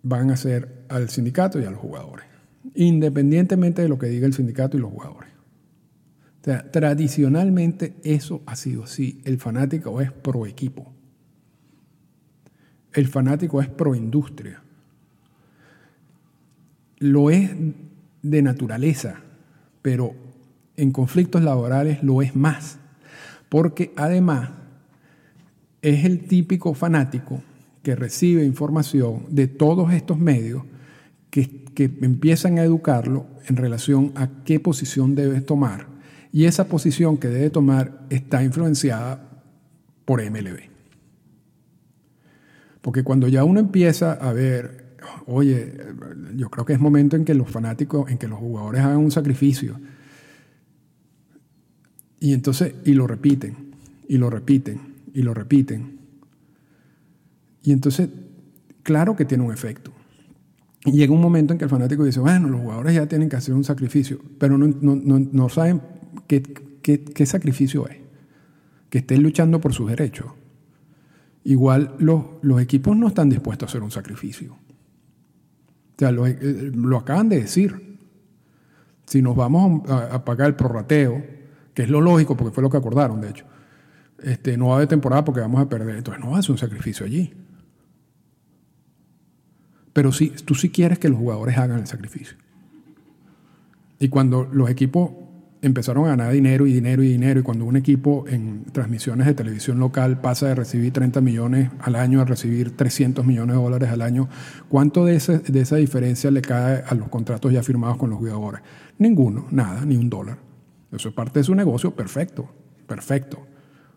van 0.02 0.32
a 0.32 0.36
ser 0.36 0.84
al 0.88 1.08
sindicato 1.10 1.60
y 1.60 1.64
a 1.64 1.70
los 1.70 1.78
jugadores, 1.78 2.26
independientemente 2.74 3.82
de 3.82 3.88
lo 3.88 4.00
que 4.00 4.08
diga 4.08 4.26
el 4.26 4.34
sindicato 4.34 4.76
y 4.76 4.80
los 4.80 4.90
jugadores. 4.90 5.30
O 6.40 6.44
sea, 6.44 6.72
tradicionalmente 6.72 7.94
eso 8.02 8.42
ha 8.46 8.56
sido 8.56 8.82
así. 8.82 9.20
El 9.24 9.38
fanático 9.38 10.00
es 10.00 10.10
pro 10.10 10.44
equipo. 10.44 10.92
El 12.92 13.06
fanático 13.06 13.60
es 13.60 13.68
pro 13.68 13.94
industria. 13.94 14.60
Lo 16.98 17.30
es 17.30 17.50
de 18.22 18.42
naturaleza, 18.42 19.20
pero 19.82 20.16
en 20.76 20.90
conflictos 20.90 21.44
laborales 21.44 22.02
lo 22.02 22.22
es 22.22 22.34
más. 22.34 22.78
Porque 23.48 23.92
además 23.96 24.65
es 25.86 26.04
el 26.04 26.26
típico 26.26 26.74
fanático 26.74 27.40
que 27.84 27.94
recibe 27.94 28.44
información 28.44 29.26
de 29.28 29.46
todos 29.46 29.92
estos 29.92 30.18
medios 30.18 30.64
que, 31.30 31.64
empiezan 31.76 32.58
a 32.58 32.64
educarlo 32.64 33.26
en 33.46 33.56
relación 33.56 34.10
a 34.16 34.42
qué 34.44 34.58
posición 34.58 35.14
debe 35.14 35.42
tomar. 35.42 35.86
Y 36.32 36.46
esa 36.46 36.68
posición 36.68 37.18
que 37.18 37.28
debe 37.28 37.50
tomar 37.50 38.06
está 38.10 38.42
influenciada 38.42 39.44
por 40.04 40.24
MLB. 40.28 40.58
Porque 42.80 43.04
cuando 43.04 43.28
ya 43.28 43.44
uno 43.44 43.60
empieza 43.60 44.14
a 44.14 44.32
ver, 44.32 44.96
oye, 45.26 45.72
yo 46.34 46.48
creo 46.50 46.64
que 46.64 46.72
es 46.72 46.80
momento 46.80 47.14
en 47.14 47.24
que 47.24 47.34
los 47.34 47.50
fanáticos, 47.50 48.10
en 48.10 48.18
que 48.18 48.26
los 48.26 48.40
jugadores 48.40 48.80
hagan 48.80 48.96
un 48.96 49.10
sacrificio. 49.12 49.78
Y 52.18 52.32
entonces, 52.32 52.74
y 52.84 52.94
lo 52.94 53.06
repiten, 53.06 53.74
y 54.08 54.16
lo 54.16 54.30
repiten, 54.30 54.95
y 55.16 55.22
lo 55.22 55.32
repiten. 55.32 55.98
Y 57.62 57.72
entonces, 57.72 58.10
claro 58.82 59.16
que 59.16 59.24
tiene 59.24 59.44
un 59.44 59.52
efecto. 59.52 59.90
Y 60.84 60.92
llega 60.92 61.14
un 61.14 61.22
momento 61.22 61.54
en 61.54 61.58
que 61.58 61.64
el 61.64 61.70
fanático 61.70 62.04
dice, 62.04 62.20
bueno, 62.20 62.50
los 62.50 62.60
jugadores 62.60 62.94
ya 62.94 63.06
tienen 63.06 63.30
que 63.30 63.36
hacer 63.36 63.54
un 63.54 63.64
sacrificio, 63.64 64.20
pero 64.38 64.58
no, 64.58 64.68
no, 64.68 65.48
saben 65.48 65.80
qué, 66.26 66.42
qué, 66.42 67.26
sacrificio 67.26 67.88
es, 67.88 67.96
que 68.90 68.98
estén 68.98 69.22
luchando 69.22 69.58
por 69.58 69.72
sus 69.72 69.88
derechos. 69.88 70.26
Igual 71.44 71.96
los, 71.98 72.22
los 72.42 72.60
equipos 72.60 72.94
no 72.94 73.08
están 73.08 73.30
dispuestos 73.30 73.68
a 73.68 73.70
hacer 73.70 73.82
un 73.82 73.90
sacrificio. 73.90 74.52
O 74.52 75.98
sea, 75.98 76.12
lo, 76.12 76.26
eh, 76.26 76.36
lo 76.74 76.98
acaban 76.98 77.30
de 77.30 77.40
decir. 77.40 77.98
Si 79.06 79.22
nos 79.22 79.34
vamos 79.34 79.88
a 79.88 80.24
pagar 80.26 80.48
el 80.48 80.56
prorrateo, 80.56 81.24
que 81.72 81.84
es 81.84 81.88
lo 81.88 82.02
lógico, 82.02 82.36
porque 82.36 82.52
fue 82.52 82.62
lo 82.62 82.68
que 82.68 82.76
acordaron, 82.76 83.20
de 83.20 83.30
hecho, 83.30 83.46
este, 84.26 84.56
no 84.56 84.66
va 84.66 84.72
a 84.72 84.76
haber 84.78 84.88
temporada 84.88 85.24
porque 85.24 85.40
vamos 85.40 85.60
a 85.60 85.68
perder. 85.68 85.96
Entonces 85.96 86.22
no 86.22 86.34
hace 86.34 86.50
un 86.50 86.58
sacrificio 86.58 87.06
allí. 87.06 87.32
Pero 89.92 90.10
sí, 90.10 90.32
tú 90.44 90.56
sí 90.56 90.70
quieres 90.70 90.98
que 90.98 91.08
los 91.08 91.18
jugadores 91.18 91.56
hagan 91.56 91.78
el 91.78 91.86
sacrificio. 91.86 92.36
Y 94.00 94.08
cuando 94.08 94.44
los 94.52 94.68
equipos 94.68 95.12
empezaron 95.62 96.06
a 96.06 96.08
ganar 96.08 96.32
dinero 96.32 96.66
y 96.66 96.72
dinero 96.72 97.04
y 97.04 97.08
dinero, 97.08 97.38
y 97.38 97.42
cuando 97.44 97.64
un 97.64 97.76
equipo 97.76 98.24
en 98.28 98.64
transmisiones 98.72 99.28
de 99.28 99.34
televisión 99.34 99.78
local 99.78 100.20
pasa 100.20 100.48
de 100.48 100.56
recibir 100.56 100.92
30 100.92 101.20
millones 101.20 101.70
al 101.78 101.94
año 101.94 102.20
a 102.20 102.24
recibir 102.24 102.76
300 102.76 103.24
millones 103.24 103.54
de 103.54 103.62
dólares 103.62 103.90
al 103.90 104.02
año, 104.02 104.28
¿cuánto 104.68 105.04
de, 105.04 105.18
de 105.18 105.60
esa 105.60 105.76
diferencia 105.76 106.32
le 106.32 106.42
cae 106.42 106.82
a 106.84 106.94
los 106.96 107.08
contratos 107.08 107.52
ya 107.52 107.62
firmados 107.62 107.96
con 107.96 108.10
los 108.10 108.18
jugadores? 108.18 108.60
Ninguno, 108.98 109.46
nada, 109.52 109.84
ni 109.86 109.96
un 109.96 110.10
dólar. 110.10 110.38
Eso 110.90 111.10
es 111.10 111.14
parte 111.14 111.38
de 111.38 111.44
su 111.44 111.54
negocio, 111.54 111.94
perfecto, 111.94 112.52
perfecto 112.88 113.46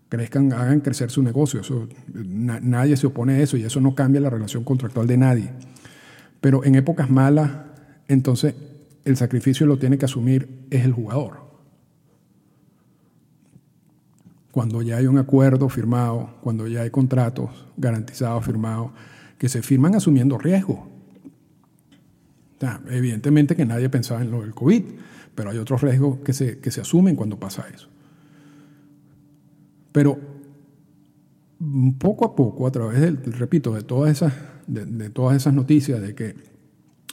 crezcan, 0.10 0.52
hagan 0.52 0.82
crecer 0.82 1.12
su 1.12 1.24
negocio. 1.24 1.62
Eso, 1.62 1.88
nadie 2.14 2.98
se 2.98 3.08
opone 3.08 3.34
a 3.36 3.40
eso 3.40 3.56
y 3.56 3.64
eso 3.64 3.80
no 3.80 3.96
cambia 3.96 4.20
la 4.20 4.30
relación 4.30 4.64
contractual 4.64 5.08
de 5.08 5.18
nadie. 5.18 5.52
Pero 6.42 6.66
en 6.66 6.76
épocas 6.76 7.10
malas, 7.10 7.52
entonces 8.08 8.56
el 9.06 9.16
sacrificio 9.16 9.66
lo 9.66 9.78
tiene 9.78 9.98
que 9.98 10.06
asumir 10.06 10.66
es 10.70 10.84
el 10.84 10.92
jugador. 10.92 11.48
Cuando 14.52 14.82
ya 14.82 14.98
hay 14.98 15.06
un 15.06 15.20
acuerdo 15.20 15.70
firmado, 15.70 16.38
cuando 16.42 16.68
ya 16.68 16.82
hay 16.82 16.90
contratos 16.90 17.52
garantizados 17.78 18.44
firmados, 18.44 18.92
que 19.38 19.48
se 19.48 19.62
firman 19.62 19.96
asumiendo 19.96 20.38
riesgo. 20.38 20.90
evidentemente 22.90 23.56
que 23.56 23.66
nadie 23.66 23.90
pensaba 23.90 24.22
en 24.22 24.32
lo 24.32 24.42
del 24.42 24.54
COVID, 24.54 24.84
pero 25.36 25.52
hay 25.52 25.58
otros 25.58 25.82
riesgos 25.82 26.20
que 26.20 26.34
se, 26.34 26.60
que 26.60 26.72
se 26.72 26.82
asumen 26.82 27.16
cuando 27.16 27.40
pasa 27.40 27.66
eso. 27.74 27.90
Pero 29.92 30.20
poco 31.98 32.26
a 32.26 32.36
poco, 32.36 32.68
a 32.68 32.72
través 32.72 33.02
del, 33.02 33.22
repito, 33.24 33.74
de 33.74 33.84
todas 33.84 34.12
esas, 34.12 34.34
de, 34.68 35.10
todas 35.10 35.36
esas 35.36 35.54
noticias 35.54 36.02
de 36.02 36.16
que 36.16 36.36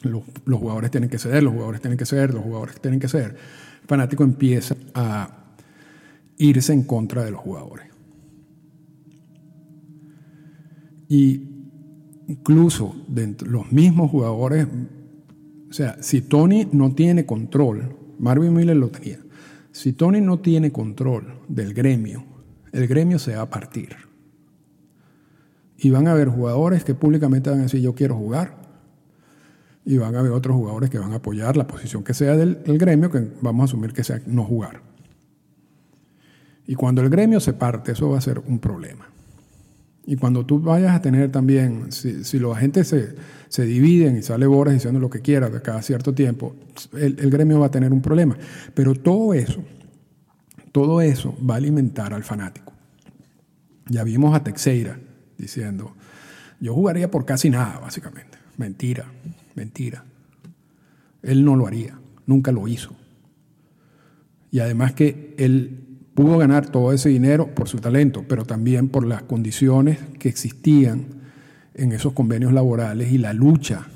los, 0.03 0.23
jugadores 0.45 0.91
tienen 0.91 1.11
que 1.11 1.19
ceder, 1.19 1.43
los 1.43 1.53
jugadores 1.53 1.81
tienen 1.81 1.99
que 1.99 2.07
ceder, 2.07 2.33
los 2.33 2.45
jugadores 2.45 2.81
tienen 2.81 3.01
que 3.01 3.09
ceder. 3.09 3.37
Fanático 3.87 4.25
empieza 4.25 4.77
a 4.95 5.55
irse 6.39 6.73
en 6.73 6.85
contra 6.85 7.25
de 7.25 7.31
los 7.31 7.41
jugadores. 7.41 7.87
Y 11.09 11.43
incluso 12.29 12.95
dentro 13.09 13.49
los 13.49 13.73
mismos 13.73 14.11
jugadores, 14.11 14.67
o 15.69 15.73
sea, 15.73 15.97
si 16.03 16.21
Tony 16.21 16.69
no 16.71 16.95
tiene 16.95 17.27
control, 17.27 17.97
Marvin 18.19 18.53
Miller 18.53 18.77
lo 18.77 18.89
tenía, 18.89 19.19
si 19.73 19.93
Tony 19.93 20.21
no 20.21 20.41
tiene 20.41 20.73
control 20.73 21.41
del 21.49 21.75
gremio, 21.75 22.25
el 22.77 22.87
gremio 22.89 23.19
se 23.19 23.35
va 23.35 23.43
a 23.43 23.51
partir. 23.51 23.97
Y 25.79 25.89
van 25.89 26.09
a 26.09 26.13
haber 26.13 26.29
jugadores 26.29 26.85
que 26.85 26.95
públicamente 26.95 27.49
van 27.49 27.61
a 27.61 27.63
decir 27.63 27.81
yo 27.81 27.95
quiero 27.95 28.17
jugar. 28.17 28.55
Y 29.87 29.97
van 29.97 30.15
a 30.15 30.19
haber 30.19 30.33
otros 30.33 30.57
jugadores 30.57 30.91
que 30.91 30.99
van 30.99 31.13
a 31.13 31.17
apoyar 31.17 31.57
la 31.57 31.67
posición 31.67 32.05
que 32.05 32.13
sea 32.13 32.37
del, 32.37 32.59
gremio, 32.79 33.11
que 33.11 33.31
vamos 33.41 33.63
a 33.63 33.65
asumir 33.65 33.95
que 33.95 34.05
sea 34.05 34.21
no 34.27 34.45
jugar. 34.45 34.83
Y 36.67 36.75
cuando 36.75 37.01
el 37.01 37.09
gremio 37.09 37.41
se 37.41 37.55
parte, 37.55 37.93
eso 37.93 38.11
va 38.11 38.19
a 38.19 38.21
ser 38.21 38.41
un 38.41 38.59
problema. 38.59 39.09
Y 40.05 40.17
cuando 40.17 40.45
tú 40.45 40.61
vayas 40.61 40.95
a 40.95 41.01
tener 41.01 41.33
también, 41.33 41.93
si, 41.93 42.25
si 42.25 42.39
los 42.39 42.57
agentes 42.57 42.89
se, 42.89 43.15
se, 43.49 43.65
dividen 43.65 44.19
y 44.19 44.23
sale 44.23 44.47
Boras 44.47 44.75
diciendo 44.75 45.01
lo 45.01 45.09
que 45.09 45.21
quiera 45.21 45.49
de 45.49 45.63
cada 45.63 45.81
cierto 45.83 46.13
tiempo, 46.13 46.55
el, 46.93 47.19
el, 47.19 47.31
gremio 47.31 47.59
va 47.59 47.67
a 47.67 47.71
tener 47.71 47.93
un 47.93 48.03
problema. 48.03 48.37
Pero 48.75 48.95
todo 48.95 49.35
eso, 49.35 49.63
todo 50.73 51.01
eso 51.01 51.35
va 51.49 51.55
a 51.55 51.57
alimentar 51.57 52.13
al 52.13 52.23
fanático. 52.23 52.66
Ya 53.89 54.05
vimos 54.05 54.35
a 54.35 54.43
Teixeira 54.43 54.99
diciendo, 55.39 55.95
yo 56.61 56.75
jugaría 56.75 57.11
por 57.11 57.25
casi 57.25 57.51
nada, 57.51 57.79
básicamente. 57.79 58.39
Mentira, 58.57 59.07
mentira. 59.55 60.05
Él 61.23 61.45
no 61.45 61.57
lo 61.57 61.67
haría, 61.67 61.99
nunca 62.27 62.53
lo 62.53 62.67
hizo. 62.69 62.97
Y 64.51 64.61
además 64.61 64.95
que 64.95 65.35
él 65.39 65.87
pudo 66.15 66.39
ganar 66.39 66.67
todo 66.69 66.93
ese 66.93 67.11
dinero 67.11 67.55
por 67.55 67.69
su 67.69 67.79
talento, 67.79 68.25
pero 68.27 68.45
también 68.45 68.89
por 68.89 69.07
las 69.07 69.23
condiciones 69.23 69.99
que 70.19 70.29
existían 70.29 71.07
en 71.75 71.93
esos 71.93 72.15
convenios 72.15 72.53
laborales 72.53 73.13
y 73.13 73.19
la 73.19 73.35
lucha 73.35 73.87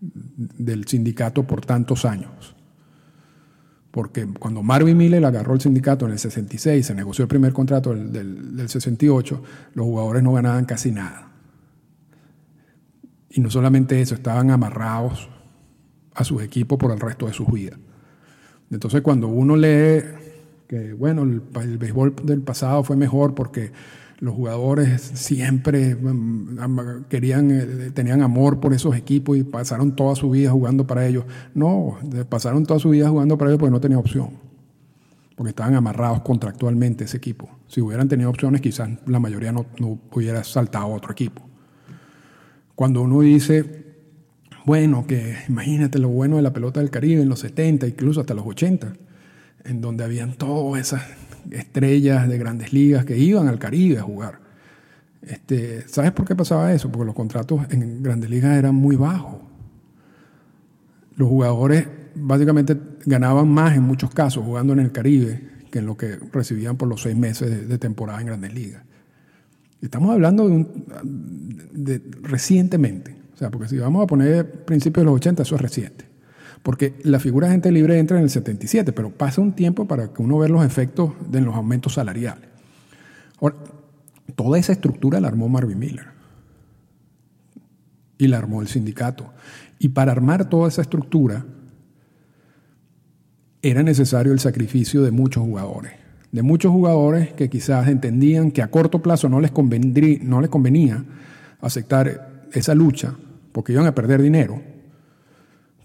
del 0.00 0.86
sindicato 0.86 1.46
por 1.46 1.64
tantos 1.64 2.04
años. 2.04 2.55
Porque 3.96 4.26
cuando 4.26 4.62
Marvin 4.62 4.94
Miller 4.94 5.24
agarró 5.24 5.54
el 5.54 5.60
sindicato 5.62 6.04
en 6.04 6.12
el 6.12 6.18
66, 6.18 6.84
se 6.84 6.94
negoció 6.94 7.22
el 7.22 7.28
primer 7.28 7.54
contrato 7.54 7.94
del, 7.94 8.12
del, 8.12 8.54
del 8.54 8.68
68, 8.68 9.42
los 9.72 9.86
jugadores 9.86 10.22
no 10.22 10.34
ganaban 10.34 10.66
casi 10.66 10.92
nada. 10.92 11.30
Y 13.30 13.40
no 13.40 13.50
solamente 13.50 13.98
eso, 14.02 14.14
estaban 14.14 14.50
amarrados 14.50 15.30
a 16.14 16.24
sus 16.24 16.42
equipos 16.42 16.76
por 16.78 16.92
el 16.92 17.00
resto 17.00 17.26
de 17.26 17.32
sus 17.32 17.50
vidas. 17.50 17.78
Entonces 18.70 19.00
cuando 19.00 19.28
uno 19.28 19.56
lee 19.56 20.02
que 20.68 20.92
bueno, 20.92 21.22
el, 21.22 21.40
el, 21.54 21.78
béisbol 21.78 22.16
del 22.22 22.42
pasado 22.42 22.84
fue 22.84 22.96
mejor 22.96 23.34
porque 23.34 23.72
los 24.18 24.34
jugadores 24.34 25.02
siempre 25.14 25.96
querían, 27.08 27.92
tenían 27.92 28.22
amor 28.22 28.60
por 28.60 28.72
esos 28.72 28.96
equipos 28.96 29.36
y 29.36 29.44
pasaron 29.44 29.94
toda 29.94 30.16
su 30.16 30.30
vida 30.30 30.50
jugando 30.50 30.86
para 30.86 31.06
ellos. 31.06 31.24
No, 31.54 31.98
pasaron 32.28 32.64
toda 32.64 32.80
su 32.80 32.90
vida 32.90 33.08
jugando 33.08 33.36
para 33.36 33.50
ellos 33.50 33.60
porque 33.60 33.72
no 33.72 33.80
tenían 33.80 34.00
opción, 34.00 34.30
porque 35.34 35.50
estaban 35.50 35.74
amarrados 35.74 36.22
contractualmente 36.22 37.04
ese 37.04 37.18
equipo. 37.18 37.48
Si 37.68 37.80
hubieran 37.80 38.08
tenido 38.08 38.30
opciones, 38.30 38.60
quizás 38.62 38.88
la 39.06 39.20
mayoría 39.20 39.52
no, 39.52 39.66
no 39.78 39.98
hubiera 40.12 40.42
saltado 40.44 40.86
a 40.86 40.88
otro 40.88 41.12
equipo. 41.12 41.42
Cuando 42.74 43.02
uno 43.02 43.20
dice, 43.20 43.84
bueno, 44.64 45.06
que 45.06 45.36
imagínate 45.48 45.98
lo 45.98 46.08
bueno 46.08 46.36
de 46.36 46.42
la 46.42 46.52
pelota 46.52 46.80
del 46.80 46.90
Caribe 46.90 47.22
en 47.22 47.28
los 47.28 47.40
70, 47.40 47.86
incluso 47.86 48.20
hasta 48.20 48.34
los 48.34 48.46
80 48.46 48.94
en 49.66 49.80
donde 49.80 50.04
habían 50.04 50.34
todas 50.34 50.80
esas 50.80 51.02
estrellas 51.50 52.28
de 52.28 52.38
grandes 52.38 52.72
ligas 52.72 53.04
que 53.04 53.16
iban 53.18 53.48
al 53.48 53.58
Caribe 53.58 53.98
a 53.98 54.02
jugar. 54.02 54.40
Este, 55.22 55.86
¿Sabes 55.88 56.12
por 56.12 56.26
qué 56.26 56.36
pasaba 56.36 56.72
eso? 56.72 56.90
Porque 56.90 57.06
los 57.06 57.14
contratos 57.14 57.62
en 57.70 58.02
grandes 58.02 58.30
ligas 58.30 58.56
eran 58.56 58.74
muy 58.74 58.96
bajos. 58.96 59.40
Los 61.16 61.28
jugadores 61.28 61.88
básicamente 62.14 62.76
ganaban 63.04 63.48
más 63.48 63.76
en 63.76 63.82
muchos 63.82 64.10
casos 64.10 64.44
jugando 64.44 64.72
en 64.72 64.80
el 64.80 64.92
Caribe 64.92 65.56
que 65.70 65.80
en 65.80 65.86
lo 65.86 65.96
que 65.96 66.18
recibían 66.32 66.76
por 66.76 66.88
los 66.88 67.02
seis 67.02 67.16
meses 67.16 67.68
de, 67.68 67.78
temporada 67.78 68.20
en 68.20 68.26
grandes 68.26 68.54
ligas. 68.54 68.82
Estamos 69.80 70.10
hablando 70.10 70.48
de, 70.48 70.66
de 71.72 72.02
recientemente, 72.22 73.16
o 73.34 73.36
sea, 73.36 73.50
porque 73.50 73.68
si 73.68 73.78
vamos 73.78 74.02
a 74.02 74.06
poner 74.06 74.64
principios 74.64 75.02
de 75.02 75.06
los 75.06 75.16
80, 75.16 75.42
eso 75.42 75.54
es 75.56 75.60
reciente. 75.60 76.05
Porque 76.66 76.94
la 77.04 77.20
figura 77.20 77.46
de 77.46 77.52
gente 77.52 77.70
libre 77.70 77.96
entra 77.96 78.16
en 78.16 78.24
el 78.24 78.28
77, 78.28 78.92
pero 78.92 79.10
pasa 79.10 79.40
un 79.40 79.52
tiempo 79.52 79.86
para 79.86 80.12
que 80.12 80.20
uno 80.20 80.38
vea 80.38 80.48
los 80.48 80.66
efectos 80.66 81.12
de 81.30 81.40
los 81.40 81.54
aumentos 81.54 81.94
salariales. 81.94 82.48
Ahora, 83.40 83.54
toda 84.34 84.58
esa 84.58 84.72
estructura 84.72 85.20
la 85.20 85.28
armó 85.28 85.48
Marvin 85.48 85.78
Miller. 85.78 86.06
Y 88.18 88.26
la 88.26 88.38
armó 88.38 88.62
el 88.62 88.66
sindicato. 88.66 89.32
Y 89.78 89.90
para 89.90 90.10
armar 90.10 90.48
toda 90.48 90.66
esa 90.66 90.82
estructura 90.82 91.46
era 93.62 93.84
necesario 93.84 94.32
el 94.32 94.40
sacrificio 94.40 95.02
de 95.04 95.12
muchos 95.12 95.44
jugadores. 95.44 95.92
De 96.32 96.42
muchos 96.42 96.72
jugadores 96.72 97.32
que 97.34 97.48
quizás 97.48 97.86
entendían 97.86 98.50
que 98.50 98.62
a 98.62 98.72
corto 98.72 99.00
plazo 99.00 99.28
no 99.28 99.38
les, 99.40 99.52
no 99.52 100.40
les 100.40 100.50
convenía 100.50 101.04
aceptar 101.60 102.48
esa 102.52 102.74
lucha 102.74 103.14
porque 103.52 103.72
iban 103.72 103.86
a 103.86 103.94
perder 103.94 104.20
dinero 104.20 104.74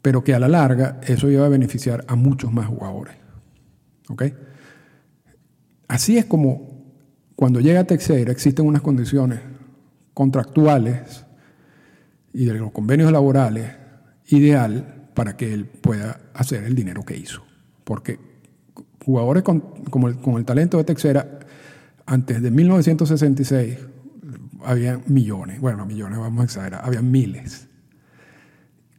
pero 0.02 0.24
que 0.24 0.34
a 0.34 0.40
la 0.40 0.48
larga 0.48 1.00
eso 1.06 1.30
iba 1.30 1.46
a 1.46 1.50
beneficiar 1.50 2.04
a 2.08 2.16
muchos 2.16 2.52
más 2.52 2.68
jugadores. 2.68 3.16
¿Ok? 4.10 4.24
Así 5.88 6.18
es 6.18 6.26
como 6.26 6.72
cuando 7.36 7.60
llega 7.60 7.84
Texeira 7.84 8.32
existen 8.32 8.66
unas 8.66 8.82
condiciones 8.82 9.40
contractuales 10.14 11.26
y 12.34 12.46
de 12.46 12.54
los 12.54 12.72
convenios 12.72 13.12
laborales 13.12 13.68
ideal 14.28 15.10
para 15.14 15.36
que 15.36 15.54
él 15.54 15.66
pueda 15.66 16.22
hacer 16.34 16.64
el 16.64 16.76
dinero 16.76 17.04
que 17.04 17.18
hizo. 17.18 17.44
Porque 17.84 18.20
jugadores 19.04 19.44
con, 19.44 19.60
como 19.90 20.08
el, 20.08 20.18
con 20.18 20.36
el 20.38 20.46
talento 20.46 20.78
de 20.78 20.84
Texera, 20.84 21.40
antes 22.06 22.42
de 22.42 22.52
1966 22.52 23.78
había 24.64 25.00
millones, 25.08 25.60
bueno, 25.60 25.86
millones 25.86 26.20
vamos 26.20 26.42
a 26.42 26.44
exagerar, 26.46 26.82
había 26.84 27.02
miles. 27.02 27.68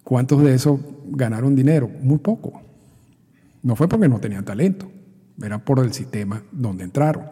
¿Cuántos 0.05 0.43
de 0.43 0.55
esos 0.55 0.81
ganaron 1.07 1.55
dinero? 1.55 1.89
Muy 2.01 2.19
poco. 2.19 2.61
No 3.63 3.77
fue 3.77 3.89
porque 3.89 4.09
no 4.09 4.19
tenían 4.19 4.45
talento, 4.45 4.91
era 5.41 5.65
por 5.65 5.79
el 5.79 5.93
sistema 5.93 6.43
donde 6.51 6.85
entraron. 6.85 7.25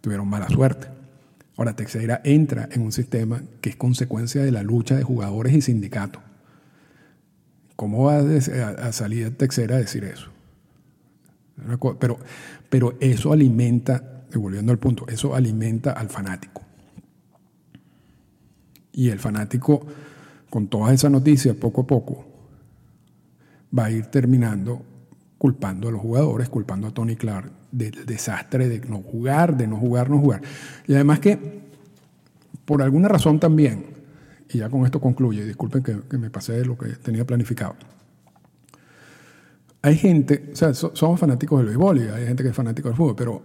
Tuvieron 0.00 0.28
mala 0.28 0.48
suerte. 0.48 0.88
Ahora, 1.56 1.74
Texeira 1.74 2.20
entra 2.24 2.68
en 2.70 2.82
un 2.82 2.92
sistema 2.92 3.42
que 3.60 3.70
es 3.70 3.76
consecuencia 3.76 4.42
de 4.42 4.52
la 4.52 4.62
lucha 4.62 4.96
de 4.96 5.02
jugadores 5.02 5.54
y 5.54 5.60
sindicatos. 5.60 6.22
¿Cómo 7.76 8.04
va 8.04 8.18
a, 8.18 8.92
salir 8.92 9.36
Texeira 9.36 9.76
a 9.76 9.78
decir 9.78 10.04
eso? 10.04 10.30
Pero, 11.98 12.18
pero 12.70 12.96
eso 13.00 13.32
alimenta, 13.32 14.24
volviendo 14.34 14.72
al 14.72 14.78
punto, 14.78 15.06
eso 15.08 15.34
alimenta 15.34 15.92
al 15.92 16.08
fanático. 16.08 16.62
Y 18.92 19.10
el 19.10 19.18
fanático 19.18 19.86
con 20.56 20.68
todas 20.68 20.94
esas 20.94 21.10
noticias, 21.10 21.54
poco 21.54 21.82
a 21.82 21.86
poco, 21.86 22.24
va 23.78 23.84
a 23.84 23.90
ir 23.90 24.06
terminando 24.06 24.80
culpando 25.36 25.88
a 25.88 25.92
los 25.92 26.00
jugadores, 26.00 26.48
culpando 26.48 26.88
a 26.88 26.92
Tony 26.92 27.14
Clark 27.14 27.52
del 27.70 28.06
desastre 28.06 28.66
de 28.66 28.80
no 28.88 29.02
jugar, 29.02 29.54
de 29.54 29.66
no 29.66 29.76
jugar, 29.76 30.08
no 30.08 30.18
jugar. 30.18 30.40
Y 30.86 30.94
además 30.94 31.20
que, 31.20 31.60
por 32.64 32.80
alguna 32.80 33.06
razón 33.06 33.38
también, 33.38 33.84
y 34.48 34.56
ya 34.56 34.70
con 34.70 34.86
esto 34.86 34.98
concluye, 34.98 35.44
disculpen 35.44 35.82
que, 35.82 36.16
me 36.16 36.30
pasé 36.30 36.54
de 36.54 36.64
lo 36.64 36.78
que 36.78 36.88
tenía 36.88 37.26
planificado. 37.26 37.74
Hay 39.82 39.96
gente, 39.96 40.48
o 40.54 40.56
sea, 40.56 40.72
so, 40.72 40.96
somos 40.96 41.20
fanáticos 41.20 41.58
del 41.58 41.66
béisbol 41.66 41.98
y 41.98 42.02
hay 42.08 42.26
gente 42.28 42.42
que 42.42 42.48
es 42.48 42.56
fanático 42.56 42.88
del 42.88 42.96
fútbol, 42.96 43.14
pero, 43.14 43.42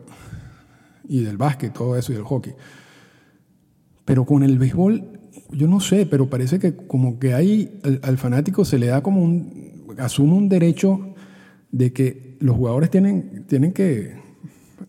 y 1.10 1.26
del 1.26 1.36
básquet, 1.36 1.74
todo 1.74 1.98
eso, 1.98 2.14
y 2.14 2.16
del 2.16 2.24
hockey. 2.24 2.56
Pero 4.06 4.26
con 4.26 4.44
el 4.44 4.58
béisbol 4.58 5.20
yo 5.52 5.68
no 5.68 5.80
sé, 5.80 6.06
pero 6.06 6.30
parece 6.30 6.60
que 6.60 6.76
como 6.76 7.20
que 7.20 7.34
ahí 7.34 7.80
al, 8.02 8.18
fanático 8.18 8.66
se 8.66 8.80
le 8.80 8.88
da 8.88 9.02
como 9.02 9.22
un, 9.22 9.86
asume 9.98 10.34
un 10.34 10.50
derecho 10.50 11.14
de 11.72 11.94
que 11.94 12.38
los 12.40 12.56
jugadores 12.56 12.90
tienen, 12.90 13.46
tienen 13.48 13.72
que 13.72 14.20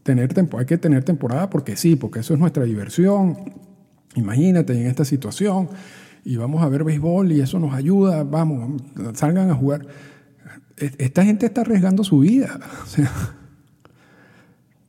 tener 0.03 0.30
hay 0.59 0.66
que 0.66 0.78
tener 0.78 1.05
temporada 1.05 1.51
porque 1.51 1.76
sí, 1.76 1.97
porque 1.97 2.20
eso 2.20 2.34
es 2.34 2.40
nuestra 2.40 2.64
diversión. 2.64 3.36
Imagínate 4.14 4.78
en 4.78 4.86
esta 4.86 5.05
situación 5.05 5.68
y 6.24 6.36
vamos 6.36 6.62
a 6.62 6.68
ver 6.68 6.84
béisbol 6.84 7.32
y 7.32 7.40
eso 7.40 7.59
nos 7.59 7.74
ayuda, 7.74 8.24
vamos, 8.24 8.82
salgan 9.14 9.51
a 9.51 9.55
jugar. 9.55 9.86
Esta 10.76 11.24
gente 11.24 11.47
está 11.47 11.61
arriesgando 11.62 12.05
su 12.05 12.20
vida. 12.20 12.59
O 12.82 12.86
sea, 12.86 13.11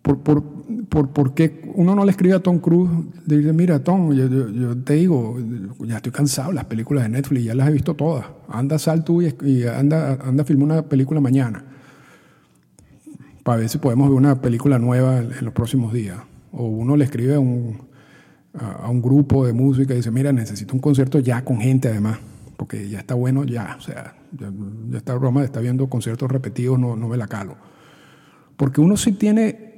por, 0.01 0.19
por, 0.19 0.43
por, 0.89 1.09
por 1.09 1.33
qué 1.33 1.71
uno 1.75 1.95
no 1.95 2.05
le 2.05 2.11
escribe 2.11 2.35
a 2.35 2.39
Tom 2.39 2.59
Cruise? 2.59 2.89
Dice, 3.25 3.53
mira, 3.53 3.83
Tom, 3.83 4.13
yo, 4.13 4.77
te 4.77 4.93
digo, 4.93 5.37
ya 5.85 5.97
estoy 5.97 6.11
cansado 6.11 6.51
las 6.51 6.65
películas 6.65 7.03
de 7.03 7.09
Netflix, 7.09 7.43
ya 7.43 7.55
las 7.55 7.67
he 7.67 7.71
visto 7.71 7.93
todas. 7.95 8.25
Anda, 8.47 8.79
sal 8.79 9.03
tú 9.03 9.21
y, 9.21 9.63
anda, 9.67 10.19
anda 10.23 10.43
a 10.43 10.45
filmar 10.45 10.65
una 10.65 10.81
película 10.83 11.19
mañana. 11.19 11.63
Para 13.43 13.59
ver 13.59 13.69
si 13.69 13.77
podemos 13.77 14.09
ver 14.09 14.17
una 14.17 14.41
película 14.41 14.79
nueva 14.79 15.19
en, 15.19 15.43
los 15.43 15.53
próximos 15.53 15.93
días. 15.93 16.17
O 16.51 16.67
uno 16.67 16.95
le 16.95 17.05
escribe 17.05 17.35
a 17.35 17.39
un, 17.39 17.77
a, 18.53 18.89
un 18.89 19.01
grupo 19.01 19.45
de 19.45 19.53
música 19.53 19.93
y 19.93 19.97
dice, 19.97 20.11
mira, 20.11 20.31
necesito 20.31 20.73
un 20.73 20.79
concierto 20.79 21.19
ya 21.19 21.43
con 21.43 21.59
gente 21.59 21.89
además, 21.89 22.19
porque 22.57 22.89
ya 22.89 22.99
está 22.99 23.15
bueno 23.15 23.43
ya. 23.43 23.75
O 23.77 23.81
sea, 23.81 24.15
ya, 24.39 24.97
está 24.97 25.15
broma, 25.15 25.43
está 25.43 25.59
viendo 25.59 25.87
conciertos 25.89 26.31
repetidos, 26.31 26.79
no, 26.79 26.95
no 26.95 27.07
me 27.07 27.17
la 27.17 27.27
calo. 27.27 27.55
Porque 28.57 28.81
uno 28.81 28.97
sí 28.97 29.13
tiene, 29.13 29.72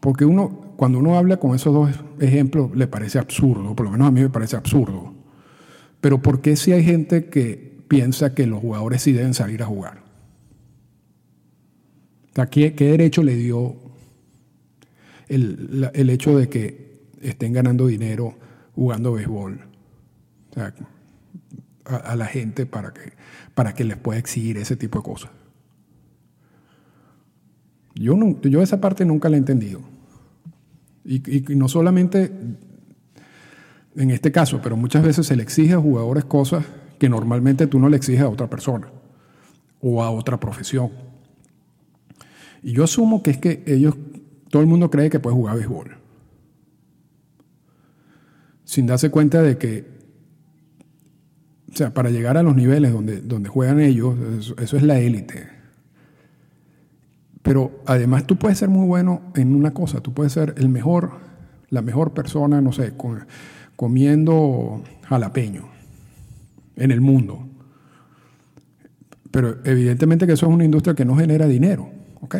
porque 0.00 0.24
uno, 0.24 0.74
cuando 0.76 0.98
uno 0.98 1.16
habla 1.16 1.38
con 1.38 1.54
esos 1.54 1.72
dos 1.72 1.90
ejemplos, 2.18 2.74
le 2.74 2.86
parece 2.86 3.18
absurdo, 3.18 3.74
por 3.76 3.86
lo 3.86 3.92
menos 3.92 4.08
a 4.08 4.10
mí 4.10 4.20
me 4.20 4.30
parece 4.30 4.56
absurdo. 4.56 5.14
Pero 6.00 6.22
¿por 6.22 6.40
qué 6.40 6.56
si 6.56 6.72
hay 6.72 6.82
gente 6.82 7.26
que 7.26 7.78
piensa 7.88 8.34
que 8.34 8.46
los 8.46 8.60
jugadores 8.60 9.02
sí 9.02 9.12
deben 9.12 9.34
salir 9.34 9.62
a 9.62 9.66
jugar? 9.66 10.02
¿qué, 12.50 12.70
derecho 12.70 13.22
le 13.22 13.36
dio 13.36 13.76
el, 15.28 15.90
el, 15.92 16.08
hecho 16.08 16.38
de 16.38 16.48
que 16.48 17.02
estén 17.20 17.52
ganando 17.52 17.86
dinero 17.86 18.34
jugando 18.74 19.12
béisbol? 19.12 19.60
a, 21.84 22.16
la 22.16 22.26
gente 22.26 22.66
para 22.66 22.92
que, 22.92 23.12
para 23.54 23.74
que 23.74 23.84
les 23.84 23.96
pueda 23.96 24.18
exigir 24.18 24.56
ese 24.58 24.76
tipo 24.76 24.98
de 24.98 25.04
cosas. 25.04 25.30
Yo, 27.94 28.16
no, 28.16 28.40
yo 28.42 28.62
esa 28.62 28.80
parte 28.80 29.04
nunca 29.04 29.28
la 29.28 29.36
he 29.36 29.38
entendido. 29.38 29.80
Y, 31.04 31.36
y, 31.36 31.56
no 31.56 31.68
solamente 31.68 32.30
en 33.96 34.10
este 34.10 34.30
caso, 34.32 34.60
pero 34.62 34.76
muchas 34.76 35.02
veces 35.02 35.26
se 35.26 35.36
le 35.36 35.42
exige 35.42 35.74
a 35.74 35.78
jugadores 35.78 36.24
cosas 36.24 36.64
que 36.98 37.08
normalmente 37.08 37.66
tú 37.66 37.78
no 37.78 37.88
le 37.88 37.96
exiges 37.96 38.22
a 38.22 38.28
otra 38.28 38.48
persona 38.48 38.88
o 39.80 40.02
a 40.02 40.10
otra 40.10 40.38
profesión. 40.38 40.90
Y 42.62 42.72
yo 42.72 42.84
asumo 42.84 43.22
que 43.22 43.30
es 43.30 43.38
que 43.38 43.64
ellos, 43.66 43.96
todo 44.50 44.62
el 44.62 44.68
mundo 44.68 44.90
cree 44.90 45.10
que 45.10 45.18
puede 45.18 45.34
jugar 45.34 45.56
béisbol. 45.56 45.96
Sin 48.64 48.86
darse 48.86 49.10
cuenta 49.10 49.42
de 49.42 49.58
que, 49.58 49.86
o 51.72 51.76
sea, 51.76 51.92
para 51.92 52.10
llegar 52.10 52.36
a 52.36 52.42
los 52.42 52.54
niveles 52.54 52.92
donde, 52.92 53.20
donde 53.20 53.48
juegan 53.48 53.80
ellos, 53.80 54.16
eso 54.58 54.76
es 54.76 54.82
la 54.82 55.00
élite. 55.00 55.59
Pero 57.42 57.80
además 57.86 58.26
tú 58.26 58.36
puedes 58.36 58.58
ser 58.58 58.68
muy 58.68 58.86
bueno 58.86 59.22
en 59.34 59.54
una 59.54 59.72
cosa, 59.72 60.00
tú 60.00 60.12
puedes 60.12 60.32
ser 60.32 60.54
el 60.58 60.68
mejor, 60.68 61.12
la 61.70 61.82
mejor 61.82 62.12
persona, 62.12 62.60
no 62.60 62.72
sé, 62.72 62.94
comiendo 63.76 64.82
jalapeño 65.08 65.64
en 66.76 66.90
el 66.90 67.00
mundo. 67.00 67.46
Pero 69.30 69.58
evidentemente 69.64 70.26
que 70.26 70.32
eso 70.32 70.46
es 70.46 70.52
una 70.52 70.64
industria 70.64 70.94
que 70.94 71.04
no 71.04 71.16
genera 71.16 71.46
dinero, 71.46 71.88
¿ok? 72.20 72.36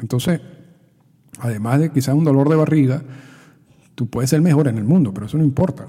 Entonces, 0.00 0.40
además 1.38 1.80
de 1.80 1.90
quizás 1.90 2.14
un 2.14 2.24
dolor 2.24 2.48
de 2.48 2.56
barriga, 2.56 3.02
tú 3.94 4.08
puedes 4.08 4.30
ser 4.30 4.40
mejor 4.40 4.68
en 4.68 4.78
el 4.78 4.84
mundo, 4.84 5.12
pero 5.14 5.26
eso 5.26 5.38
no 5.38 5.44
importa. 5.44 5.88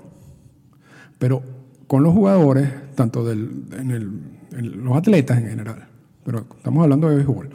Pero 1.17 1.43
con 1.87 2.03
los 2.03 2.13
jugadores, 2.13 2.69
tanto 2.95 3.25
del, 3.25 3.65
en, 3.71 4.83
los 4.83 4.95
atletas 4.95 5.37
en 5.37 5.47
general, 5.47 5.87
pero 6.23 6.45
estamos 6.57 6.83
hablando 6.83 7.09
de 7.09 7.15
béisbol, 7.15 7.49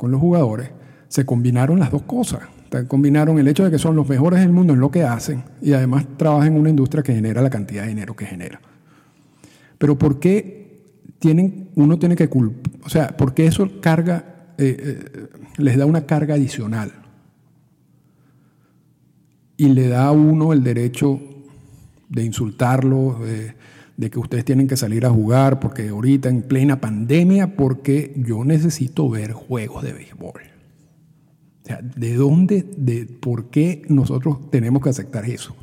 con 0.00 0.10
los 0.10 0.18
jugadores, 0.18 0.70
se 1.08 1.26
combinaron 1.26 1.78
las 1.78 1.90
dos 1.90 2.00
cosas. 2.04 2.40
Combinaron 2.88 3.38
el 3.38 3.46
hecho 3.48 3.66
de 3.66 3.70
que 3.70 3.78
son 3.78 3.96
los 3.96 4.08
mejores 4.08 4.40
del 4.40 4.48
mundo 4.48 4.72
en 4.72 4.80
lo 4.80 4.90
que 4.90 5.02
hacen 5.02 5.44
y 5.60 5.74
además 5.74 6.06
trabajan 6.16 6.54
en 6.54 6.58
una 6.58 6.70
industria 6.70 7.02
que 7.02 7.14
genera 7.14 7.42
la 7.42 7.50
cantidad 7.50 7.82
de 7.82 7.90
dinero 7.90 8.16
que 8.16 8.24
genera. 8.24 8.62
Pero 9.76 9.98
¿por 9.98 10.18
qué 10.18 10.94
tienen, 11.18 11.68
uno 11.74 11.98
tiene 11.98 12.16
que 12.16 12.28
culpar? 12.30 12.72
O 12.82 12.88
sea, 12.88 13.08
¿por 13.14 13.34
qué 13.34 13.44
eso 13.44 13.68
carga, 13.82 14.54
eh, 14.56 14.76
eh, 14.80 15.26
les 15.58 15.76
da 15.76 15.84
una 15.84 16.06
carga 16.06 16.36
adicional? 16.36 16.92
Y 19.58 19.68
le 19.68 19.88
da 19.88 20.06
a 20.06 20.12
uno 20.12 20.54
el 20.54 20.64
derecho 20.64 21.20
de 22.08 22.24
insultarlo, 22.24 23.18
de, 23.22 23.54
de 24.00 24.08
que 24.08 24.18
ustedes 24.18 24.46
tienen 24.46 24.66
que 24.66 24.78
salir 24.78 25.04
a 25.04 25.10
jugar 25.10 25.60
porque 25.60 25.90
ahorita 25.90 26.30
en 26.30 26.40
plena 26.40 26.80
pandemia, 26.80 27.54
porque 27.54 28.14
yo 28.16 28.46
necesito 28.46 29.10
ver 29.10 29.32
juegos 29.34 29.84
de 29.84 29.92
béisbol. 29.92 30.40
O 31.62 31.66
sea, 31.66 31.82
¿de 31.82 32.14
dónde, 32.14 32.64
de 32.78 33.04
por 33.04 33.50
qué 33.50 33.82
nosotros 33.90 34.50
tenemos 34.50 34.82
que 34.82 34.88
aceptar 34.88 35.26
eso? 35.26 35.54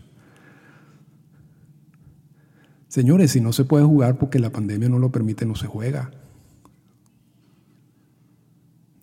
Señores, 2.88 3.32
si 3.32 3.42
no 3.42 3.54
se 3.54 3.66
puede 3.66 3.86
jugar 3.86 4.20
porque 4.20 4.38
la 4.38 4.52
pandemia 4.52 4.88
no 4.88 5.00
lo 5.00 5.12
permite, 5.12 5.48
no 5.48 5.56
se 5.56 5.66
juega. 5.66 6.12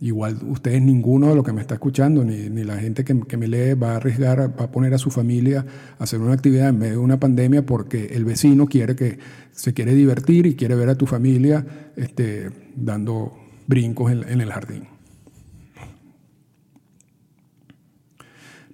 Igual 0.00 0.38
ustedes, 0.48 0.82
ninguno 0.82 1.28
de 1.28 1.36
los 1.36 1.44
que 1.44 1.52
me 1.52 1.60
está 1.60 1.74
escuchando, 1.74 2.24
ni, 2.24 2.48
la 2.64 2.76
gente 2.78 3.04
que, 3.04 3.36
me 3.36 3.48
lee, 3.48 3.74
va 3.74 3.92
a 3.92 3.96
arriesgar, 3.96 4.38
va 4.58 4.64
a 4.64 4.70
poner 4.70 4.92
a 4.92 4.98
su 4.98 5.10
familia 5.10 5.64
a 5.98 6.04
hacer 6.04 6.20
una 6.20 6.32
actividad 6.32 6.68
en 6.68 6.78
medio 6.78 6.92
de 6.94 6.98
una 6.98 7.20
pandemia 7.20 7.64
porque 7.64 8.06
el 8.06 8.24
vecino 8.24 8.66
quiere 8.66 8.96
que 8.96 9.18
se 9.52 9.72
quiere 9.72 9.94
divertir 9.94 10.46
y 10.46 10.56
quiere 10.56 10.74
ver 10.74 10.88
a 10.88 10.96
tu 10.96 11.06
familia 11.06 11.64
este, 11.96 12.50
dando 12.76 13.32
brincos 13.66 14.12
en, 14.12 14.28
en 14.28 14.40
el 14.40 14.52
jardín. 14.52 14.88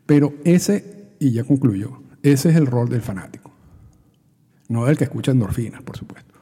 Pero 0.06 0.34
ese, 0.44 1.12
y 1.20 1.30
ya 1.32 1.44
concluyo, 1.44 2.02
ese 2.22 2.50
es 2.50 2.56
el 2.56 2.66
rol 2.66 2.88
del 2.88 3.02
fanático. 3.02 3.52
No 4.68 4.86
del 4.86 4.96
que 4.96 5.04
escucha 5.04 5.32
endorfinas, 5.32 5.82
por 5.82 5.96
supuesto, 5.96 6.34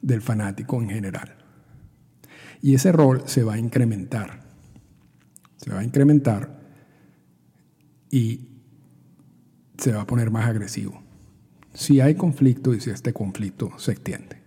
del 0.00 0.22
fanático 0.22 0.80
en 0.80 0.88
general. 0.90 1.35
Y 2.66 2.74
ese 2.74 2.90
rol 2.90 3.22
se 3.26 3.44
va 3.44 3.54
a 3.54 3.58
incrementar. 3.58 4.40
Se 5.56 5.70
va 5.70 5.78
a 5.78 5.84
incrementar 5.84 6.58
y 8.10 8.48
se 9.78 9.92
va 9.92 10.00
a 10.00 10.06
poner 10.08 10.32
más 10.32 10.46
agresivo. 10.46 11.00
Si 11.74 12.00
hay 12.00 12.16
conflicto 12.16 12.74
y 12.74 12.80
si 12.80 12.90
este 12.90 13.12
conflicto 13.12 13.78
se 13.78 13.92
extiende. 13.92 14.38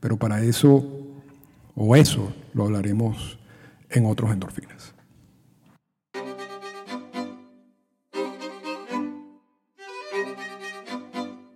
Pero 0.00 0.16
para 0.16 0.42
eso, 0.42 1.22
o 1.76 1.94
eso, 1.94 2.34
lo 2.54 2.64
hablaremos 2.64 3.38
en 3.88 4.06
otros 4.06 4.32
endorfinas. 4.32 4.92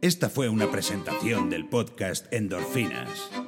Esta 0.00 0.28
fue 0.28 0.48
una 0.48 0.70
presentación 0.70 1.50
del 1.50 1.68
podcast 1.68 2.32
Endorfinas. 2.32 3.47